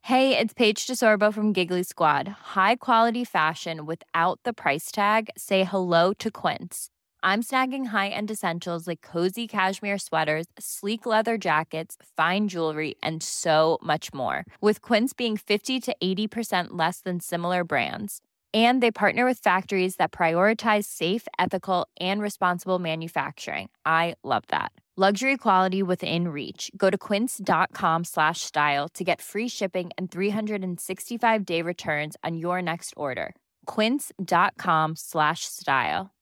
Hey, 0.03 0.37
it's 0.37 0.55
Paige 0.57 0.87
DeSorbo 0.87 1.33
from 1.33 1.53
Giggly 1.53 1.85
Squad. 1.85 2.29
High 2.55 2.77
quality 2.81 3.25
fashion 3.25 3.87
without 3.87 4.41
the 4.45 4.53
price 4.53 4.95
tag. 4.95 5.31
Say 5.37 5.65
hello 5.65 6.13
to 6.19 6.31
Quince. 6.31 6.89
I'm 7.23 7.43
snagging 7.43 7.87
high-end 7.87 8.31
essentials 8.31 8.87
like 8.87 9.13
cozy 9.13 9.47
cashmere 9.49 9.99
sweaters, 9.99 10.47
sleek 10.59 11.07
leather 11.07 11.39
jackets, 11.39 11.97
fine 12.17 12.49
jewelry, 12.49 12.95
and 13.03 13.23
so 13.23 13.79
much 13.83 14.13
more. 14.15 14.45
With 14.61 14.83
Quince 14.83 15.15
being 15.17 15.39
50 15.39 15.81
to 15.81 15.97
80% 16.03 16.79
less 16.79 17.01
than 17.01 17.21
similar 17.21 17.65
brands 17.65 18.21
and 18.55 18.81
they 18.81 18.93
partner 18.93 19.25
with 19.25 19.39
factories 19.39 19.97
that 19.97 20.13
prioritize 20.13 20.85
safe 20.85 21.27
ethical 21.39 21.89
and 21.99 22.23
responsible 22.23 22.79
manufacturing 22.79 23.69
i 23.85 24.15
love 24.23 24.45
that 24.49 24.71
luxury 24.97 25.37
quality 25.37 25.83
within 25.83 26.29
reach 26.29 26.71
go 26.77 26.89
to 26.89 26.97
quince.com 26.97 28.05
slash 28.05 28.41
style 28.43 28.89
to 28.89 29.03
get 29.03 29.21
free 29.21 29.49
shipping 29.49 29.91
and 29.99 30.11
365 30.13 31.45
day 31.45 31.63
returns 31.63 32.17
on 32.23 32.37
your 32.37 32.63
next 32.63 32.95
order 32.97 33.35
quince.com 33.67 34.95
slash 34.97 35.41
style 35.45 36.15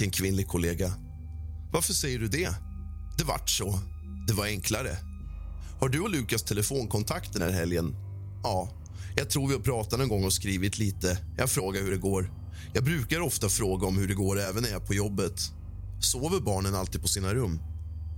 Till 0.00 0.06
en 0.06 0.10
kvinnlig 0.10 0.48
kollega. 0.48 0.92
Varför 1.72 1.92
säger 1.92 2.18
du 2.18 2.28
det? 2.28 2.54
Det 3.18 3.24
vart 3.24 3.50
så. 3.50 3.78
Det 4.28 4.32
var 4.32 4.46
enklare. 4.46 4.96
Har 5.80 5.88
du 5.88 6.00
och 6.00 6.10
Lukas 6.10 6.42
telefonkontakt 6.42 7.32
den 7.32 7.42
här 7.42 7.50
helgen? 7.50 7.96
Ja. 8.42 8.79
Jag 9.16 9.30
tror 9.30 9.48
vi 9.48 9.54
har 9.54 9.60
pratat 9.60 9.98
någon 9.98 10.08
gång 10.08 10.24
och 10.24 10.32
skrivit 10.32 10.78
lite. 10.78 11.18
Jag 11.36 11.50
frågar 11.50 11.82
hur 11.82 11.90
det 11.90 11.96
går. 11.96 12.32
Jag 12.74 12.84
brukar 12.84 13.20
ofta 13.20 13.48
fråga 13.48 13.86
om 13.86 13.98
hur 13.98 14.08
det 14.08 14.14
går 14.14 14.40
även 14.40 14.62
när 14.62 14.70
jag 14.70 14.82
är 14.82 14.86
på 14.86 14.94
jobbet. 14.94 15.40
Sover 16.00 16.40
barnen 16.40 16.74
alltid 16.74 17.02
på 17.02 17.08
sina 17.08 17.34
rum? 17.34 17.60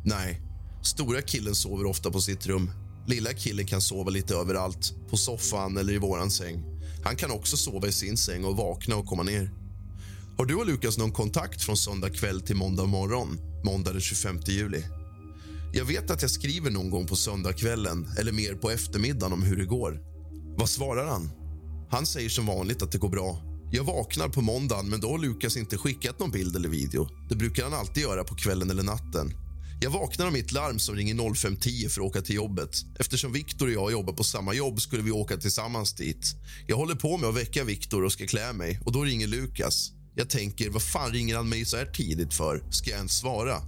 Nej. 0.04 0.40
Stora 0.82 1.22
killen 1.22 1.54
sover 1.54 1.86
ofta 1.86 2.10
på 2.10 2.20
sitt 2.20 2.46
rum. 2.46 2.70
Lilla 3.06 3.32
killen 3.32 3.66
kan 3.66 3.80
sova 3.80 4.10
lite 4.10 4.34
överallt, 4.34 4.94
på 5.10 5.16
soffan 5.16 5.76
eller 5.76 5.92
i 5.92 5.98
våran 5.98 6.30
säng. 6.30 6.64
Han 7.04 7.16
kan 7.16 7.30
också 7.30 7.56
sova 7.56 7.88
i 7.88 7.92
sin 7.92 8.16
säng 8.16 8.44
och 8.44 8.56
vakna 8.56 8.96
och 8.96 9.06
komma 9.06 9.22
ner. 9.22 9.50
Har 10.38 10.46
du 10.46 10.54
och 10.54 10.66
Lukas 10.66 10.98
någon 10.98 11.12
kontakt 11.12 11.62
från 11.62 11.76
söndag 11.76 12.10
kväll 12.10 12.40
till 12.40 12.56
måndag 12.56 12.86
morgon, 12.86 13.38
måndag 13.64 13.92
den 13.92 14.00
25 14.00 14.40
juli? 14.46 14.84
Jag 15.72 15.84
vet 15.84 16.10
att 16.10 16.22
jag 16.22 16.30
skriver 16.30 16.70
någon 16.70 16.90
gång 16.90 17.06
på 17.06 17.16
söndagskvällen 17.16 18.08
eller 18.18 18.32
mer 18.32 18.54
på 18.54 18.70
eftermiddagen 18.70 19.32
om 19.32 19.42
hur 19.42 19.56
det 19.56 19.64
går. 19.64 20.11
Vad 20.56 20.68
svarar 20.68 21.06
han? 21.06 21.30
Han 21.90 22.06
säger 22.06 22.28
som 22.28 22.46
vanligt 22.46 22.82
att 22.82 22.92
det 22.92 22.98
går 22.98 23.08
bra. 23.08 23.42
Jag 23.72 23.84
vaknar 23.84 24.28
på 24.28 24.40
måndagen, 24.40 24.88
men 24.88 25.00
då 25.00 25.10
har 25.10 25.18
Lukas 25.18 25.56
inte 25.56 25.78
skickat 25.78 26.18
någon 26.18 26.30
bild 26.30 26.56
eller 26.56 26.68
video. 26.68 27.08
Det 27.28 27.36
brukar 27.36 27.64
han 27.64 27.74
alltid 27.74 28.02
göra 28.02 28.24
på 28.24 28.34
kvällen 28.34 28.70
eller 28.70 28.82
natten. 28.82 29.32
Jag 29.80 29.90
vaknar 29.90 30.26
av 30.26 30.32
mitt 30.32 30.52
larm 30.52 30.78
som 30.78 30.94
ringer 30.94 31.14
05.10 31.14 31.88
för 31.88 32.00
att 32.00 32.06
åka 32.06 32.22
till 32.22 32.36
jobbet. 32.36 32.70
Eftersom 32.98 33.32
Viktor 33.32 33.66
och 33.66 33.72
jag 33.72 33.92
jobbar 33.92 34.12
på 34.12 34.24
samma 34.24 34.54
jobb 34.54 34.80
skulle 34.80 35.02
vi 35.02 35.10
åka 35.10 35.36
tillsammans 35.36 35.94
dit. 35.94 36.34
Jag 36.66 36.76
håller 36.76 36.94
på 36.94 37.16
med 37.16 37.28
att 37.28 37.36
väcka 37.36 37.64
Viktor 37.64 38.04
och 38.04 38.12
ska 38.12 38.26
klä 38.26 38.52
mig 38.52 38.80
och 38.84 38.92
då 38.92 39.02
ringer 39.02 39.26
Lukas. 39.26 39.92
Jag 40.14 40.30
tänker, 40.30 40.70
vad 40.70 40.82
fan 40.82 41.12
ringer 41.12 41.36
han 41.36 41.48
mig 41.48 41.64
så 41.64 41.76
här 41.76 41.86
tidigt 41.86 42.34
för? 42.34 42.64
Ska 42.70 42.90
jag 42.90 42.96
ens 42.96 43.18
svara? 43.18 43.62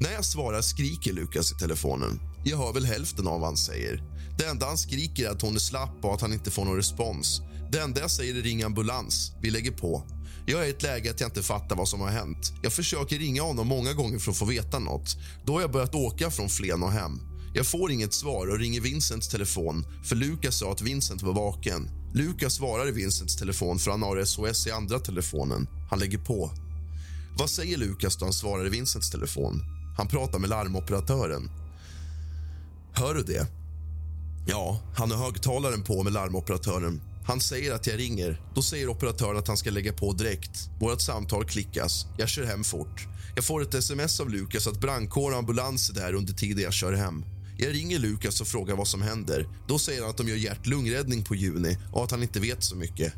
När 0.00 0.12
jag 0.12 0.24
svarar 0.24 0.62
skriker 0.62 1.12
Lukas 1.12 1.52
i 1.52 1.54
telefonen. 1.54 2.20
Jag 2.44 2.58
hör 2.58 2.72
väl 2.72 2.84
hälften 2.84 3.26
av 3.26 3.40
vad 3.40 3.48
han 3.48 3.56
säger. 3.56 4.17
Det 4.38 4.46
enda 4.46 4.66
han 4.66 4.78
skriker 4.78 5.26
är 5.26 5.30
att 5.30 5.42
hon 5.42 5.54
är 5.54 5.58
slapp 5.58 6.04
och 6.04 6.14
att 6.14 6.20
han 6.20 6.32
inte 6.32 6.50
får 6.50 6.64
någon 6.64 6.76
respons. 6.76 7.42
Det 7.72 7.80
enda 7.80 8.00
jag 8.00 8.10
säger 8.10 8.34
är 8.34 8.42
ring 8.42 8.62
ambulans. 8.62 9.32
Vi 9.42 9.50
lägger 9.50 9.70
på. 9.70 10.02
Jag 10.46 10.62
är 10.62 10.66
i 10.66 10.70
ett 10.70 10.82
läge 10.82 11.10
att 11.10 11.20
jag 11.20 11.28
inte 11.28 11.42
fattar 11.42 11.76
vad 11.76 11.88
som 11.88 12.00
har 12.00 12.08
hänt. 12.08 12.52
Jag 12.62 12.72
försöker 12.72 13.18
ringa 13.18 13.42
honom 13.42 13.68
många 13.68 13.92
gånger 13.92 14.18
för 14.18 14.30
att 14.30 14.36
få 14.36 14.44
veta 14.44 14.78
något. 14.78 15.16
Då 15.46 15.52
har 15.52 15.60
jag 15.60 15.72
börjat 15.72 15.94
åka 15.94 16.30
från 16.30 16.48
Flen 16.48 16.82
och 16.82 16.92
hem. 16.92 17.20
Jag 17.54 17.66
får 17.66 17.90
inget 17.92 18.12
svar 18.14 18.46
och 18.46 18.58
ringer 18.58 18.80
Vincents 18.80 19.28
telefon 19.28 19.86
för 20.04 20.16
Lukas 20.16 20.58
sa 20.58 20.72
att 20.72 20.80
Vincent 20.80 21.22
var 21.22 21.32
vaken. 21.32 21.90
Lukas 22.14 22.54
svarar 22.54 22.88
i 22.88 22.92
Vincents 22.92 23.36
telefon 23.36 23.78
för 23.78 23.90
han 23.90 24.02
har 24.02 24.24
SOS 24.24 24.66
i 24.66 24.70
andra 24.70 24.98
telefonen. 24.98 25.66
Han 25.90 25.98
lägger 25.98 26.18
på. 26.18 26.50
Vad 27.38 27.50
säger 27.50 27.78
Lukas 27.78 28.16
då 28.16 28.24
han 28.24 28.32
svarar 28.32 28.66
i 28.66 28.70
Vincents 28.70 29.10
telefon? 29.10 29.62
Han 29.96 30.08
pratar 30.08 30.38
med 30.38 30.50
larmoperatören. 30.50 31.50
Hör 32.92 33.14
du 33.14 33.22
det? 33.22 33.57
Ja, 34.50 34.80
han 34.94 35.10
har 35.10 35.18
högtalaren 35.18 35.82
på 35.82 36.02
med 36.02 36.12
larmoperatören. 36.12 37.00
Han 37.26 37.40
säger 37.40 37.74
att 37.74 37.86
jag 37.86 37.98
ringer. 37.98 38.42
Då 38.54 38.62
säger 38.62 38.88
operatören 38.88 39.36
att 39.36 39.48
han 39.48 39.56
ska 39.56 39.70
lägga 39.70 39.92
på 39.92 40.12
direkt. 40.12 40.70
Vårt 40.80 41.00
samtal 41.00 41.44
klickas. 41.44 42.06
Jag 42.18 42.28
kör 42.28 42.44
hem 42.44 42.64
fort. 42.64 43.06
Jag 43.34 43.44
får 43.44 43.62
ett 43.62 43.74
sms 43.74 44.20
av 44.20 44.30
Lukas 44.30 44.66
att 44.66 44.80
brandkår 44.80 45.30
och 45.30 45.38
ambulans 45.38 45.90
är 45.90 45.94
där 45.94 46.14
under 46.14 46.32
tiden 46.32 46.64
jag 46.64 46.72
kör 46.72 46.92
hem. 46.92 47.24
Jag 47.58 47.74
ringer 47.74 47.98
Lukas 47.98 48.40
och 48.40 48.46
frågar 48.46 48.76
vad 48.76 48.88
som 48.88 49.02
händer. 49.02 49.48
Då 49.68 49.78
säger 49.78 50.00
han 50.00 50.10
att 50.10 50.16
de 50.16 50.28
gör 50.28 50.36
hjärt-lungräddning 50.36 51.24
på 51.24 51.34
Juni 51.34 51.78
och 51.92 52.04
att 52.04 52.10
han 52.10 52.22
inte 52.22 52.40
vet 52.40 52.62
så 52.62 52.76
mycket. 52.76 53.12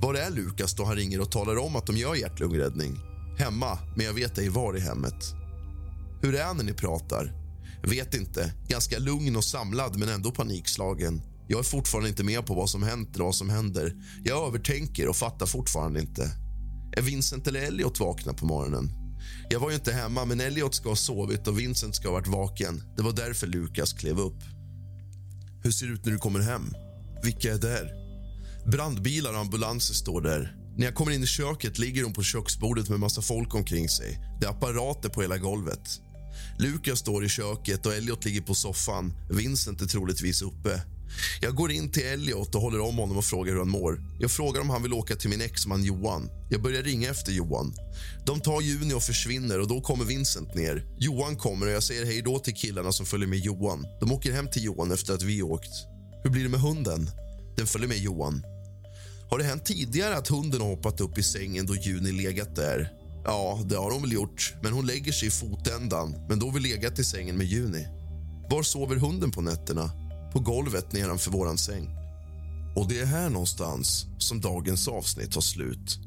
Var 0.00 0.14
är 0.14 0.30
Lukas 0.30 0.74
då 0.74 0.84
han 0.84 0.96
ringer 0.96 1.20
och 1.20 1.30
talar 1.30 1.56
om 1.56 1.76
att 1.76 1.86
de 1.86 1.96
gör 1.96 2.14
hjärt-lungräddning? 2.14 3.00
Hemma, 3.38 3.78
men 3.96 4.06
jag 4.06 4.12
vet 4.12 4.38
ej 4.38 4.48
var 4.48 4.76
i 4.76 4.80
hemmet. 4.80 5.34
Hur 6.22 6.34
är 6.34 6.44
han 6.44 6.56
när 6.56 6.64
ni 6.64 6.72
pratar? 6.72 7.43
Vet 7.86 8.14
inte. 8.14 8.52
Ganska 8.68 8.98
lugn 8.98 9.36
och 9.36 9.44
samlad, 9.44 9.96
men 9.98 10.08
ändå 10.08 10.30
panikslagen. 10.30 11.22
Jag 11.48 11.58
är 11.58 11.62
fortfarande 11.62 12.08
inte 12.08 12.24
med 12.24 12.46
på 12.46 12.54
vad 12.54 12.70
som 12.70 12.82
hänt 12.82 13.14
eller 13.14 13.24
vad 13.24 13.34
som 13.34 13.50
händer. 13.50 13.94
Jag 14.24 14.46
övertänker 14.46 15.08
och 15.08 15.16
fattar 15.16 15.46
fortfarande 15.46 16.00
inte. 16.00 16.30
Är 16.96 17.02
Vincent 17.02 17.46
eller 17.46 17.60
Elliot 17.60 18.00
vakna 18.00 18.32
på 18.32 18.46
morgonen? 18.46 18.90
Jag 19.50 19.60
var 19.60 19.70
ju 19.70 19.74
inte 19.74 19.92
hemma, 19.92 20.24
men 20.24 20.40
Elliot 20.40 20.74
ska 20.74 20.88
ha 20.88 20.96
sovit 20.96 21.48
och 21.48 21.58
Vincent 21.58 21.96
ska 21.96 22.08
ha 22.08 22.12
varit 22.12 22.26
vaken. 22.26 22.82
Det 22.96 23.02
var 23.02 23.12
därför 23.12 23.46
Lukas 23.46 23.92
klev 23.92 24.20
upp. 24.20 24.42
Hur 25.62 25.70
ser 25.70 25.86
det 25.86 25.92
ut 25.92 26.04
när 26.04 26.12
du 26.12 26.18
kommer 26.18 26.40
hem? 26.40 26.72
Vilka 27.22 27.52
är 27.52 27.58
där? 27.58 27.90
Brandbilar 28.70 29.32
och 29.32 29.38
ambulanser 29.38 29.94
står 29.94 30.20
där. 30.20 30.56
När 30.76 30.84
jag 30.84 30.94
kommer 30.94 31.12
in 31.12 31.22
i 31.22 31.26
köket 31.26 31.78
ligger 31.78 32.04
hon 32.04 32.12
på 32.12 32.22
köksbordet 32.22 32.88
med 32.88 33.00
massa 33.00 33.22
folk 33.22 33.54
omkring 33.54 33.88
sig. 33.88 34.18
Det 34.40 34.46
är 34.46 34.50
apparater 34.50 35.08
på 35.08 35.22
hela 35.22 35.38
golvet. 35.38 36.00
Lukas 36.58 36.98
står 36.98 37.24
i 37.24 37.28
köket 37.28 37.86
och 37.86 37.94
Elliot 37.94 38.24
ligger 38.24 38.40
på 38.40 38.54
soffan. 38.54 39.12
Vincent 39.30 39.82
är 39.82 39.86
troligtvis 39.86 40.42
uppe. 40.42 40.82
Jag 41.40 41.54
går 41.54 41.70
in 41.72 41.90
till 41.90 42.02
Elliot 42.02 42.54
och 42.54 42.60
håller 42.60 42.80
om 42.80 42.96
honom 42.96 43.16
och 43.16 43.24
frågar 43.24 43.52
hur 43.52 43.58
han 43.58 43.68
mår. 43.68 44.02
Jag 44.20 44.30
frågar 44.30 44.60
om 44.60 44.70
han 44.70 44.82
vill 44.82 44.92
åka 44.92 45.16
till 45.16 45.30
min 45.30 45.40
exman 45.40 45.84
Johan. 45.84 46.30
Jag 46.50 46.62
börjar 46.62 46.82
ringa 46.82 47.10
efter 47.10 47.32
Johan. 47.32 47.74
De 48.26 48.40
tar 48.40 48.60
Juni 48.60 48.94
och 48.94 49.02
försvinner 49.02 49.60
och 49.60 49.68
då 49.68 49.80
kommer 49.80 50.04
Vincent 50.04 50.54
ner. 50.54 50.96
Johan 50.98 51.36
kommer 51.36 51.66
och 51.66 51.72
jag 51.72 51.82
säger 51.82 52.04
hej 52.04 52.22
då 52.22 52.38
till 52.38 52.54
killarna 52.54 52.92
som 52.92 53.06
följer 53.06 53.28
med 53.28 53.38
Johan. 53.38 53.86
De 54.00 54.12
åker 54.12 54.32
hem 54.32 54.48
till 54.50 54.64
Johan 54.64 54.92
efter 54.92 55.14
att 55.14 55.22
vi 55.22 55.42
åkt. 55.42 55.72
Hur 56.24 56.30
blir 56.30 56.42
det 56.42 56.48
med 56.48 56.60
hunden? 56.60 57.10
Den 57.56 57.66
följer 57.66 57.88
med 57.88 57.98
Johan. 57.98 58.42
Har 59.30 59.38
det 59.38 59.44
hänt 59.44 59.64
tidigare 59.64 60.16
att 60.16 60.28
hunden 60.28 60.60
har 60.60 60.68
hoppat 60.68 61.00
upp 61.00 61.18
i 61.18 61.22
sängen 61.22 61.66
då 61.66 61.76
Juni 61.76 62.12
legat 62.12 62.56
där? 62.56 63.03
Ja, 63.24 63.60
det 63.64 63.76
har 63.76 63.90
hon 63.90 64.02
väl 64.02 64.12
gjort, 64.12 64.54
men 64.62 64.72
hon 64.72 64.86
lägger 64.86 65.12
sig 65.12 65.28
i 65.28 65.30
fotändan. 65.30 66.14
Men 66.28 66.38
då 66.38 66.46
har 66.46 66.52
vi 66.52 66.60
legat 66.60 66.98
i 66.98 67.04
sängen 67.04 67.36
med 67.36 67.46
Juni. 67.46 67.86
Var 68.50 68.62
sover 68.62 68.96
hunden 68.96 69.30
på 69.30 69.40
nätterna? 69.40 69.90
På 70.32 70.40
golvet 70.40 70.92
nedanför 70.92 71.30
våran 71.30 71.58
säng. 71.58 71.88
Och 72.76 72.88
det 72.88 73.00
är 73.00 73.06
här 73.06 73.30
någonstans 73.30 74.06
som 74.18 74.40
dagens 74.40 74.88
avsnitt 74.88 75.32
tar 75.32 75.40
slut. 75.40 75.98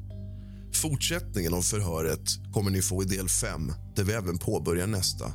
Fortsättningen 0.74 1.54
av 1.54 1.62
förhöret 1.62 2.52
kommer 2.52 2.70
ni 2.70 2.82
få 2.82 3.02
i 3.02 3.06
del 3.06 3.28
5 3.28 3.72
där 3.96 4.04
vi 4.04 4.12
även 4.12 4.38
påbörjar 4.38 4.86
nästa. 4.86 5.32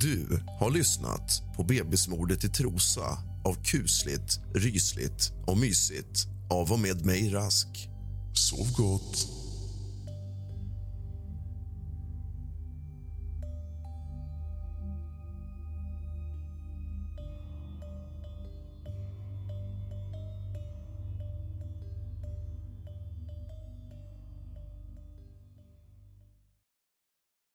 Du 0.00 0.40
har 0.60 0.70
lyssnat 0.70 1.42
på 1.56 1.64
bebismordet 1.64 2.44
i 2.44 2.48
Trosa 2.48 3.18
av 3.44 3.64
kusligt, 3.64 4.40
rysligt 4.54 5.32
och 5.46 5.58
mysigt 5.58 6.26
av 6.50 6.72
och 6.72 6.80
med 6.80 7.06
mig 7.06 7.30
Rask. 7.30 7.88
Sov 8.34 8.72
gott. 8.76 9.39